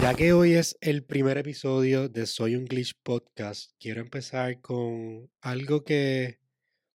Ya 0.00 0.14
que 0.14 0.32
hoy 0.34 0.52
es 0.52 0.76
el 0.82 1.04
primer 1.04 1.38
episodio 1.38 2.08
de 2.08 2.26
Soy 2.26 2.54
un 2.54 2.66
Glitch 2.66 2.92
Podcast, 3.02 3.72
quiero 3.80 4.02
empezar 4.02 4.60
con 4.60 5.30
algo 5.40 5.84
que 5.84 6.38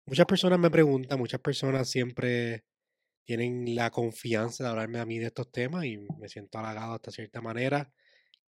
muchas 0.05 0.27
personas 0.27 0.59
me 0.59 0.69
preguntan, 0.69 1.17
muchas 1.17 1.41
personas 1.41 1.89
siempre 1.89 2.63
tienen 3.23 3.75
la 3.75 3.89
confianza 3.89 4.63
de 4.63 4.69
hablarme 4.69 4.99
a 4.99 5.05
mí 5.05 5.17
de 5.17 5.27
estos 5.27 5.51
temas 5.51 5.85
y 5.85 5.97
me 6.19 6.29
siento 6.29 6.59
halagado 6.59 6.93
hasta 6.93 7.11
cierta 7.11 7.41
manera 7.41 7.91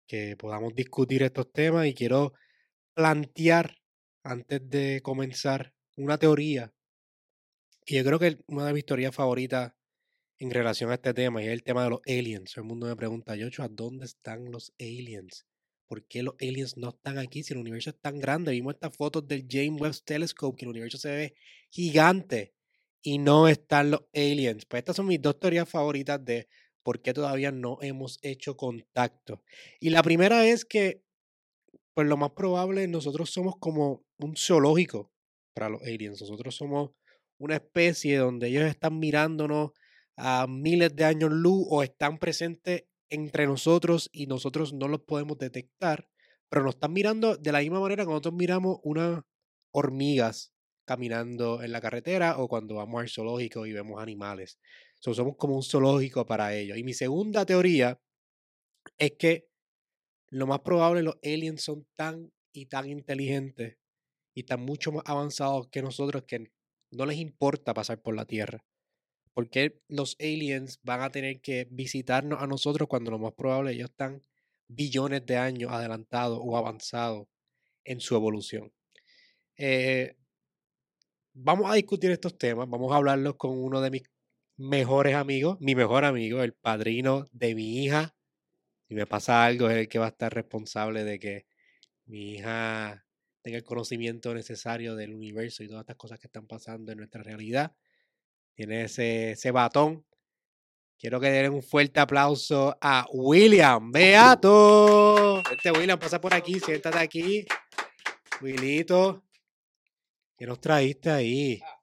que 0.06 0.36
podamos 0.36 0.74
discutir 0.74 1.24
estos 1.24 1.52
temas 1.52 1.86
y 1.86 1.94
quiero 1.94 2.32
plantear 2.94 3.76
antes 4.22 4.60
de 4.70 5.00
comenzar 5.02 5.74
una 5.96 6.16
teoría. 6.16 6.72
Y 7.86 7.96
yo 7.96 8.04
creo 8.04 8.18
que 8.18 8.38
una 8.46 8.66
de 8.66 8.72
mis 8.72 8.86
teorías 8.86 9.14
favoritas 9.14 9.72
en 10.38 10.50
relación 10.50 10.90
a 10.90 10.94
este 10.94 11.14
tema 11.14 11.42
y 11.42 11.46
es 11.46 11.52
el 11.52 11.62
tema 11.62 11.84
de 11.84 11.90
los 11.90 12.00
aliens. 12.06 12.56
El 12.56 12.64
mundo 12.64 12.86
me 12.86 12.96
pregunta, 12.96 13.36
Yocho, 13.36 13.62
¿a 13.62 13.68
dónde 13.68 14.04
están 14.04 14.50
los 14.50 14.72
aliens? 14.78 15.46
¿Por 15.86 16.06
qué 16.06 16.22
los 16.22 16.34
aliens 16.40 16.76
no 16.76 16.90
están 16.90 17.18
aquí 17.18 17.42
si 17.42 17.52
el 17.52 17.60
universo 17.60 17.90
es 17.90 18.00
tan 18.00 18.18
grande? 18.18 18.52
Vimos 18.52 18.74
estas 18.74 18.96
fotos 18.96 19.26
del 19.28 19.46
James 19.48 19.80
Webb 19.80 19.94
Telescope, 20.04 20.56
que 20.56 20.64
el 20.64 20.70
universo 20.70 20.98
se 20.98 21.10
ve 21.10 21.34
gigante 21.70 22.54
y 23.02 23.18
no 23.18 23.48
están 23.48 23.90
los 23.90 24.00
aliens. 24.14 24.64
Pues 24.66 24.80
estas 24.80 24.96
son 24.96 25.06
mis 25.06 25.20
dos 25.20 25.38
teorías 25.38 25.68
favoritas 25.68 26.24
de 26.24 26.48
por 26.82 27.00
qué 27.00 27.12
todavía 27.14 27.52
no 27.52 27.78
hemos 27.80 28.18
hecho 28.22 28.56
contacto. 28.56 29.42
Y 29.78 29.90
la 29.90 30.02
primera 30.02 30.46
es 30.46 30.64
que, 30.64 31.02
pues 31.94 32.06
lo 32.06 32.16
más 32.16 32.32
probable, 32.32 32.88
nosotros 32.88 33.30
somos 33.30 33.54
como 33.58 34.04
un 34.18 34.36
zoológico 34.36 35.12
para 35.54 35.68
los 35.68 35.82
aliens. 35.82 36.20
Nosotros 36.20 36.56
somos 36.56 36.90
una 37.38 37.56
especie 37.56 38.18
donde 38.18 38.48
ellos 38.48 38.64
están 38.64 38.98
mirándonos 38.98 39.72
a 40.16 40.46
miles 40.48 40.94
de 40.94 41.04
años 41.04 41.30
luz 41.32 41.66
o 41.68 41.82
están 41.82 42.18
presentes 42.18 42.84
entre 43.08 43.46
nosotros 43.46 44.10
y 44.12 44.26
nosotros 44.26 44.72
no 44.72 44.88
los 44.88 45.00
podemos 45.00 45.38
detectar, 45.38 46.08
pero 46.48 46.64
nos 46.64 46.74
están 46.74 46.92
mirando 46.92 47.36
de 47.36 47.52
la 47.52 47.60
misma 47.60 47.80
manera 47.80 48.04
que 48.04 48.10
nosotros 48.10 48.34
miramos 48.34 48.78
unas 48.82 49.22
hormigas 49.72 50.52
caminando 50.84 51.62
en 51.62 51.72
la 51.72 51.80
carretera 51.80 52.38
o 52.38 52.48
cuando 52.48 52.76
vamos 52.76 53.00
al 53.00 53.08
zoológico 53.08 53.66
y 53.66 53.72
vemos 53.72 54.00
animales. 54.00 54.58
somos 55.00 55.36
como 55.36 55.56
un 55.56 55.62
zoológico 55.62 56.26
para 56.26 56.54
ellos. 56.54 56.78
Y 56.78 56.84
mi 56.84 56.94
segunda 56.94 57.44
teoría 57.44 58.00
es 58.98 59.12
que 59.18 59.48
lo 60.28 60.46
más 60.46 60.60
probable 60.60 61.02
los 61.02 61.16
aliens 61.22 61.62
son 61.62 61.86
tan 61.96 62.32
y 62.52 62.66
tan 62.66 62.88
inteligentes 62.88 63.78
y 64.34 64.44
tan 64.44 64.60
mucho 64.60 64.92
más 64.92 65.04
avanzados 65.06 65.68
que 65.68 65.82
nosotros 65.82 66.24
que 66.26 66.50
no 66.90 67.06
les 67.06 67.18
importa 67.18 67.74
pasar 67.74 68.00
por 68.02 68.14
la 68.14 68.26
Tierra. 68.26 68.64
¿Por 69.34 69.50
qué 69.50 69.80
los 69.88 70.16
aliens 70.20 70.78
van 70.82 71.02
a 71.02 71.10
tener 71.10 71.40
que 71.40 71.66
visitarnos 71.70 72.40
a 72.40 72.46
nosotros 72.46 72.88
cuando 72.88 73.10
lo 73.10 73.18
más 73.18 73.32
probable 73.32 73.72
ellos 73.72 73.90
están 73.90 74.22
billones 74.68 75.26
de 75.26 75.36
años 75.36 75.72
adelantados 75.72 76.38
o 76.40 76.56
avanzados 76.56 77.26
en 77.84 78.00
su 78.00 78.14
evolución? 78.14 78.72
Eh, 79.56 80.16
vamos 81.32 81.70
a 81.70 81.74
discutir 81.74 82.10
estos 82.12 82.38
temas, 82.38 82.68
vamos 82.68 82.92
a 82.92 82.96
hablarlos 82.96 83.34
con 83.36 83.58
uno 83.58 83.80
de 83.80 83.90
mis 83.90 84.02
mejores 84.56 85.16
amigos, 85.16 85.60
mi 85.60 85.74
mejor 85.74 86.04
amigo, 86.04 86.42
el 86.42 86.54
padrino 86.54 87.28
de 87.32 87.54
mi 87.56 87.84
hija. 87.84 88.14
Si 88.88 88.94
me 88.94 89.06
pasa 89.06 89.44
algo, 89.44 89.68
es 89.68 89.78
el 89.78 89.88
que 89.88 89.98
va 89.98 90.06
a 90.06 90.10
estar 90.10 90.32
responsable 90.32 91.04
de 91.04 91.18
que 91.18 91.46
mi 92.06 92.34
hija 92.34 93.04
tenga 93.42 93.58
el 93.58 93.64
conocimiento 93.64 94.32
necesario 94.34 94.94
del 94.94 95.14
universo 95.14 95.64
y 95.64 95.68
todas 95.68 95.82
estas 95.82 95.96
cosas 95.96 96.20
que 96.20 96.28
están 96.28 96.46
pasando 96.46 96.92
en 96.92 96.98
nuestra 96.98 97.22
realidad. 97.22 97.74
Tiene 98.54 98.84
ese, 98.84 99.32
ese 99.32 99.50
batón. 99.50 100.04
Quiero 100.98 101.20
que 101.20 101.28
den 101.28 101.52
un 101.52 101.62
fuerte 101.62 102.00
aplauso 102.00 102.76
a 102.80 103.06
William 103.12 103.90
Beato. 103.90 105.40
Este 105.50 105.70
William, 105.72 105.98
pasa 105.98 106.20
por 106.20 106.32
aquí, 106.32 106.58
siéntate 106.60 106.98
aquí. 106.98 107.44
Willito, 108.40 109.24
¿qué 110.36 110.46
nos 110.46 110.60
trajiste 110.60 111.10
ahí? 111.10 111.60
Ah, 111.62 111.80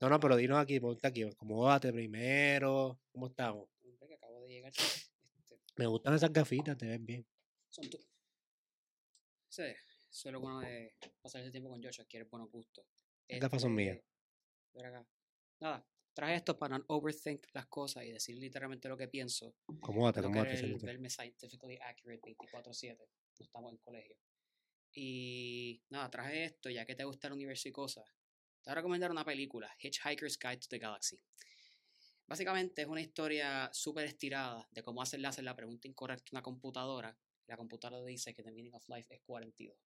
No, 0.00 0.08
no, 0.08 0.18
pero 0.20 0.36
dinos 0.36 0.58
aquí, 0.58 0.80
ponte 0.80 1.06
aquí, 1.06 1.22
acomódate 1.22 1.92
primero. 1.92 2.98
¿Cómo 3.12 3.28
estamos? 3.28 3.68
Hombre, 3.84 4.08
que 4.08 4.14
acabo 4.14 4.40
de 4.42 4.48
llegar. 4.48 4.72
Este, 4.72 5.58
Me 5.76 5.86
gustan 5.86 6.14
esas 6.14 6.32
gafitas, 6.32 6.76
te 6.76 6.86
ven 6.86 7.04
bien. 7.06 7.26
son 7.68 7.88
tú. 7.88 7.98
Sí, 9.48 9.62
eso 9.62 10.28
es 10.28 10.32
lo 10.32 10.40
bueno 10.40 10.60
de 10.60 10.94
pasar 11.20 11.42
ese 11.42 11.50
tiempo 11.50 11.68
con 11.70 11.82
Joshua, 11.82 12.04
adquiere 12.04 12.24
buenos 12.26 12.50
gustos. 12.50 12.84
Las 13.28 13.40
gafas 13.40 13.62
son 13.62 13.74
mías. 13.74 13.96
Este, 13.98 14.06
ven 14.74 14.86
acá. 14.86 15.06
Nada, 15.62 15.86
traje 16.12 16.34
esto 16.34 16.58
para 16.58 16.76
no 16.76 16.84
overthink 16.88 17.46
las 17.52 17.66
cosas 17.68 18.04
y 18.04 18.10
decir 18.10 18.36
literalmente 18.36 18.88
lo 18.88 18.96
que 18.96 19.06
pienso. 19.06 19.54
Acomódate, 19.78 20.18
acomódate. 20.18 20.74
verme 20.82 21.08
scientifically 21.08 21.78
accurate 21.80 22.20
24-7. 22.20 22.98
No 22.98 23.44
estamos 23.44 23.72
en 23.72 23.78
colegio. 23.78 24.16
Y 24.92 25.80
nada, 25.88 26.10
traje 26.10 26.44
esto 26.46 26.68
ya 26.68 26.84
que 26.84 26.96
te 26.96 27.04
gusta 27.04 27.28
el 27.28 27.34
universo 27.34 27.68
y 27.68 27.72
cosas. 27.72 28.04
Te 28.60 28.70
voy 28.70 28.72
a 28.72 28.74
recomendar 28.74 29.10
una 29.12 29.24
película, 29.24 29.72
Hitchhiker's 29.78 30.36
Guide 30.36 30.58
to 30.58 30.66
the 30.68 30.78
Galaxy. 30.78 31.20
Básicamente 32.26 32.82
es 32.82 32.88
una 32.88 33.00
historia 33.00 33.70
súper 33.72 34.06
estirada 34.06 34.68
de 34.72 34.82
cómo 34.82 35.00
hacerle 35.00 35.28
hacer 35.28 35.44
la 35.44 35.54
pregunta 35.54 35.86
incorrecta 35.86 36.24
a 36.32 36.34
una 36.36 36.42
computadora. 36.42 37.16
La 37.46 37.56
computadora 37.56 38.04
dice 38.04 38.34
que 38.34 38.42
the 38.42 38.50
meaning 38.50 38.74
of 38.74 38.82
life 38.88 39.14
es 39.14 39.20
42. 39.22 39.76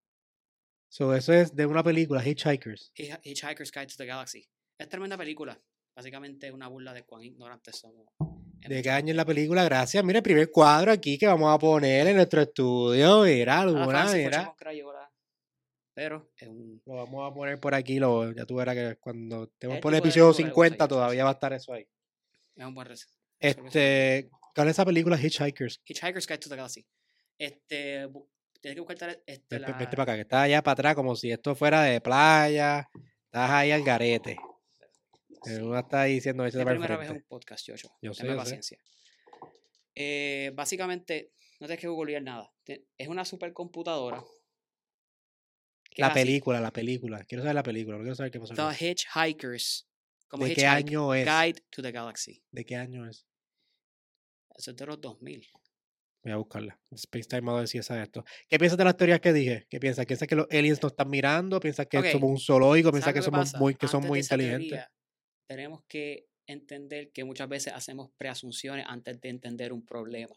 So, 0.89 1.15
eso 1.15 1.33
es 1.35 1.55
de 1.55 1.67
una 1.67 1.83
película, 1.83 2.23
Hitchhikers. 2.27 2.93
Hitch- 2.95 3.21
Hitchhiker's 3.25 3.71
Guide 3.73 3.87
to 3.89 3.97
the 3.97 4.07
Galaxy. 4.07 4.49
Es 4.79 4.89
tremenda 4.89 5.17
película. 5.17 5.59
Básicamente 5.95 6.49
es 6.49 6.53
una 6.53 6.69
burla 6.69 6.93
de 6.93 7.05
cuán 7.05 7.23
ignorantes 7.23 7.77
somos. 7.77 8.07
¿De 8.19 8.69
qué 8.69 8.77
muchas 8.77 8.87
año 8.91 9.11
es 9.11 9.17
la 9.17 9.25
película? 9.25 9.65
Gracias. 9.65 10.05
Mira 10.05 10.19
el 10.19 10.23
primer 10.23 10.51
cuadro 10.51 10.93
aquí 10.93 11.17
que 11.19 11.27
vamos 11.27 11.55
a 11.55 11.59
poner 11.59 12.07
en 12.09 12.17
nuestro 12.17 12.43
estudio. 12.43 13.23
Mira, 13.23 13.59
Ah, 13.59 13.61
alguna, 13.63 14.05
mira. 14.13 14.55
Pero 15.95 16.31
es 16.37 16.49
un. 16.49 16.83
Lo 16.85 16.95
vamos 16.97 17.31
a 17.31 17.35
poner 17.35 17.59
por 17.59 17.75
aquí. 17.75 17.99
Lo, 17.99 18.31
ya 18.33 18.45
tú 18.45 18.57
verás 18.57 18.75
que 18.75 18.97
cuando 18.97 19.45
estemos 19.45 19.77
el 19.77 19.81
por 19.81 19.95
el 19.95 19.99
episodio 20.01 20.27
lectura 20.29 20.37
que 20.37 20.43
le 20.43 20.53
gusta 20.53 20.69
50 20.69 20.85
a 20.85 20.89
todavía 20.89 21.25
va 21.25 21.31
a 21.31 21.33
estar 21.33 21.53
eso 21.55 21.73
ahí. 21.73 21.89
Es 22.55 22.65
un 22.67 22.75
buen 22.75 22.89
rec- 22.89 23.07
Este, 23.41 24.29
¿cuál 24.55 24.69
es 24.69 24.73
esa 24.73 24.85
película 24.85 25.17
Hitchhikers? 25.19 25.81
Hitchhiker's 25.87 26.27
Guide 26.27 26.39
to 26.39 26.49
the 26.51 26.57
Galaxy. 26.57 26.87
Este. 27.39 28.09
Tienes 28.61 28.75
que 28.75 28.81
buscar 28.81 29.23
este, 29.27 29.59
la... 29.61 29.73
vete 29.73 29.91
para 29.97 30.03
acá, 30.03 30.15
que 30.17 30.21
está 30.23 30.43
allá 30.43 30.63
para 30.63 30.73
atrás 30.73 30.95
como 30.97 31.15
si 31.17 31.31
esto 31.31 31.55
fuera 31.55 31.83
de 31.83 32.01
playa. 32.03 32.91
Estás 33.25 33.51
ahí 33.51 33.71
al 33.71 33.83
garete. 33.83 34.37
Sí. 35.45 35.53
Está 35.77 36.01
ahí 36.03 36.15
diciendo 36.15 36.45
Es 36.45 36.55
el 36.55 36.65
primera 36.65 36.97
vez 36.97 37.11
en 37.11 37.17
un 37.17 37.23
podcast, 37.23 37.67
Joshua. 37.69 37.91
Yo 38.03 38.13
Tenme 38.13 38.29
yo 38.31 38.35
sé. 38.35 38.39
paciencia. 38.39 38.79
Eh, 39.95 40.53
básicamente, 40.55 41.33
no 41.61 41.67
tienes 41.67 41.81
que 41.81 41.89
googlear 41.89 42.23
nada. 42.23 42.53
Es 42.99 43.09
una 43.09 43.25
supercomputadora. 43.25 44.23
La 45.97 46.09
así, 46.09 46.15
película, 46.21 46.61
la 46.61 46.71
película. 46.73 47.25
Quiero 47.25 47.43
saber 47.43 47.55
la 47.55 47.63
película, 47.63 47.97
no 47.97 48.03
quiero 48.03 48.15
saber 48.17 48.31
qué 48.31 48.39
pasó. 48.41 48.55
The. 48.55 48.91
Hitchhikers. 48.91 49.89
Como 50.29 50.45
¿De 50.45 50.55
qué 50.55 50.67
año 50.67 51.15
es? 51.15 51.25
Guide 51.25 51.63
to 51.71 51.83
the 51.83 51.93
Galaxy. 51.93 52.43
¿De 52.51 52.65
qué 52.67 52.77
año 52.77 53.09
es? 53.09 53.27
Eso 54.57 54.73
es 54.73 54.77
de 54.77 54.87
los 54.87 55.01
2000. 55.01 55.47
Voy 56.25 56.33
a 56.33 56.37
buscarla. 56.37 56.79
Space 56.91 57.29
Time 57.29 57.51
a 57.51 57.55
ver 57.55 57.69
si 57.69 57.79
esa 57.79 57.97
es 57.97 58.03
esto. 58.09 58.25
¿Qué 58.49 58.59
piensas 58.59 58.77
de 58.77 58.85
las 58.85 58.97
teorías 58.97 59.21
que 59.21 59.33
dije? 59.33 59.67
¿Qué 59.71 59.79
piensas? 59.79 60.05
¿Piensas 60.05 60.27
que 60.27 60.35
los 60.35 60.47
aliens 60.51 60.83
nos 60.83 60.93
están 60.93 61.09
mirando? 61.09 61.61
¿Piensas 61.61 61.87
que 61.87 62.11
somos 62.11 62.31
un 62.31 62.39
zoológico? 62.41 62.91
¿Piensas 62.91 63.13
¿Sabes 63.13 63.21
que 63.21 63.25
somos 63.25 63.47
pasa? 63.53 63.59
muy, 63.59 63.75
que 63.77 63.87
son 63.87 63.99
Antes 63.99 64.09
muy 64.09 64.19
inteligentes? 64.19 64.69
teoría, 64.71 64.91
tenemos 65.47 65.83
que 65.89 66.29
entender 66.47 67.12
que 67.12 67.25
muchas 67.25 67.49
veces 67.49 67.73
hacemos 67.73 68.11
preasunciones 68.17 68.87
antes 68.89 69.21
de 69.21 69.29
entender 69.29 69.73
un 69.73 69.84
problema. 69.84 70.34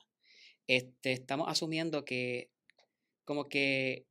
Este, 0.67 1.13
estamos 1.13 1.47
asumiendo 1.47 2.05
que 2.05 2.51
como 3.25 3.47
que 3.47 4.07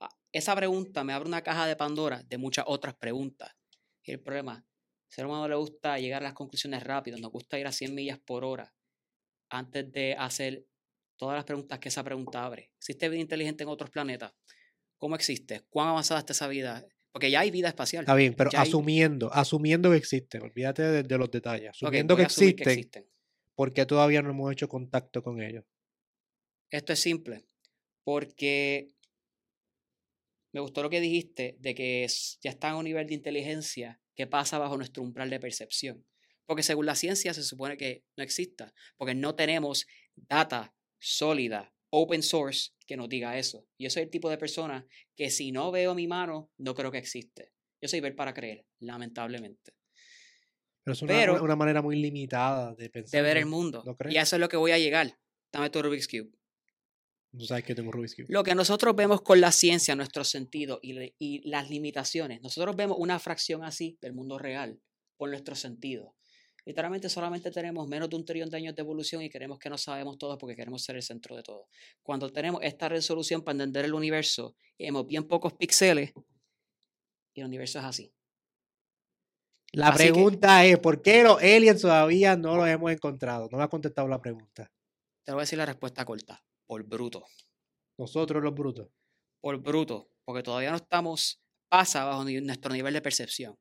ah, 0.00 0.08
esa 0.32 0.54
pregunta 0.56 1.04
me 1.04 1.12
abre 1.12 1.28
una 1.28 1.42
caja 1.42 1.66
de 1.66 1.76
Pandora 1.76 2.22
de 2.22 2.38
muchas 2.38 2.64
otras 2.68 2.94
preguntas. 2.94 3.54
Y 4.02 4.12
el 4.12 4.20
problema, 4.20 4.54
al 4.54 4.64
ser 5.08 5.26
humano 5.26 5.48
le 5.48 5.56
gusta 5.56 5.98
llegar 5.98 6.22
a 6.22 6.26
las 6.26 6.34
conclusiones 6.34 6.82
rápido, 6.82 7.18
nos 7.18 7.32
gusta 7.32 7.58
ir 7.58 7.66
a 7.66 7.72
100 7.72 7.94
millas 7.94 8.18
por 8.18 8.44
hora 8.44 8.72
antes 9.48 9.90
de 9.92 10.14
hacer 10.18 10.66
todas 11.16 11.36
las 11.36 11.44
preguntas 11.44 11.78
que 11.78 11.88
esa 11.88 12.04
pregunta 12.04 12.44
abre. 12.44 12.70
¿Existe 12.78 13.08
vida 13.08 13.20
inteligente 13.20 13.64
en 13.64 13.70
otros 13.70 13.90
planetas? 13.90 14.32
¿Cómo 14.98 15.14
existe? 15.14 15.62
¿Cuán 15.68 15.88
avanzada 15.88 16.20
está 16.20 16.32
esa 16.32 16.48
vida? 16.48 16.86
Porque 17.16 17.30
ya 17.30 17.40
hay 17.40 17.50
vida 17.50 17.68
espacial. 17.68 18.02
Está 18.02 18.14
bien, 18.14 18.34
pero 18.34 18.50
Ya 18.50 18.60
hay- 18.60 18.68
asumiendo, 18.68 19.32
asumiendo 19.32 19.90
que 19.90 19.96
existen, 19.96 20.42
olvídate 20.42 20.82
de, 20.82 21.02
de 21.02 21.16
los 21.16 21.30
detalles. 21.30 21.70
Asumiendo 21.70 22.14
que 22.14 22.24
existen. 22.24 23.08
¿por 23.54 23.72
qué 23.72 23.86
todavía 23.86 24.20
no 24.20 24.28
hemos 24.28 24.52
hecho 24.52 24.68
contacto 24.68 25.22
con 25.22 25.40
ellos? 25.40 25.64
Esto 26.70 26.92
es 26.92 27.00
simple, 27.00 27.46
porque 28.04 28.88
me 30.52 30.60
gustó 30.60 30.82
lo 30.82 30.90
que 30.90 31.00
dijiste 31.00 31.56
de 31.58 31.74
que 31.74 32.04
es- 32.04 32.38
ya 32.42 32.50
está 32.50 32.72
a 32.72 32.76
un 32.76 32.84
nivel 32.84 33.06
de 33.06 33.14
inteligencia 33.14 33.98
que 34.14 34.26
pasa 34.26 34.58
bajo 34.58 34.76
nuestro 34.76 35.02
umbral 35.02 35.30
de 35.30 35.40
percepción. 35.40 36.04
Porque 36.44 36.62
según 36.62 36.84
la 36.84 36.96
ciencia 36.96 37.32
se 37.32 37.42
supone 37.44 37.78
que 37.78 38.04
no 38.18 38.24
exista, 38.24 38.74
porque 38.98 39.14
no 39.14 39.34
tenemos 39.34 39.86
data 40.16 40.74
sólida, 40.98 41.72
open 41.96 42.22
source, 42.22 42.70
que 42.86 42.96
nos 42.96 43.08
diga 43.08 43.36
eso. 43.38 43.66
Yo 43.78 43.90
soy 43.90 44.04
el 44.04 44.10
tipo 44.10 44.30
de 44.30 44.38
persona 44.38 44.86
que 45.16 45.30
si 45.30 45.52
no 45.52 45.70
veo 45.70 45.94
mi 45.94 46.06
mano, 46.06 46.50
no 46.58 46.74
creo 46.74 46.90
que 46.92 46.98
existe. 46.98 47.52
Yo 47.80 47.88
soy 47.88 48.00
ver 48.00 48.14
para 48.14 48.32
creer, 48.34 48.64
lamentablemente. 48.80 49.72
Pero 50.82 50.92
es 50.92 51.02
una, 51.02 51.12
Pero- 51.12 51.32
una- 51.34 51.42
una 51.42 51.56
manera 51.56 51.82
muy 51.82 51.96
limitada 51.96 52.74
de 52.74 52.88
pensar. 52.90 53.18
de 53.18 53.22
ver 53.26 53.36
el 53.38 53.46
mundo. 53.46 53.82
¿No 53.84 53.96
crees? 53.96 54.14
Y 54.14 54.18
eso 54.18 54.36
es 54.36 54.40
lo 54.40 54.48
que 54.48 54.56
voy 54.56 54.70
a 54.72 54.78
llegar. 54.78 55.18
Dame 55.52 55.70
tu 55.70 55.82
Rubik's 55.82 56.06
Cube. 56.08 56.30
No 57.32 57.44
sabes 57.44 57.64
que 57.64 57.74
tengo 57.74 57.90
Rubik's 57.92 58.14
Cube. 58.14 58.26
Lo 58.28 58.42
que 58.44 58.54
nosotros 58.54 58.94
vemos 58.94 59.20
con 59.22 59.40
la 59.40 59.52
ciencia, 59.52 59.94
nuestros 59.96 60.28
sentidos 60.28 60.78
y, 60.82 61.12
y 61.18 61.48
las 61.48 61.68
limitaciones, 61.70 62.40
nosotros 62.40 62.76
vemos 62.76 62.96
una 63.00 63.18
fracción 63.18 63.64
así 63.64 63.98
del 64.00 64.12
mundo 64.14 64.38
real 64.38 64.80
por 65.16 65.28
nuestros 65.28 65.58
sentidos. 65.58 66.12
Literalmente 66.66 67.08
solamente 67.08 67.50
tenemos 67.52 67.86
menos 67.86 68.10
de 68.10 68.16
un 68.16 68.24
trillón 68.24 68.50
de 68.50 68.56
años 68.56 68.74
de 68.74 68.82
evolución 68.82 69.22
y 69.22 69.30
queremos 69.30 69.58
que 69.58 69.70
no 69.70 69.78
sabemos 69.78 70.18
todo 70.18 70.36
porque 70.36 70.56
queremos 70.56 70.82
ser 70.82 70.96
el 70.96 71.02
centro 71.02 71.36
de 71.36 71.42
todo. 71.44 71.68
Cuando 72.02 72.30
tenemos 72.32 72.60
esta 72.62 72.88
resolución 72.88 73.42
para 73.42 73.52
entender 73.52 73.84
el 73.84 73.94
universo 73.94 74.56
y 74.76 74.84
vemos 74.86 75.06
bien 75.06 75.28
pocos 75.28 75.52
píxeles, 75.54 76.12
y 77.34 77.40
el 77.40 77.46
universo 77.46 77.78
es 77.78 77.84
así. 77.84 78.12
La 79.72 79.88
Así 79.88 80.04
que- 80.06 80.12
pregunta 80.12 80.64
es, 80.64 80.78
¿por 80.78 81.02
qué 81.02 81.22
los 81.22 81.40
aliens 81.40 81.80
todavía 81.82 82.36
no 82.36 82.56
los 82.56 82.66
hemos 82.66 82.90
encontrado? 82.90 83.48
No 83.50 83.58
me 83.58 83.64
ha 83.64 83.68
contestado 83.68 84.08
la 84.08 84.20
pregunta. 84.20 84.72
Te 85.24 85.32
voy 85.32 85.40
a 85.40 85.42
decir 85.42 85.58
la 85.58 85.66
respuesta 85.66 86.04
corta. 86.04 86.42
Por 86.66 86.82
bruto. 86.84 87.24
Nosotros 87.98 88.42
los 88.42 88.54
brutos. 88.54 88.88
por 89.40 89.58
bruto, 89.62 90.10
porque 90.24 90.42
todavía 90.42 90.70
no 90.70 90.76
estamos, 90.76 91.40
pasa 91.68 92.04
bajo 92.04 92.24
nuestro 92.24 92.72
nivel 92.72 92.92
de 92.94 93.00
percepción. 93.02 93.56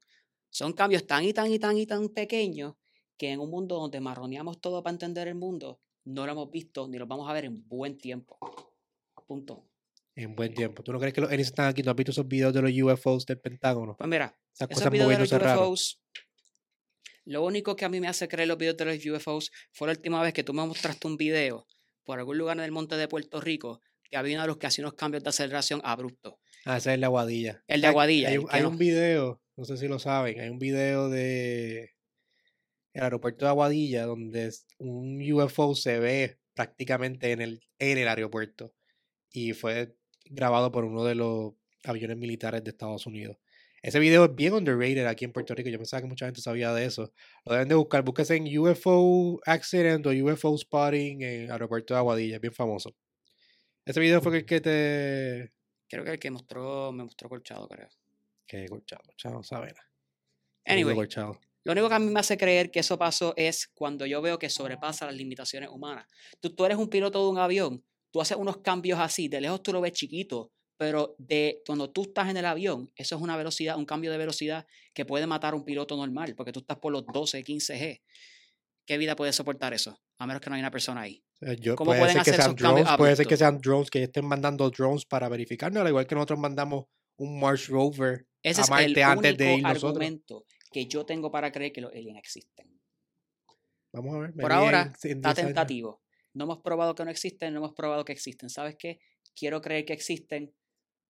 Son 0.49 0.73
cambios 0.73 1.05
tan 1.05 1.23
y 1.23 1.31
tan 1.33 1.51
y 1.51 1.59
tan 1.59 1.77
y 1.77 1.85
tan 1.85 2.09
pequeños 2.09 2.73
que 3.17 3.31
en 3.31 3.39
un 3.39 3.49
mundo 3.49 3.75
donde 3.79 3.99
marroneamos 3.99 4.59
todo 4.59 4.83
para 4.83 4.93
entender 4.93 5.27
el 5.27 5.35
mundo, 5.35 5.79
no 6.05 6.25
lo 6.25 6.31
hemos 6.31 6.51
visto 6.51 6.87
ni 6.87 6.97
lo 6.97 7.07
vamos 7.07 7.29
a 7.29 7.33
ver 7.33 7.45
en 7.45 7.67
buen 7.67 7.97
tiempo. 7.97 8.37
Punto. 9.27 9.65
En 10.15 10.35
buen 10.35 10.53
tiempo. 10.53 10.83
¿Tú 10.83 10.93
no 10.93 10.99
crees 10.99 11.13
que 11.13 11.21
los 11.21 11.29
aliens 11.29 11.47
están 11.49 11.67
aquí? 11.67 11.81
¿No 11.83 11.91
has 11.91 11.97
visto 11.97 12.11
esos 12.11 12.27
videos 12.27 12.53
de 12.53 12.61
los 12.61 12.71
UFOs 12.71 13.25
del 13.25 13.39
Pentágono? 13.39 13.95
Pues 13.97 14.09
mira, 14.09 14.37
Esas 14.53 14.69
esos 14.69 14.79
cosas 14.83 14.91
videos 14.91 15.09
de 15.09 15.17
los 15.17 15.31
raro. 15.41 15.61
UFOs, 15.69 16.01
lo 17.25 17.43
único 17.43 17.75
que 17.75 17.85
a 17.85 17.89
mí 17.89 17.99
me 17.99 18.07
hace 18.07 18.27
creer 18.27 18.47
los 18.47 18.57
videos 18.57 18.77
de 18.77 18.85
los 18.85 19.05
UFOs 19.05 19.51
fue 19.71 19.87
la 19.87 19.93
última 19.93 20.21
vez 20.21 20.33
que 20.33 20.43
tú 20.43 20.53
me 20.53 20.65
mostraste 20.65 21.07
un 21.07 21.17
video 21.17 21.65
por 22.03 22.19
algún 22.19 22.37
lugar 22.37 22.57
en 22.57 22.63
el 22.63 22.71
monte 22.71 22.95
de 22.97 23.07
Puerto 23.07 23.41
Rico 23.41 23.81
que 24.03 24.15
había 24.17 24.37
una 24.37 24.45
luz 24.45 24.57
que 24.57 24.67
hacía 24.67 24.83
unos 24.83 24.93
cambios 24.93 25.23
de 25.23 25.29
aceleración 25.29 25.81
abruptos. 25.83 26.35
Ah, 26.65 26.77
ese 26.77 26.91
es 26.91 26.93
el 26.95 26.99
de 27.01 27.05
Aguadilla. 27.07 27.63
El 27.67 27.81
de 27.81 27.87
Aguadilla, 27.87 28.29
Hay, 28.29 28.61
no- 28.61 28.69
un 28.69 28.77
video, 28.77 29.41
no 29.57 29.65
sé 29.65 29.77
si 29.77 29.87
lo 29.87 29.97
saben, 29.97 30.39
hay 30.39 30.49
un 30.49 30.59
video 30.59 31.09
de 31.09 31.94
el 32.95 33.03
aeropuerto 33.03 33.45
de 33.45 33.49
Aguadilla 33.49 34.05
donde 34.05 34.51
un 34.77 35.21
UFO 35.31 35.75
se 35.75 35.99
ve 35.99 36.39
prácticamente 36.53 37.33
en 37.33 37.41
el, 37.41 37.61
en 37.77 37.97
el 37.97 38.07
aeropuerto 38.07 38.73
y 39.31 39.51
fue 39.51 39.97
grabado 40.23 40.71
por 40.71 40.85
uno 40.85 41.03
de 41.03 41.15
los 41.15 41.53
aviones 41.83 42.17
militares 42.17 42.63
de 42.63 42.71
Estados 42.71 43.05
Unidos. 43.05 43.37
Ese 43.81 43.99
video 43.99 44.25
es 44.25 44.33
bien 44.33 44.53
underrated 44.53 45.05
aquí 45.05 45.25
en 45.25 45.33
Puerto 45.33 45.53
Rico. 45.53 45.69
Yo 45.69 45.77
pensaba 45.77 46.01
que 46.01 46.07
mucha 46.07 46.25
gente 46.25 46.41
sabía 46.41 46.73
de 46.73 46.85
eso. 46.85 47.13
Lo 47.45 47.53
deben 47.53 47.67
de 47.67 47.75
buscar. 47.75 48.01
Búsquese 48.01 48.37
en 48.37 48.57
UFO 48.57 49.39
Accident 49.45 50.07
o 50.07 50.09
UFO 50.09 50.57
Spotting 50.57 51.21
en 51.21 51.41
el 51.43 51.51
aeropuerto 51.51 51.93
de 51.93 51.99
Aguadilla. 51.99 52.35
Es 52.35 52.41
bien 52.41 52.53
famoso. 52.53 52.95
Ese 53.85 53.99
video 53.99 54.21
fue 54.21 54.37
el 54.37 54.45
que 54.45 54.61
te... 54.61 55.53
Creo 55.87 56.03
que 56.03 56.11
el 56.11 56.19
que 56.19 56.31
mostró, 56.31 56.91
me 56.93 57.03
mostró 57.03 57.29
Colchado, 57.29 57.67
creo. 57.67 57.89
Que 58.47 58.67
corchado, 58.67 59.03
corchado, 59.05 59.43
sabe 59.43 59.67
nada. 59.67 59.89
Anyway, 60.65 60.95
Corchado. 60.95 61.39
Lo 61.65 61.71
único 61.73 61.89
que 61.89 61.95
a 61.95 61.99
mí 61.99 62.05
me 62.11 62.19
hace 62.19 62.37
creer 62.37 62.71
que 62.71 62.79
eso 62.79 62.97
pasó 62.97 63.33
es 63.35 63.67
cuando 63.73 64.05
yo 64.05 64.21
veo 64.21 64.39
que 64.39 64.49
sobrepasa 64.49 65.07
las 65.07 65.15
limitaciones 65.15 65.69
humanas. 65.69 66.05
Tú, 66.39 66.51
tú 66.55 66.63
eres 66.63 66.77
un 66.77 66.87
piloto 66.89 67.21
de 67.23 67.29
un 67.31 67.39
avión, 67.39 67.83
tú 68.11 68.21
haces 68.21 68.37
unos 68.37 68.57
cambios 68.57 68.99
así, 68.99 69.27
de 69.27 69.41
lejos 69.41 69.61
tú 69.63 69.73
lo 69.73 69.81
ves 69.81 69.91
chiquito, 69.93 70.51
pero 70.77 71.15
de 71.17 71.61
cuando 71.65 71.89
tú 71.89 72.03
estás 72.03 72.29
en 72.29 72.37
el 72.37 72.45
avión, 72.45 72.91
eso 72.95 73.15
es 73.15 73.21
una 73.21 73.35
velocidad, 73.35 73.77
un 73.77 73.85
cambio 73.85 74.11
de 74.11 74.17
velocidad 74.17 74.65
que 74.93 75.05
puede 75.05 75.25
matar 75.25 75.53
a 75.53 75.57
un 75.57 75.65
piloto 75.65 75.97
normal, 75.97 76.35
porque 76.35 76.51
tú 76.51 76.59
estás 76.59 76.77
por 76.77 76.91
los 76.93 77.03
12, 77.11 77.43
15 77.43 77.75
G. 77.79 78.01
¿Qué 78.85 78.97
vida 78.99 79.15
puede 79.15 79.33
soportar 79.33 79.73
eso? 79.73 79.99
A 80.19 80.27
menos 80.27 80.41
que 80.41 80.49
no 80.49 80.55
haya 80.55 80.61
una 80.63 80.71
persona 80.71 81.01
ahí. 81.01 81.23
Yo- 81.59 81.75
¿Cómo 81.75 81.89
puede 81.89 82.01
pueden 82.01 82.15
ser 82.17 82.23
que 82.23 82.29
hacer 82.29 82.35
sean 82.35 82.51
esos 82.51 82.61
cambios 82.61 82.85
drones, 82.85 82.97
puede 82.97 83.15
ser 83.15 83.25
que 83.25 83.33
abruptos? 83.33 83.39
sean 83.39 83.61
drones 83.61 83.89
que 83.89 84.03
estén 84.03 84.25
mandando 84.25 84.69
drones 84.69 85.05
para 85.05 85.27
verificarnos, 85.29 85.81
al 85.81 85.87
igual 85.87 86.05
que 86.05 86.13
nosotros 86.15 86.39
mandamos 86.39 86.85
un 87.17 87.39
Mars 87.39 87.67
rover 87.67 88.27
Ese 88.43 88.61
a 88.61 88.63
es 88.63 88.69
el 88.69 88.71
Marte 88.75 89.03
antes 89.03 89.37
de 89.37 89.61
nosotros. 89.61 90.07
Que 90.75 90.87
yo 90.87 91.05
tengo 91.05 91.31
para 91.31 91.53
creer 91.53 91.71
que 91.71 91.79
los 91.79 91.89
aliens 91.93 92.17
existen. 92.19 92.67
Vamos 93.93 94.13
a 94.13 94.19
ver. 94.19 94.33
Por 94.33 94.51
ahora, 94.51 94.81
en- 94.81 94.87
en 94.87 94.91
Está 94.91 95.29
10 95.29 95.37
años. 95.39 95.47
tentativo. 95.47 96.01
No 96.33 96.43
hemos 96.43 96.57
probado 96.61 96.93
que 96.93 97.05
no 97.05 97.11
existen, 97.11 97.53
no 97.53 97.59
hemos 97.61 97.73
probado 97.73 98.03
que 98.03 98.11
existen. 98.11 98.49
¿Sabes 98.49 98.75
qué? 98.77 98.99
Quiero 99.33 99.61
creer 99.61 99.85
que 99.85 99.93
existen 99.93 100.53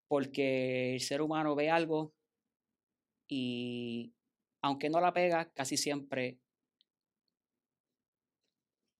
porque 0.07 0.93
el 0.93 1.01
ser 1.01 1.19
humano 1.23 1.55
ve 1.55 1.71
algo 1.71 2.13
y 3.27 4.13
aunque 4.61 4.87
no 4.91 5.01
la 5.01 5.11
pega, 5.11 5.49
casi 5.51 5.77
siempre 5.77 6.37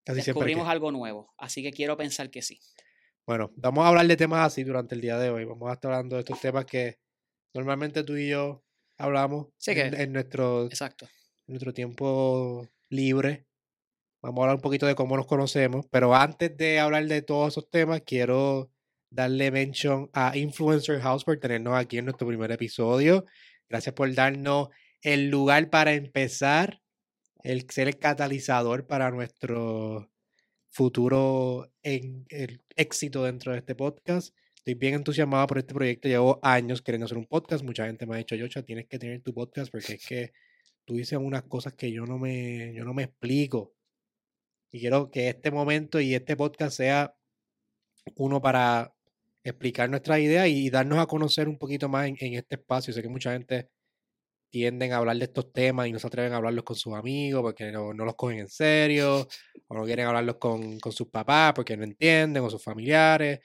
Casi 0.03 0.21
descubrimos 0.23 0.68
algo 0.68 0.91
nuevo. 0.91 1.31
Así 1.38 1.61
que 1.61 1.71
quiero 1.71 1.95
pensar 1.95 2.31
que 2.31 2.41
sí. 2.41 2.59
Bueno, 3.27 3.51
vamos 3.57 3.85
a 3.85 3.89
hablar 3.89 4.07
de 4.07 4.18
temas 4.18 4.47
así 4.47 4.63
durante 4.63 4.95
el 4.95 5.01
día 5.01 5.19
de 5.19 5.29
hoy. 5.29 5.45
Vamos 5.45 5.69
a 5.69 5.73
estar 5.73 5.91
hablando 5.91 6.15
de 6.15 6.21
estos 6.21 6.41
temas 6.41 6.65
que 6.65 6.97
normalmente 7.53 8.03
tú 8.03 8.15
y 8.18 8.29
yo 8.29 8.64
hablamos 8.97 9.47
Sí 9.57 9.71
en, 9.75 10.13
nuestro, 10.13 10.65
Exacto. 10.65 11.06
en 11.47 11.53
nuestro 11.53 11.74
tiempo 11.74 12.68
libre. 12.89 13.45
Vamos 14.21 14.39
a 14.39 14.44
hablar 14.44 14.56
un 14.56 14.62
poquito 14.62 14.86
de 14.86 14.95
cómo 14.95 15.18
nos 15.18 15.27
conocemos, 15.27 15.86
pero 15.92 16.15
antes 16.15 16.56
de 16.57 16.80
hablar 16.80 17.06
de 17.06 17.21
todos 17.21 17.53
esos 17.53 17.69
temas, 17.69 18.01
quiero 18.06 18.71
darle 19.09 19.51
mention 19.51 20.09
a 20.13 20.36
Influencer 20.36 21.00
House 21.00 21.24
por 21.24 21.38
tenernos 21.39 21.77
aquí 21.77 21.97
en 21.97 22.06
nuestro 22.06 22.27
primer 22.27 22.51
episodio. 22.51 23.25
Gracias 23.69 23.94
por 23.94 24.13
darnos 24.13 24.69
el 25.01 25.30
lugar 25.30 25.69
para 25.69 25.94
empezar, 25.94 26.81
el 27.44 27.69
ser 27.69 27.88
el 27.88 28.00
catalizador 28.00 28.88
para 28.88 29.12
nuestro 29.12 30.12
futuro 30.69 31.71
en 31.83 32.25
el 32.30 32.63
éxito 32.75 33.24
dentro 33.24 33.51
de 33.51 33.59
este 33.59 33.75
podcast. 33.75 34.36
Estoy 34.65 34.79
bien 34.79 34.95
entusiasmado 34.95 35.45
por 35.45 35.59
este 35.59 35.75
proyecto. 35.75 36.07
Llevo 36.07 36.39
años 36.41 36.81
queriendo 36.81 37.06
hacer 37.06 37.19
un 37.19 37.27
podcast. 37.27 37.63
Mucha 37.63 37.85
gente 37.85 38.07
me 38.07 38.15
ha 38.15 38.17
dicho, 38.17 38.35
Yocha, 38.35 38.63
tienes 38.63 38.88
que 38.88 38.97
tener 38.97 39.21
tu 39.21 39.31
podcast 39.31 39.71
porque 39.71 39.94
es 39.94 40.03
que 40.07 40.33
tú 40.85 40.95
dices 40.95 41.19
unas 41.19 41.44
cosas 41.44 41.73
que 41.73 41.91
yo 41.91 42.07
no 42.07 42.17
me, 42.17 42.73
yo 42.73 42.83
no 42.83 42.91
me 42.91 43.03
explico. 43.03 43.75
Y 44.71 44.79
quiero 44.79 45.12
que 45.12 45.29
este 45.29 45.51
momento 45.51 46.01
y 46.01 46.15
este 46.15 46.35
podcast 46.35 46.77
sea 46.77 47.15
uno 48.15 48.41
para 48.41 48.91
explicar 49.44 49.88
nuestras 49.88 50.17
ideas 50.17 50.47
y 50.47 50.71
darnos 50.71 50.97
a 50.97 51.06
conocer 51.06 51.47
un 51.47 51.59
poquito 51.59 51.88
más 51.88 52.07
en, 52.07 52.18
en 52.19 52.33
este 52.33 52.56
espacio. 52.56 52.91
Sé 52.91 53.03
que 53.03 53.09
mucha 53.09 53.33
gente 53.33 53.69
tienden 54.50 54.94
a 54.94 54.97
hablar 54.97 55.18
de 55.18 55.25
estos 55.25 55.53
temas 55.53 55.85
y 55.88 55.91
no 55.91 56.00
se 56.00 56.07
atreven 56.07 56.33
a 56.33 56.38
hablarlos 56.38 56.63
con 56.63 56.75
sus 56.75 56.95
amigos 56.95 57.44
porque 57.44 57.71
no, 57.71 57.94
no 57.94 58.03
los 58.03 58.15
cogen 58.15 58.39
en 58.39 58.50
serio 58.50 59.27
o 59.68 59.75
no 59.75 59.83
quieren 59.83 60.07
hablarlos 60.07 60.38
con, 60.38 60.79
con 60.79 60.91
sus 60.91 61.09
papás 61.09 61.53
porque 61.53 61.77
no 61.77 61.83
entienden 61.83 62.44
o 62.44 62.50
sus 62.50 62.63
familiares. 62.63 63.41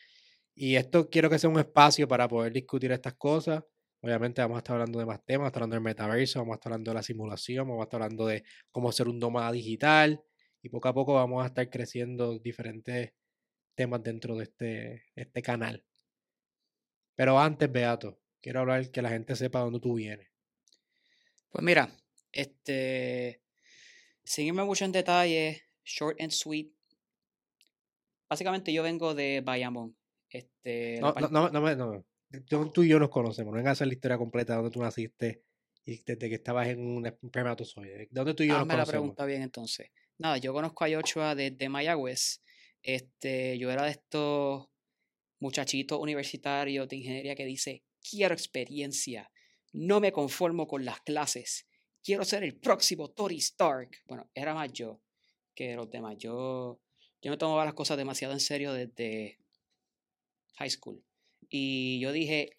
Y 0.55 0.77
esto 0.77 1.09
quiero 1.09 1.31
que 1.31 1.39
sea 1.39 1.51
un 1.51 1.59
espacio 1.59 2.07
para 2.09 2.29
poder 2.29 2.53
discutir 2.53 2.93
estas 2.93 3.15
cosas. 3.15 3.63
Obviamente 4.03 4.41
vamos 4.41 4.57
a 4.57 4.59
estar 4.59 4.75
hablando 4.75 4.99
de 4.99 5.07
más 5.07 5.25
temas, 5.25 5.39
vamos 5.39 5.47
a 5.47 5.49
estar 5.49 5.63
hablando 5.63 5.75
del 5.75 5.83
metaverso, 5.83 6.39
vamos 6.39 6.55
a 6.55 6.57
estar 6.57 6.73
hablando 6.73 6.91
de 6.91 6.95
la 6.95 7.03
simulación, 7.03 7.69
vamos 7.69 7.83
a 7.83 7.85
estar 7.85 8.03
hablando 8.03 8.27
de 8.27 8.45
cómo 8.71 8.93
ser 8.93 9.09
un 9.09 9.19
nómada 9.19 9.53
digital 9.53 10.23
y 10.63 10.69
poco 10.71 10.89
a 10.89 10.95
poco 10.95 11.15
vamos 11.15 11.43
a 11.43 11.49
estar 11.49 11.69
creciendo 11.69 12.39
diferentes 12.39 13.13
temas 13.75 14.03
dentro 14.03 14.37
de 14.37 14.45
este, 14.45 15.05
este 15.15 15.43
canal. 15.43 15.85
Pero 17.15 17.39
antes, 17.39 17.71
Beato, 17.71 18.19
quiero 18.41 18.61
hablar 18.61 18.91
que 18.91 19.03
la 19.03 19.11
gente 19.11 19.37
sepa 19.37 19.61
dónde 19.61 19.81
tú 19.81 19.95
vienes. 19.95 20.29
Pues 21.51 21.65
mira, 21.65 21.91
este. 22.33 23.43
Sin 24.25 24.47
irme 24.47 24.65
mucho 24.65 24.85
en 24.85 24.93
detalle, 24.93 25.65
short 25.85 26.21
and 26.21 26.31
sweet. 26.31 26.73
Básicamente 28.29 28.73
yo 28.73 28.83
vengo 28.83 29.15
de 29.15 29.43
Bayamón. 29.45 30.00
Este, 30.31 31.01
la 31.01 31.13
No, 31.13 31.29
no, 31.31 31.51
no, 31.51 31.77
no, 31.77 32.05
me- 32.31 32.41
tú 32.73 32.83
y 32.85 32.89
yo 32.89 32.99
nos 32.99 33.11
conocemos, 33.11 33.53
no 33.53 33.57
vengas 33.57 33.71
a 33.71 33.73
hacer 33.73 33.89
la 33.89 33.95
historia 33.95 34.17
completa 34.19 34.53
de 34.53 34.57
dónde 34.59 34.71
tú 34.73 34.81
naciste 34.83 35.43
y 35.85 35.97
desde 36.05 36.29
que 36.29 36.35
estabas 36.37 36.69
en 36.69 36.81
un 36.87 37.07
espermatozoide. 37.07 37.99
¿De 37.99 38.09
dónde 38.11 38.35
tú 38.35 38.43
y 38.45 38.47
yo 38.49 38.53
nos 38.55 38.63
Hazme 38.63 38.75
la 38.75 38.79
conocemos? 38.85 39.01
pregunta 39.03 39.25
bien 39.25 39.43
entonces. 39.43 39.89
Nada, 40.19 40.37
yo 40.39 40.53
conozco 40.53 40.85
a 40.85 40.89
Yochoa 40.89 41.35
desde 41.35 41.69
Mayagüez. 41.69 42.43
Este, 42.83 43.59
yo 43.59 43.71
era 43.71 43.85
de 43.85 43.91
estos 43.91 44.69
muchachitos 45.41 45.99
universitarios 45.99 46.89
de 46.89 46.97
ingeniería 46.97 47.35
que 47.35 47.45
dice, 47.47 47.83
quiero 48.09 48.35
experiencia, 48.35 49.31
no 49.73 50.01
me 50.01 50.13
conformo 50.13 50.67
con 50.67 50.85
las 50.85 51.01
clases, 51.01 51.67
quiero 52.03 52.25
ser 52.25 52.45
el 52.45 52.57
próximo 52.59 53.09
Tony 53.11 53.37
Stark. 53.39 53.91
Bueno, 54.07 54.31
era 54.35 54.55
más 54.55 54.73
yo 54.73 55.01
que 55.55 55.75
los 55.75 55.91
demás. 55.91 56.17
Yo, 56.19 56.81
yo 57.23 57.31
me 57.31 57.37
tomaba 57.39 57.65
las 57.65 57.75
cosas 57.75 57.97
demasiado 57.97 58.33
en 58.35 58.41
serio 58.41 58.73
desde 58.73 59.39
high 60.57 60.71
school. 60.71 61.03
Y 61.49 61.99
yo 62.01 62.13
dije, 62.13 62.51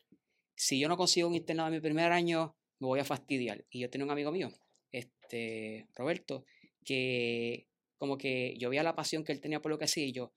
si 0.55 0.79
yo 0.79 0.87
no 0.89 0.97
consigo 0.97 1.27
un 1.27 1.35
internado 1.35 1.69
en 1.69 1.75
mi 1.75 1.79
primer 1.81 2.11
año, 2.11 2.55
me 2.79 2.87
voy 2.87 2.99
a 2.99 3.05
fastidiar. 3.05 3.65
Y 3.69 3.79
yo 3.79 3.89
tenía 3.89 4.05
un 4.05 4.11
amigo 4.11 4.31
mío, 4.31 4.51
este, 4.91 5.87
Roberto, 5.95 6.45
que 6.83 7.67
como 7.97 8.17
que 8.17 8.55
yo 8.57 8.69
veía 8.69 8.83
la 8.83 8.95
pasión 8.95 9.23
que 9.23 9.31
él 9.31 9.39
tenía 9.39 9.61
por 9.61 9.71
lo 9.71 9.77
que 9.77 9.85
hacía 9.85 10.05
y 10.05 10.11
yo, 10.11 10.33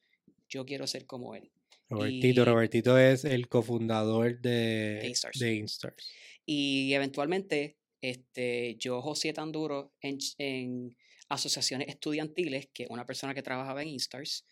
yo 0.48 0.64
quiero 0.66 0.86
ser 0.86 1.06
como 1.06 1.34
él. 1.34 1.50
Robertito, 1.88 2.42
y- 2.42 2.44
Robertito 2.44 2.98
es 2.98 3.24
el 3.24 3.48
cofundador 3.48 4.40
de, 4.40 4.98
De 5.00 5.06
Instars. 5.08 5.38
de 5.38 5.54
Instars. 5.54 6.10
Y 6.46 6.92
eventualmente, 6.92 7.78
este, 8.02 8.76
yo 8.76 9.00
joseé 9.00 9.32
tan 9.32 9.50
duro 9.52 9.94
en, 10.00 10.18
en 10.38 10.96
asociaciones 11.30 11.88
estudiantiles 11.88 12.68
que 12.72 12.86
una 12.90 13.06
persona 13.06 13.34
que 13.34 13.42
trabajaba 13.42 13.82
en 13.82 13.88
Instars 13.88 14.44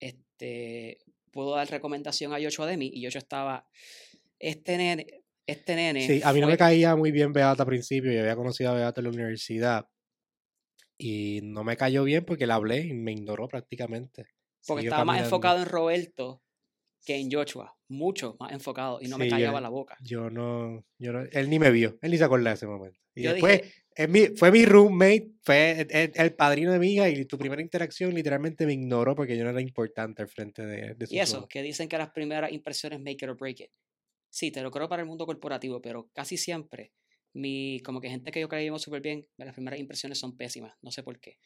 este, 0.00 0.98
pudo 1.34 1.54
dar 1.56 1.68
recomendación 1.68 2.32
a 2.32 2.38
Yocho 2.38 2.64
de 2.64 2.76
mí 2.78 2.90
y 2.94 3.02
Yocho 3.02 3.18
estaba, 3.18 3.68
este 4.38 4.78
nene, 4.78 5.22
este 5.46 5.74
nene. 5.76 6.06
Sí, 6.06 6.20
a 6.24 6.32
mí 6.32 6.40
no 6.40 6.46
me 6.46 6.56
caía 6.56 6.96
muy 6.96 7.10
bien 7.12 7.32
Beata 7.32 7.64
al 7.64 7.68
principio. 7.68 8.10
Yo 8.12 8.20
había 8.20 8.36
conocido 8.36 8.70
a 8.70 8.74
Beata 8.74 9.00
en 9.00 9.04
la 9.04 9.10
universidad. 9.10 9.86
Y 10.96 11.40
no 11.42 11.64
me 11.64 11.76
cayó 11.76 12.04
bien 12.04 12.24
porque 12.24 12.46
le 12.46 12.52
hablé 12.52 12.80
y 12.86 12.92
me 12.94 13.12
ignoró 13.12 13.48
prácticamente. 13.48 14.26
porque 14.66 14.82
Siguió 14.82 14.90
estaba 14.90 15.04
más 15.04 15.20
enfocado 15.20 15.58
en 15.58 15.66
Roberto 15.66 16.40
que 17.04 17.16
en 17.16 17.30
Joshua, 17.30 17.76
mucho 17.88 18.36
más 18.40 18.52
enfocado 18.52 18.98
y 19.02 19.08
no 19.08 19.18
me 19.18 19.26
yo- 19.26 19.30
callaba 19.32 19.60
la 19.60 19.68
boca. 19.68 19.98
Yo 20.00 20.30
no, 20.30 20.84
yo 20.98 21.12
no, 21.12 21.20
él 21.32 21.50
ni 21.50 21.58
me 21.58 21.70
vio, 21.70 21.98
él 22.00 22.12
ni 22.12 22.16
se 22.16 22.24
acordaba 22.24 22.50
de 22.50 22.54
ese 22.54 22.66
momento. 22.66 22.98
Y 23.14 23.24
Yo 23.24 23.32
después, 23.32 23.60
dije, 23.60 23.83
es 23.94 24.08
mi- 24.08 24.26
fue 24.36 24.50
mi 24.50 24.64
roommate, 24.64 25.30
fue 25.42 25.80
el, 25.82 25.86
el- 25.90 26.12
el 26.14 26.34
padrino 26.34 26.72
de 26.72 26.78
mi 26.78 26.94
hija 26.94 27.08
y 27.08 27.24
tu 27.26 27.38
primera 27.38 27.62
interacción 27.62 28.12
literalmente 28.14 28.66
me 28.66 28.72
ignoró 28.72 29.14
porque 29.14 29.36
yo 29.36 29.44
no 29.44 29.50
era 29.50 29.60
importante 29.60 30.22
al 30.22 30.28
frente 30.28 30.64
de, 30.66 30.94
de 30.94 31.06
sus 31.06 31.14
y 31.14 31.20
eso, 31.20 31.46
que 31.48 31.62
dicen 31.62 31.88
que 31.88 31.98
las 31.98 32.10
primeras 32.10 32.52
impresiones 32.52 32.98
make 33.00 33.24
it 33.24 33.28
or 33.28 33.36
break 33.36 33.60
it. 33.60 33.70
Sí, 34.30 34.50
te 34.50 34.62
lo 34.62 34.70
creo 34.70 34.88
para 34.88 35.02
el 35.02 35.08
mundo 35.08 35.26
corporativo, 35.26 35.80
pero 35.80 36.10
casi 36.12 36.36
siempre, 36.36 36.92
mi, 37.34 37.80
como 37.84 38.00
que 38.00 38.08
gente 38.10 38.32
que 38.32 38.40
yo 38.40 38.48
creíamos 38.48 38.82
súper 38.82 39.00
bien, 39.00 39.26
las 39.36 39.54
primeras 39.54 39.78
impresiones 39.78 40.18
son 40.18 40.36
pésimas, 40.36 40.74
no 40.82 40.90
sé 40.90 41.02
por 41.04 41.20
qué. 41.20 41.38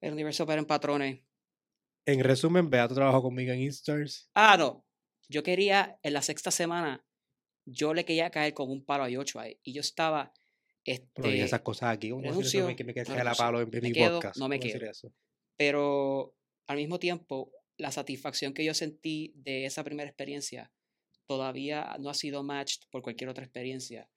El 0.00 0.12
universo 0.12 0.44
opera 0.44 0.60
en 0.60 0.66
patrones. 0.66 1.20
En 2.06 2.22
resumen, 2.22 2.68
Beato 2.70 2.94
trabajó 2.94 3.22
conmigo 3.22 3.52
en 3.52 3.60
Instars. 3.60 4.30
Ah, 4.34 4.56
no. 4.56 4.84
Yo 5.28 5.42
quería, 5.42 5.98
en 6.02 6.12
la 6.12 6.22
sexta 6.22 6.50
semana, 6.50 7.04
yo 7.64 7.94
le 7.94 8.04
quería 8.04 8.30
caer 8.30 8.54
con 8.54 8.70
un 8.70 8.84
palo 8.84 9.04
a 9.04 9.08
Yocho 9.08 9.40
y 9.62 9.72
yo 9.72 9.80
estaba, 9.80 10.32
No 11.16 11.28
digas 11.28 11.46
esas 11.46 11.58
este, 11.58 11.64
cosas 11.64 11.94
aquí. 11.94 12.10
¿Cómo 12.10 12.22
decir 12.22 12.32
eso? 12.32 12.38
renuncio, 12.38 12.66
Me, 12.66 12.76
que 12.76 12.84
me 12.84 12.92
no 12.94 13.24
la 13.24 13.34
palo 13.34 13.60
en, 13.60 13.70
mi 13.70 13.92
quedo, 13.92 14.14
podcast. 14.14 14.38
no 14.38 14.48
me 14.48 14.56
¿Cómo 14.58 14.64
decir 14.64 14.80
quedo. 14.80 14.90
eso? 14.90 15.12
pero 15.56 16.34
al 16.66 16.76
mismo 16.76 16.98
tiempo, 16.98 17.52
la 17.78 17.90
satisfacción 17.90 18.52
que 18.52 18.64
yo 18.64 18.74
sentí 18.74 19.32
de 19.36 19.64
esa 19.66 19.84
primera 19.84 20.08
experiencia 20.08 20.72
todavía 21.26 21.96
no 21.98 22.10
ha 22.10 22.14
sido 22.14 22.42
matched 22.42 22.82
por 22.90 23.02
cualquier 23.02 23.30
otra 23.30 23.44
experiencia, 23.44 24.08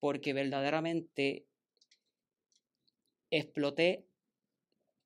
porque 0.00 0.32
verdaderamente 0.32 1.46
exploté 3.30 4.06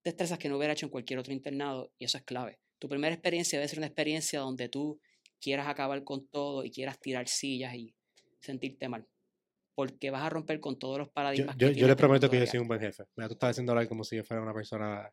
destrezas 0.05 0.39
que 0.39 0.49
no 0.49 0.57
hubiera 0.57 0.73
hecho 0.73 0.87
en 0.87 0.91
cualquier 0.91 1.19
otro 1.19 1.33
internado 1.33 1.93
y 1.99 2.05
eso 2.05 2.19
es 2.19 2.25
clave. 2.25 2.59
Tu 2.79 2.89
primera 2.89 3.15
experiencia 3.15 3.59
debe 3.59 3.69
ser 3.69 3.79
una 3.79 3.87
experiencia 3.87 4.41
donde 4.41 4.69
tú 4.69 5.01
quieras 5.41 5.67
acabar 5.69 6.03
con 6.05 6.27
todo 6.29 6.65
y 6.65 6.71
quieras 6.71 6.99
tirar 7.01 7.29
sillas 7.29 7.75
y 7.75 7.95
sentirte 8.41 8.89
mal, 8.89 9.07
porque 9.77 10.11
vas 10.11 10.23
a 10.25 10.31
romper 10.31 10.59
con 10.59 10.77
todos 10.79 10.99
los 10.99 11.07
Yo, 11.09 11.13
paradigmas. 11.13 11.55
yo, 11.57 11.69
que 11.69 11.75
yo 11.75 11.75
tiene 11.75 11.87
le 11.87 11.93
este 11.93 12.01
prometo 12.03 12.31
que 12.31 12.41
yo 12.41 12.47
soy 12.47 12.59
un 12.61 12.67
buen 12.67 12.81
jefe. 12.81 13.05
Mira, 13.15 13.29
tú 13.29 13.35
estás 13.35 13.51
haciendo 13.51 13.73
hablar 13.73 13.87
como 13.87 14.03
si 14.03 14.17
yo 14.17 14.25
fuera 14.25 14.43
una 14.43 14.55
persona 14.55 15.09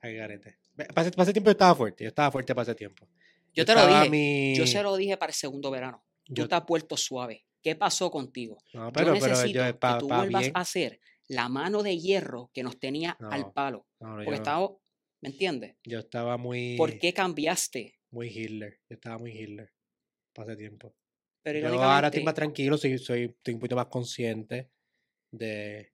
al 0.00 0.14
garete. 0.14 0.58
Para 0.94 1.02
ese, 1.08 1.32
tiempo 1.32 1.48
yo 1.48 1.52
estaba 1.52 1.74
fuerte. 1.74 2.04
Yo 2.04 2.08
estaba 2.08 2.32
fuerte 2.32 2.54
para 2.54 2.62
ese 2.62 2.74
tiempo. 2.74 3.06
Yo 3.54 3.64
te 3.64 3.74
lo 3.74 3.86
dije, 3.86 4.10
mi- 4.10 4.56
yo 4.56 4.66
se 4.66 4.82
lo 4.82 4.96
dije 4.96 5.16
para 5.16 5.30
el 5.30 5.34
segundo 5.34 5.70
verano. 5.70 6.02
Tú 6.24 6.34
yo- 6.34 6.48
te 6.48 6.54
has 6.54 6.64
vuelto 6.64 6.96
suave. 6.96 7.44
¿Qué 7.62 7.76
pasó 7.76 8.10
contigo? 8.10 8.56
No, 8.72 8.86
yo 8.86 8.92
pero, 8.92 9.12
pero 9.12 9.26
necesito 9.26 9.58
yo 9.58 9.66
que 9.66 9.74
pa- 9.74 9.98
tú 9.98 10.08
pa 10.08 10.18
vuelvas 10.18 10.42
bien. 10.42 10.52
a 10.56 10.60
hacer 10.60 11.00
la 11.26 11.48
mano 11.48 11.82
de 11.82 11.98
hierro 11.98 12.50
que 12.54 12.62
nos 12.62 12.78
tenía 12.80 13.16
al 13.30 13.52
palo. 13.52 13.86
no, 14.00 14.14
Porque 14.14 14.26
yo, 14.30 14.34
estaba, 14.34 14.70
¿me 15.20 15.28
entiendes? 15.28 15.76
yo 15.84 15.98
estaba 15.98 16.36
muy, 16.38 16.76
¿Por 16.78 16.98
qué 16.98 17.12
cambiaste? 17.12 17.98
muy 18.10 18.28
Hitler. 18.28 18.78
Yo 18.88 18.94
estaba 18.94 19.18
muy 19.18 19.32
Hitler 19.32 19.70
para 20.32 20.52
ese 20.52 20.58
tiempo. 20.60 20.94
Pero 21.52 21.74
Yo 21.74 21.82
ahora 21.82 22.08
estoy 22.08 22.24
más 22.24 22.34
tranquilo, 22.34 22.76
soy, 22.78 22.98
soy, 22.98 23.24
estoy 23.24 23.54
un 23.54 23.60
poquito 23.60 23.76
más 23.76 23.86
consciente 23.86 24.70
de, 25.32 25.92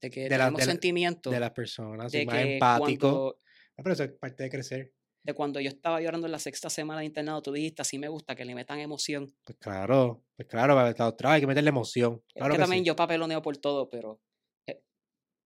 de 0.00 0.10
que 0.10 0.22
de 0.24 0.30
la- 0.30 0.38
tenemos 0.44 0.60
de 0.60 0.66
la- 0.66 0.72
sentimientos 0.72 1.32
de 1.32 1.40
las 1.40 1.50
personas, 1.52 2.12
soy 2.12 2.20
de 2.20 2.26
más 2.26 2.36
que 2.36 2.54
empático. 2.54 3.08
cuando, 3.08 3.38
Ah, 3.78 3.82
Pero 3.82 3.92
eso 3.92 4.04
es 4.04 4.12
parte 4.12 4.42
de 4.44 4.50
crecer. 4.50 4.92
de 5.22 5.34
cuando 5.34 5.60
yo 5.60 5.68
estaba 5.68 6.00
llorando 6.00 6.26
en 6.26 6.32
la 6.32 6.38
sexta 6.38 6.70
semana 6.70 7.00
de 7.00 7.06
internado, 7.06 7.42
tú 7.42 7.52
dijiste, 7.52 7.82
así 7.82 7.98
me 7.98 8.08
gusta 8.08 8.34
que 8.36 8.44
le 8.44 8.54
metan 8.54 8.78
emoción. 8.78 9.26
Pues 9.44 9.58
claro, 9.58 10.24
pues 10.36 10.48
claro, 10.48 10.74
para 10.74 10.90
estar 10.90 11.06
otra 11.08 11.32
hay 11.32 11.40
que 11.40 11.46
meterle 11.46 11.68
emoción. 11.70 12.22
Es 12.28 12.34
Claro 12.34 12.52
que 12.52 12.58
que 12.58 12.62
también 12.62 12.82
sí. 12.84 12.86
yo 12.86 12.96
papeloneo 12.96 13.42
por 13.42 13.56
todo, 13.58 13.90
pero 13.90 14.20
eh, 14.66 14.80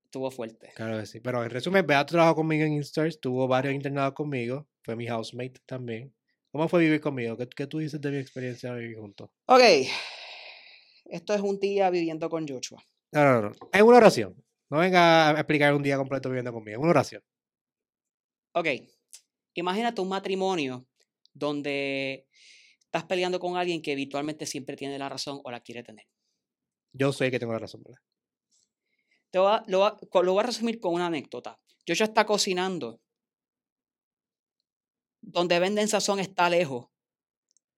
estuvo 0.04 0.30
fuerte. 0.30 0.71
Claro 0.75 0.99
que 1.00 1.07
sí. 1.07 1.21
Pero 1.21 1.42
en 1.42 1.50
resumen, 1.50 1.87
Beato 1.87 2.12
trabajó 2.12 2.37
conmigo 2.37 2.64
en 2.64 2.75
Instars, 2.75 3.19
tuvo 3.21 3.49
varios 3.49 3.75
internados 3.75 4.14
conmigo, 4.14 4.69
fue 4.83 4.97
mi 4.97 5.07
housemate 5.09 5.61
también. 5.66 6.14
¿Cómo 6.52 6.69
fue 6.69 6.80
vivir 6.80 7.00
conmigo? 7.00 7.37
¿Qué, 7.37 7.49
qué 7.49 7.66
tú 7.66 7.78
dices 7.78 8.00
de 8.00 8.11
mi 8.11 8.19
experiencia 8.19 8.73
de 8.73 8.80
vivir 8.80 8.99
juntos? 8.99 9.30
Ok, 9.47 9.61
esto 11.07 11.35
es 11.35 11.40
un 11.40 11.59
día 11.61 11.90
viviendo 11.90 12.28
con 12.28 12.47
Joshua. 12.47 12.83
No, 13.12 13.25
no, 13.25 13.42
no. 13.50 13.52
En 13.73 13.85
una 13.85 13.97
oración. 13.99 14.35
No 14.69 14.78
venga 14.78 15.30
a 15.30 15.33
explicar 15.33 15.75
un 15.75 15.83
día 15.83 15.97
completo 15.97 16.28
viviendo 16.28 16.52
conmigo. 16.52 16.76
En 16.76 16.83
una 16.83 16.90
oración. 16.90 17.23
Ok, 18.52 18.66
imagínate 19.54 20.00
un 20.00 20.09
matrimonio 20.09 20.87
donde 21.33 22.26
estás 22.80 23.04
peleando 23.04 23.38
con 23.38 23.57
alguien 23.57 23.80
que 23.83 23.92
habitualmente 23.92 24.47
siempre 24.47 24.76
tiene 24.76 24.99
la 24.99 25.09
razón 25.09 25.40
o 25.45 25.50
la 25.50 25.61
quiere 25.61 25.83
tener. 25.85 26.07
Yo 26.92 27.12
sé 27.12 27.30
que 27.30 27.38
tengo 27.38 27.52
la 27.52 27.61
razón, 27.61 27.83
¿verdad? 27.85 28.00
Te 29.30 29.38
voy 29.38 29.52
a- 29.52 29.62
lo, 29.69 29.78
voy 29.78 29.88
a- 29.88 29.97
co- 30.09 30.23
lo 30.25 30.33
voy 30.33 30.42
a 30.42 30.47
resumir 30.47 30.80
con 30.80 30.95
una 30.95 31.07
anécdota. 31.07 31.61
Joshua 31.87 32.07
está 32.07 32.26
cocinando. 32.26 33.00
Donde 35.32 35.58
venden 35.58 35.88
sazón 35.88 36.18
está 36.20 36.49
lejos. 36.50 36.87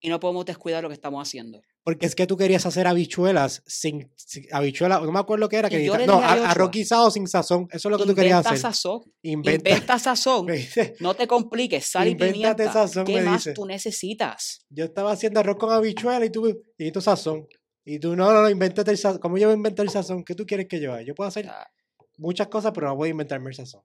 Y 0.00 0.08
no 0.08 0.18
podemos 0.18 0.44
descuidar 0.44 0.82
lo 0.82 0.88
que 0.88 0.94
estamos 0.94 1.26
haciendo. 1.26 1.60
Porque 1.84 2.06
es 2.06 2.14
que 2.14 2.26
tú 2.26 2.36
querías 2.36 2.64
hacer 2.66 2.86
habichuelas 2.88 3.62
sin, 3.66 4.12
sin- 4.16 4.46
habichuelas, 4.52 5.02
no 5.02 5.12
me 5.12 5.18
acuerdo 5.18 5.48
qué 5.48 5.56
era. 5.56 5.68
Que 5.68 5.84
yo 5.84 5.96
no, 6.06 6.14
a 6.20 6.50
arroz 6.50 6.70
guisado 6.72 7.10
sin 7.10 7.26
sazón. 7.28 7.66
Eso 7.70 7.88
es 7.88 7.90
lo 7.92 7.98
que 7.98 8.06
tú 8.06 8.14
querías 8.14 8.38
Inventa 8.38 8.50
hacer. 8.50 8.60
sazón. 8.60 9.00
Inventa, 9.22 9.68
Inventa 9.70 9.98
sazón. 9.98 10.46
No 11.00 11.14
te 11.14 11.26
compliques. 11.28 11.86
Sal 11.86 12.08
y 12.08 12.12
Invéntate 12.12 12.54
pimienta. 12.64 12.72
sazón, 12.72 13.04
¿Qué 13.04 13.20
más 13.20 13.44
dice. 13.44 13.52
tú 13.52 13.64
necesitas? 13.66 14.64
Yo 14.70 14.84
estaba 14.84 15.12
haciendo 15.12 15.40
arroz 15.40 15.56
con 15.56 15.72
habichuelas 15.72 16.24
y 16.28 16.30
tú 16.30 16.48
y 16.48 16.54
necesito 16.78 17.00
sazón. 17.00 17.46
Y 17.84 17.98
tú, 17.98 18.14
no, 18.16 18.32
no, 18.32 18.42
no, 18.42 18.50
invéntate 18.50 18.90
el 18.92 18.98
sazón. 18.98 19.20
¿Cómo 19.20 19.38
yo 19.38 19.46
voy 19.48 19.54
a 19.54 19.56
inventar 19.56 19.84
el 19.84 19.90
sazón? 19.90 20.24
¿Qué 20.24 20.34
tú 20.36 20.46
quieres 20.46 20.66
que 20.68 20.80
yo 20.80 20.92
haga? 20.92 21.02
Yo 21.02 21.14
puedo 21.16 21.26
hacer 21.28 21.46
Ya, 21.46 21.68
muchas 22.16 22.46
cosas, 22.48 22.70
pero 22.74 22.88
no 22.88 22.96
voy 22.96 23.08
a 23.08 23.10
inventarme 23.10 23.50
el 23.50 23.56
sazón. 23.56 23.82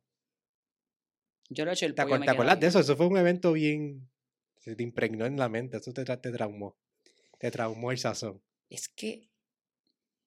Yo 1.50 1.66
le 1.66 1.72
he 1.72 1.74
hecho 1.74 1.86
el 1.86 1.96
¿Te, 1.96 2.04
pollo, 2.04 2.20
te 2.24 2.32
acuerdas 2.32 2.60
de 2.60 2.68
eso? 2.68 2.80
Eso 2.80 2.96
fue 2.96 3.08
un 3.08 3.18
evento 3.18 3.54
bien... 3.54 4.10
Se 4.60 4.76
te 4.76 4.84
impregnó 4.84 5.26
en 5.26 5.38
la 5.38 5.48
mente. 5.48 5.78
Eso 5.78 5.94
te, 5.94 6.04
te 6.04 6.32
traumó. 6.32 6.78
Te 7.40 7.52
traumó 7.52 7.92
el 7.92 7.98
sazón. 7.98 8.42
Es 8.70 8.90
que 8.90 9.30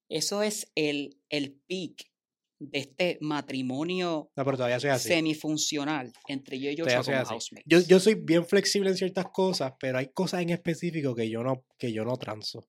eso 0.08 0.42
es 0.42 0.70
el, 0.74 1.20
el 1.28 1.60
peak 1.68 2.10
de 2.58 2.78
este 2.78 3.18
matrimonio 3.20 4.30
No, 4.36 4.44
pero 4.44 4.56
todavía 4.56 4.80
soy 4.80 4.90
así. 4.90 5.08
semifuncional 5.08 6.12
entre 6.28 6.58
yo 6.58 6.70
y 6.70 6.76
soy 6.76 7.04
como 7.04 7.24
housemates. 7.24 7.64
Yo, 7.64 7.80
yo 7.80 8.00
soy 8.00 8.14
bien 8.14 8.44
flexible 8.44 8.90
en 8.90 8.96
ciertas 8.96 9.26
cosas, 9.32 9.72
pero 9.78 9.98
hay 9.98 10.10
cosas 10.12 10.42
en 10.42 10.50
específico 10.50 11.14
que 11.14 11.30
yo 11.30 11.42
no, 11.42 11.64
que 11.78 11.92
yo 11.92 12.04
no 12.04 12.16
transo. 12.16 12.68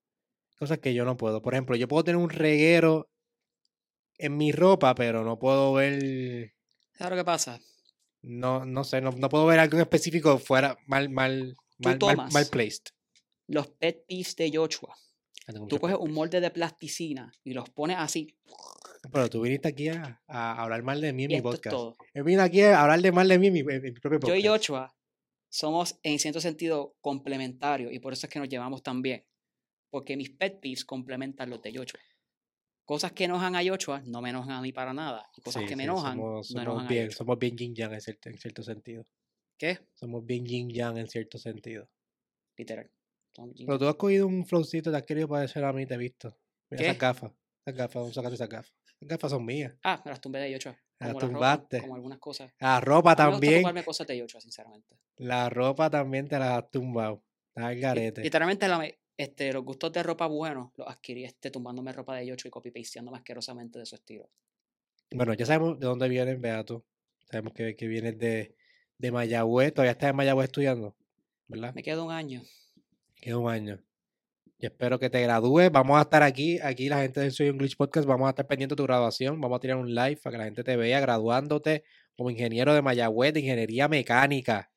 Cosas 0.57 0.79
que 0.79 0.93
yo 0.93 1.03
no 1.03 1.17
puedo. 1.17 1.41
Por 1.41 1.53
ejemplo, 1.53 1.75
yo 1.75 1.87
puedo 1.87 2.03
tener 2.03 2.17
un 2.21 2.29
reguero 2.29 3.09
en 4.17 4.37
mi 4.37 4.51
ropa, 4.51 4.93
pero 4.93 5.23
no 5.23 5.39
puedo 5.39 5.73
ver, 5.73 6.53
¿Sabes 6.93 7.11
lo 7.11 7.17
que 7.17 7.25
pasa? 7.25 7.59
No, 8.21 8.65
no 8.65 8.83
sé, 8.83 9.01
no, 9.01 9.11
no 9.11 9.29
puedo 9.29 9.45
ver 9.45 9.59
algo 9.59 9.75
en 9.77 9.81
específico 9.81 10.37
fuera 10.37 10.77
mal, 10.87 11.09
mal, 11.09 11.55
mal, 11.79 11.97
mal, 11.99 11.99
mal 11.99 11.99
tomas 11.99 12.49
placed. 12.49 12.85
Los 13.47 13.67
pet 13.67 14.05
peeves 14.07 14.35
de 14.35 14.51
Joshua. 14.53 14.95
Ah, 15.47 15.53
Tú 15.67 15.79
coges 15.79 15.97
un 15.99 16.13
molde 16.13 16.39
de 16.39 16.49
plasticina 16.51 17.33
y 17.43 17.53
los 17.53 17.69
pones 17.69 17.97
así. 17.97 18.35
Pero 19.11 19.29
tú 19.29 19.41
viniste 19.41 19.67
aquí 19.67 19.89
a, 19.89 20.21
a 20.27 20.61
hablar 20.61 20.83
mal 20.83 21.01
de 21.01 21.11
mí 21.11 21.23
en 21.25 21.31
Y 21.31 21.35
mi 21.35 21.41
podcast. 21.41 21.69
todo. 21.75 21.97
Yo 22.13 22.23
vine 22.23 22.41
aquí 22.43 22.61
a 22.61 22.79
hablar 22.81 23.01
de 23.01 23.11
mal 23.11 23.27
de 23.27 23.39
mí 23.39 23.47
en 23.47 23.53
mi, 23.53 23.59
en 23.61 23.81
mi 23.81 23.91
propio 23.93 24.19
Yo 24.19 24.27
podcast. 24.27 24.37
y 24.37 24.47
Joshua 24.47 24.95
somos 25.49 25.99
en 26.03 26.19
cierto 26.19 26.39
sentido 26.39 26.95
complementarios 27.01 27.91
y 27.91 27.99
por 27.99 28.13
eso 28.13 28.27
es 28.27 28.31
que 28.31 28.39
nos 28.39 28.47
llevamos 28.47 28.83
tan 28.83 29.01
bien. 29.01 29.25
Porque 29.89 30.15
mis 30.15 30.29
pet 30.29 30.61
peeves 30.61 30.85
complementan 30.85 31.49
los 31.49 31.61
de 31.61 31.71
Joshua. 31.75 31.99
Cosas 32.85 33.11
que 33.13 33.23
enojan 33.25 33.55
a 33.55 33.61
Joshua 33.63 34.01
no 34.05 34.21
me 34.21 34.29
enojan 34.31 34.51
a 34.51 34.61
mí 34.61 34.71
para 34.73 34.93
nada. 34.93 35.29
Y 35.35 35.41
cosas 35.41 35.63
Sí, 35.63 35.69
que 35.69 35.75
me 35.75 35.83
sí, 35.83 35.87
enojan 35.89 36.17
somos, 36.17 36.49
no 36.49 36.61
somos 36.61 36.61
enojan 36.63 36.87
a 36.87 36.89
bien, 36.89 37.11
somos 37.11 37.39
bien 37.39 37.57
yin 37.57 37.75
yang 37.75 37.93
en 37.93 38.01
cierto, 38.01 38.29
en 38.29 38.37
cierto 38.37 38.63
sentido. 38.63 39.05
¿Qué? 39.57 39.79
Somos 39.93 40.25
bien 40.25 40.45
yin 40.45 40.69
yang 40.69 40.97
en 40.97 41.07
cierto 41.07 41.37
sentido. 41.37 41.89
Literal. 42.57 42.89
Pero 43.65 43.79
tú 43.79 43.87
has 43.87 43.95
cogido 43.95 44.27
un 44.27 44.45
flowcito, 44.45 44.91
te 44.91 44.97
has 44.97 45.03
querido 45.03 45.27
parecer 45.27 45.63
a 45.63 45.71
mí, 45.73 45.85
te 45.85 45.93
he 45.93 45.97
visto. 45.97 46.37
Mira 46.69 46.81
esas 46.81 46.95
¿Qué? 46.95 46.99
gafas. 46.99 47.31
Esas 47.65 47.77
gafas, 47.77 47.95
¿dónde 48.01 48.13
sacaste 48.13 48.35
esas 48.35 48.49
gafas? 48.49 48.73
Esas 48.85 49.07
gafas 49.07 49.31
son 49.31 49.45
mías. 49.45 49.73
Ah, 49.83 50.01
me 50.03 50.11
las 50.11 50.19
tumbé 50.21 50.39
de 50.39 50.53
Joshua. 50.53 50.77
Las 50.99 51.13
la 51.13 51.13
ropa, 51.13 51.27
tumbaste. 51.27 51.81
como 51.81 51.95
algunas 51.95 52.19
cosas. 52.19 52.51
La 52.59 52.79
ropa 52.81 53.15
A 53.15 53.15
mí 53.15 53.21
me 53.23 53.27
también. 53.41 53.85
cosas 53.85 54.07
de 54.07 54.27
sinceramente. 54.39 54.97
La 55.17 55.49
ropa 55.49 55.89
también 55.89 56.27
te 56.27 56.37
la 56.37 56.57
has 56.57 56.69
tumbado. 56.69 57.23
Estás 57.49 57.65
al 57.65 57.79
garete. 57.79 58.21
Literalmente 58.23 58.67
la 58.67 58.77
este, 59.17 59.51
los 59.53 59.63
gustos 59.63 59.91
de 59.91 60.03
ropa 60.03 60.27
buenos 60.27 60.71
los 60.75 60.87
adquirí 60.87 61.23
este, 61.23 61.51
tumbándome 61.51 61.91
ropa 61.93 62.15
de 62.15 62.29
Joshua 62.29 62.47
y 62.47 62.51
copy-pasteando 62.51 63.13
asquerosamente 63.15 63.79
de 63.79 63.85
su 63.85 63.95
estilo. 63.95 64.29
Bueno, 65.11 65.33
ya 65.33 65.45
sabemos 65.45 65.79
de 65.79 65.85
dónde 65.85 66.07
vienes, 66.07 66.39
Beato. 66.39 66.85
Sabemos 67.29 67.53
que, 67.53 67.75
que 67.75 67.87
vienes 67.87 68.17
de, 68.17 68.55
de 68.97 69.11
Mayagüez. 69.11 69.73
Todavía 69.73 69.91
estás 69.91 70.11
en 70.11 70.15
Mayagüez 70.15 70.45
estudiando, 70.45 70.95
¿verdad? 71.47 71.73
Me 71.73 71.83
queda 71.83 72.03
un 72.03 72.11
año. 72.11 72.41
Queda 73.15 73.37
un 73.37 73.49
año. 73.49 73.83
Y 74.57 74.67
espero 74.67 74.99
que 74.99 75.09
te 75.09 75.21
gradúes. 75.21 75.71
Vamos 75.71 75.97
a 75.97 76.01
estar 76.01 76.21
aquí, 76.21 76.59
aquí 76.59 76.87
la 76.87 77.01
gente 77.01 77.19
de 77.19 77.31
Soy 77.31 77.49
un 77.49 77.57
Glitch 77.57 77.75
Podcast, 77.75 78.07
vamos 78.07 78.27
a 78.27 78.29
estar 78.29 78.45
pendiente 78.45 78.73
de 78.73 78.77
tu 78.77 78.83
graduación. 78.83 79.41
Vamos 79.41 79.57
a 79.57 79.59
tirar 79.59 79.77
un 79.77 79.93
live 79.93 80.17
para 80.17 80.33
que 80.33 80.37
la 80.37 80.45
gente 80.45 80.63
te 80.63 80.77
vea 80.77 80.99
graduándote 80.99 81.83
como 82.15 82.29
ingeniero 82.29 82.73
de 82.73 82.81
Mayagüez 82.83 83.33
de 83.33 83.39
ingeniería 83.39 83.87
mecánica. 83.87 84.71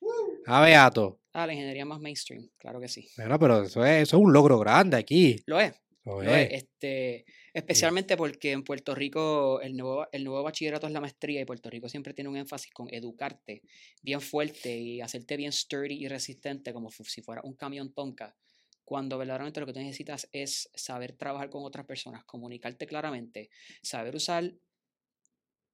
Ah, 0.47 0.63
Beato. 0.63 1.21
Ah, 1.35 1.49
la 1.49 1.53
ingeniería 1.53 1.85
más 1.85 1.99
mainstream, 1.99 2.49
claro 2.57 2.81
que 2.81 2.87
sí. 2.87 3.09
Bueno, 3.17 3.37
pero 3.41 3.65
eso 3.65 3.85
es, 3.85 4.03
eso 4.03 4.17
es 4.17 4.23
un 4.23 4.33
logro 4.33 4.57
grande 4.57 4.97
aquí. 4.97 5.37
Lo 5.47 5.59
es. 5.59 5.75
Lo 6.05 6.23
lo 6.23 6.33
es, 6.33 6.53
es. 6.53 6.63
Este, 6.63 7.25
especialmente 7.53 8.17
porque 8.17 8.53
en 8.53 8.63
Puerto 8.63 8.95
Rico 8.95 9.61
el 9.61 9.77
nuevo, 9.77 10.07
el 10.13 10.23
nuevo 10.23 10.45
bachillerato 10.45 10.87
es 10.87 10.93
la 10.93 11.01
maestría 11.01 11.41
y 11.41 11.45
Puerto 11.45 11.69
Rico 11.71 11.89
siempre 11.89 12.15
tiene 12.15 12.31
un 12.31 12.37
énfasis 12.37 12.73
con 12.73 12.87
educarte 12.95 13.63
bien 14.01 14.21
fuerte 14.21 14.77
y 14.77 15.01
hacerte 15.01 15.37
bien 15.37 15.51
sturdy 15.51 16.05
y 16.05 16.07
resistente 16.07 16.73
como 16.73 16.91
si 16.91 17.21
fuera 17.21 17.41
un 17.43 17.55
camión 17.55 17.93
tonka. 17.93 18.37
Cuando 18.85 19.19
verdaderamente 19.19 19.59
lo 19.59 19.67
que 19.67 19.73
tú 19.73 19.81
necesitas 19.81 20.29
es 20.31 20.71
saber 20.73 21.15
trabajar 21.15 21.51
con 21.51 21.65
otras 21.65 21.85
personas, 21.85 22.25
comunicarte 22.27 22.87
claramente, 22.87 23.51
saber 23.83 24.15
usar, 24.15 24.53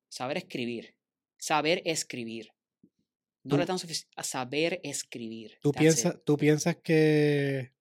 saber 0.09 0.39
escribir, 0.39 0.95
saber 1.37 1.83
escribir. 1.85 2.51
No 3.43 3.57
le 3.57 3.67
tan 3.67 3.79
suficiente 3.79 4.13
a 4.17 4.23
saber 4.23 4.81
escribir. 4.83 5.59
¿Tú 5.63 5.73
piensas, 5.73 6.17
¿Tú 6.25 6.37
piensas 6.37 6.77
que 6.77 7.73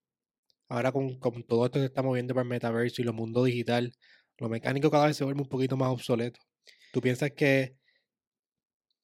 ahora 0.70 0.92
con, 0.92 1.20
con 1.20 1.44
todo 1.44 1.66
esto 1.66 1.80
que 1.80 1.86
está 1.86 2.02
moviendo 2.02 2.34
para 2.34 2.44
el 2.44 2.50
metaverso 2.50 3.02
y 3.02 3.06
lo 3.06 3.14
mundo 3.14 3.44
digital, 3.44 3.92
lo 4.38 4.50
mecánico 4.50 4.90
cada 4.90 5.08
vez 5.08 5.18
se 5.18 5.26
vuelve 5.26 5.42
un 5.42 5.50
poquito 5.50 5.76
más 5.76 5.90
obsoleto? 5.90 6.40
¿Tú 6.92 7.02
piensas 7.02 7.32
que 7.32 7.76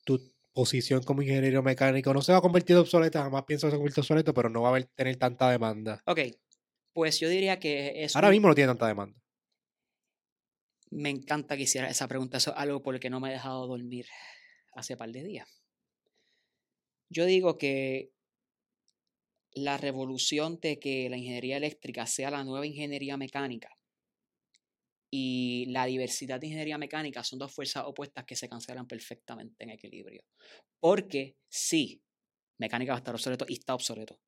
tu 0.05 0.19
posición 0.53 1.03
como 1.03 1.21
ingeniero 1.21 1.61
mecánico 1.61 2.13
no 2.13 2.21
se 2.21 2.31
va 2.31 2.37
a 2.37 2.41
convertir 2.41 2.75
en 2.75 2.81
obsoleta? 2.81 3.23
Jamás 3.23 3.43
pienso 3.43 3.67
que 3.67 3.71
se 3.71 3.77
convierta 3.77 3.99
en 3.99 4.03
obsoleto, 4.03 4.33
pero 4.33 4.49
no 4.49 4.61
va 4.61 4.69
a 4.69 4.71
haber, 4.71 4.85
tener 4.95 5.17
tanta 5.17 5.49
demanda. 5.49 6.01
Ok, 6.05 6.19
pues 6.93 7.19
yo 7.19 7.27
diría 7.27 7.59
que 7.59 8.05
es 8.05 8.15
Ahora 8.15 8.29
mismo 8.29 8.47
no 8.47 8.55
tiene 8.55 8.69
tanta 8.69 8.87
demanda. 8.87 9.19
Me 10.91 11.09
encanta 11.09 11.57
que 11.57 11.63
hiciera 11.63 11.89
esa 11.89 12.07
pregunta. 12.07 12.37
Eso 12.37 12.51
es 12.51 12.57
algo 12.57 12.81
por 12.81 12.95
el 12.95 13.01
que 13.01 13.09
no 13.09 13.19
me 13.19 13.29
he 13.29 13.33
dejado 13.33 13.67
dormir 13.67 14.05
hace 14.73 14.95
par 14.95 15.11
de 15.11 15.23
días. 15.23 15.54
Yo 17.09 17.25
digo 17.25 17.57
que 17.57 18.11
la 19.53 19.77
revolución 19.77 20.59
de 20.59 20.79
que 20.79 21.09
la 21.09 21.17
ingeniería 21.17 21.57
eléctrica 21.57 22.05
sea 22.05 22.29
la 22.29 22.43
nueva 22.43 22.65
ingeniería 22.65 23.17
mecánica 23.17 23.69
y 25.09 25.65
la 25.67 25.85
diversidad 25.85 26.39
de 26.39 26.47
ingeniería 26.47 26.77
mecánica 26.77 27.23
son 27.23 27.39
dos 27.39 27.53
fuerzas 27.53 27.83
opuestas 27.85 28.25
que 28.25 28.35
se 28.35 28.49
cancelan 28.49 28.87
perfectamente 28.87 29.63
en 29.63 29.69
equilibrio. 29.69 30.23
Porque 30.79 31.37
sí, 31.47 32.01
mecánica 32.59 32.91
va 32.91 32.97
a 32.97 32.99
estar 32.99 33.15
obsoleto 33.15 33.45
y 33.47 33.53
está 33.53 33.75
obsoleto. 33.75 34.19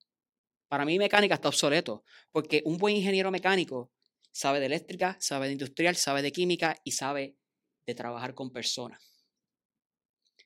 Para 0.70 0.86
mí 0.86 0.98
mecánica 0.98 1.36
está 1.36 1.50
obsoleto, 1.50 2.04
porque 2.32 2.62
un 2.66 2.78
buen 2.78 2.96
ingeniero 2.96 3.32
mecánico 3.32 3.92
sabe 4.32 4.60
de 4.60 4.68
eléctrica, 4.68 5.18
sabe 5.20 5.48
de 5.48 5.54
industrial, 5.54 5.96
sabe 5.96 6.22
de 6.22 6.32
química 6.32 6.78
y 6.84 6.92
sabe 6.92 7.38
de 7.86 7.96
trabajar 7.96 8.34
con 8.34 8.52
personas. 8.52 9.17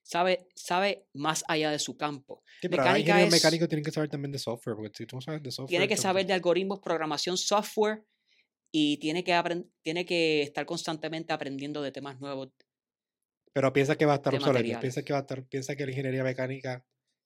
Sabe, 0.03 0.47
sabe 0.55 1.05
más 1.13 1.43
allá 1.47 1.71
de 1.71 1.79
su 1.79 1.95
campo. 1.95 2.43
Sí, 2.61 2.67
pero 2.69 2.83
Mecánica 2.83 3.21
es- 3.21 3.31
mecánicos 3.31 3.67
tienen 3.69 3.83
que 3.85 3.91
saber 3.91 4.09
también 4.09 4.31
de 4.31 4.39
software, 4.39 4.75
porque 4.75 4.91
si 4.95 5.05
tú 5.05 5.15
no 5.17 5.21
sabes 5.21 5.41
de 5.43 5.51
software... 5.51 5.69
Tiene 5.69 5.87
que 5.87 5.97
saber 5.97 6.25
de 6.25 6.33
algoritmos, 6.33 6.79
programación, 6.79 7.37
software 7.37 8.03
y 8.71 8.97
tiene 8.97 9.23
que, 9.23 9.63
tiene 9.83 10.05
que 10.05 10.41
estar 10.41 10.65
constantemente 10.65 11.33
aprendiendo 11.33 11.81
de 11.81 11.91
temas 11.91 12.19
nuevos. 12.19 12.49
Pero 13.53 13.71
piensa 13.73 13.95
que 13.97 14.05
va 14.05 14.13
a 14.13 14.15
estar 14.15 14.33
obsoleto. 14.33 14.79
Piensa 14.79 15.03
que 15.03 15.13
va 15.13 15.19
a 15.19 15.21
estar, 15.21 15.45
piensa 15.45 15.75
que 15.75 15.85
la 15.85 15.91
ingeniería 15.91 16.23
mecánica 16.23 16.85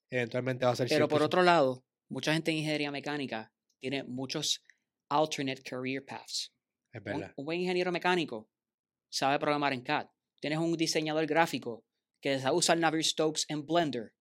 eventualmente 0.10 0.66
va 0.66 0.72
a 0.72 0.76
ser 0.76 0.88
Pero 0.90 1.08
por 1.08 1.22
100%. 1.22 1.26
otro 1.26 1.44
lado, 1.44 1.86
mucha 2.10 2.34
gente 2.34 2.52
en 2.52 2.58
ingeniería 2.58 2.92
mecánica 2.92 3.54
tiene 3.80 4.04
muchos 4.04 4.64
alternate 5.10 5.62
career 5.64 6.04
paths. 6.04 6.52
Es 6.92 7.00
Un, 7.00 7.04
verdad. 7.04 7.34
un 7.38 7.46
buen 7.46 7.60
ingeniero 7.60 7.92
mecánico 7.92 8.50
sabe 9.10 9.38
programar 9.40 9.74
en 9.74 9.82
CAD. 9.82 10.08
Tienes 10.42 10.60
un 10.60 10.76
diseñador 10.76 11.26
gráfico 11.26 11.86
que 12.26 12.40
sabe 12.40 12.58
usar 12.58 12.80
Navier-Stokes 12.80 13.46
en 13.50 13.68
Blender. 13.68 14.12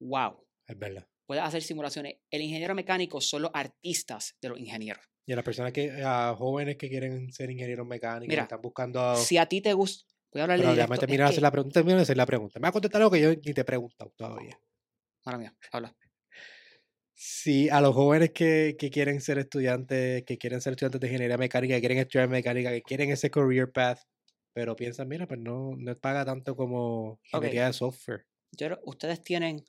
¡Wow! 0.00 0.46
Es 0.66 0.78
verdad. 0.78 1.06
Puede 1.26 1.42
hacer 1.42 1.60
simulaciones. 1.60 2.14
El 2.30 2.40
ingeniero 2.40 2.74
mecánico 2.74 3.20
son 3.20 3.42
los 3.42 3.50
artistas 3.52 4.34
de 4.40 4.48
los 4.48 4.58
ingenieros. 4.58 5.04
Y 5.26 5.34
a 5.34 5.36
las 5.36 5.44
personas 5.44 5.74
que, 5.74 6.02
a 6.02 6.34
jóvenes 6.34 6.78
que 6.78 6.88
quieren 6.88 7.30
ser 7.30 7.50
ingenieros 7.50 7.86
mecánicos, 7.86 8.28
Mira, 8.28 8.42
que 8.42 8.44
están 8.44 8.62
buscando... 8.62 9.14
Si 9.16 9.36
a 9.36 9.44
ti 9.44 9.60
te 9.60 9.74
gusta... 9.74 10.10
Voy 10.32 10.40
a 10.40 10.44
hablarle 10.44 10.64
Pero 10.64 10.72
directo. 10.72 11.00
terminar 11.00 11.26
de 11.26 11.30
hacer 11.32 11.42
la 11.42 11.50
pregunta. 11.50 11.74
Termina 11.74 11.96
de 11.96 12.02
hacer 12.02 12.16
la 12.16 12.24
pregunta. 12.24 12.60
Me 12.60 12.62
va 12.62 12.68
a 12.70 12.72
contestar 12.72 13.02
algo 13.02 13.10
que 13.10 13.20
yo 13.20 13.28
ni 13.34 13.52
te 13.52 13.60
he 13.60 13.64
preguntado 13.64 14.10
todavía. 14.16 14.58
Mala 15.26 15.36
mía, 15.36 15.54
habla. 15.70 15.94
Si 17.14 17.68
a 17.68 17.82
los 17.82 17.94
jóvenes 17.94 18.30
que, 18.30 18.74
que 18.78 18.88
quieren 18.88 19.20
ser 19.20 19.36
estudiantes, 19.38 20.24
que 20.24 20.38
quieren 20.38 20.62
ser 20.62 20.72
estudiantes 20.72 20.98
de 20.98 21.06
ingeniería 21.08 21.36
mecánica, 21.36 21.74
que 21.74 21.80
quieren 21.80 21.98
estudiar 21.98 22.30
mecánica, 22.30 22.70
que 22.70 22.80
quieren 22.80 23.10
ese 23.10 23.30
career 23.30 23.70
path, 23.70 24.00
pero 24.52 24.76
piensan, 24.76 25.08
mira, 25.08 25.26
pues 25.26 25.40
no, 25.40 25.76
no 25.76 25.98
paga 25.98 26.24
tanto 26.24 26.56
como 26.56 27.20
ingeniería 27.24 27.66
de 27.66 27.72
software. 27.72 28.26
Yo 28.52 28.78
ustedes 28.84 29.22
tienen 29.22 29.64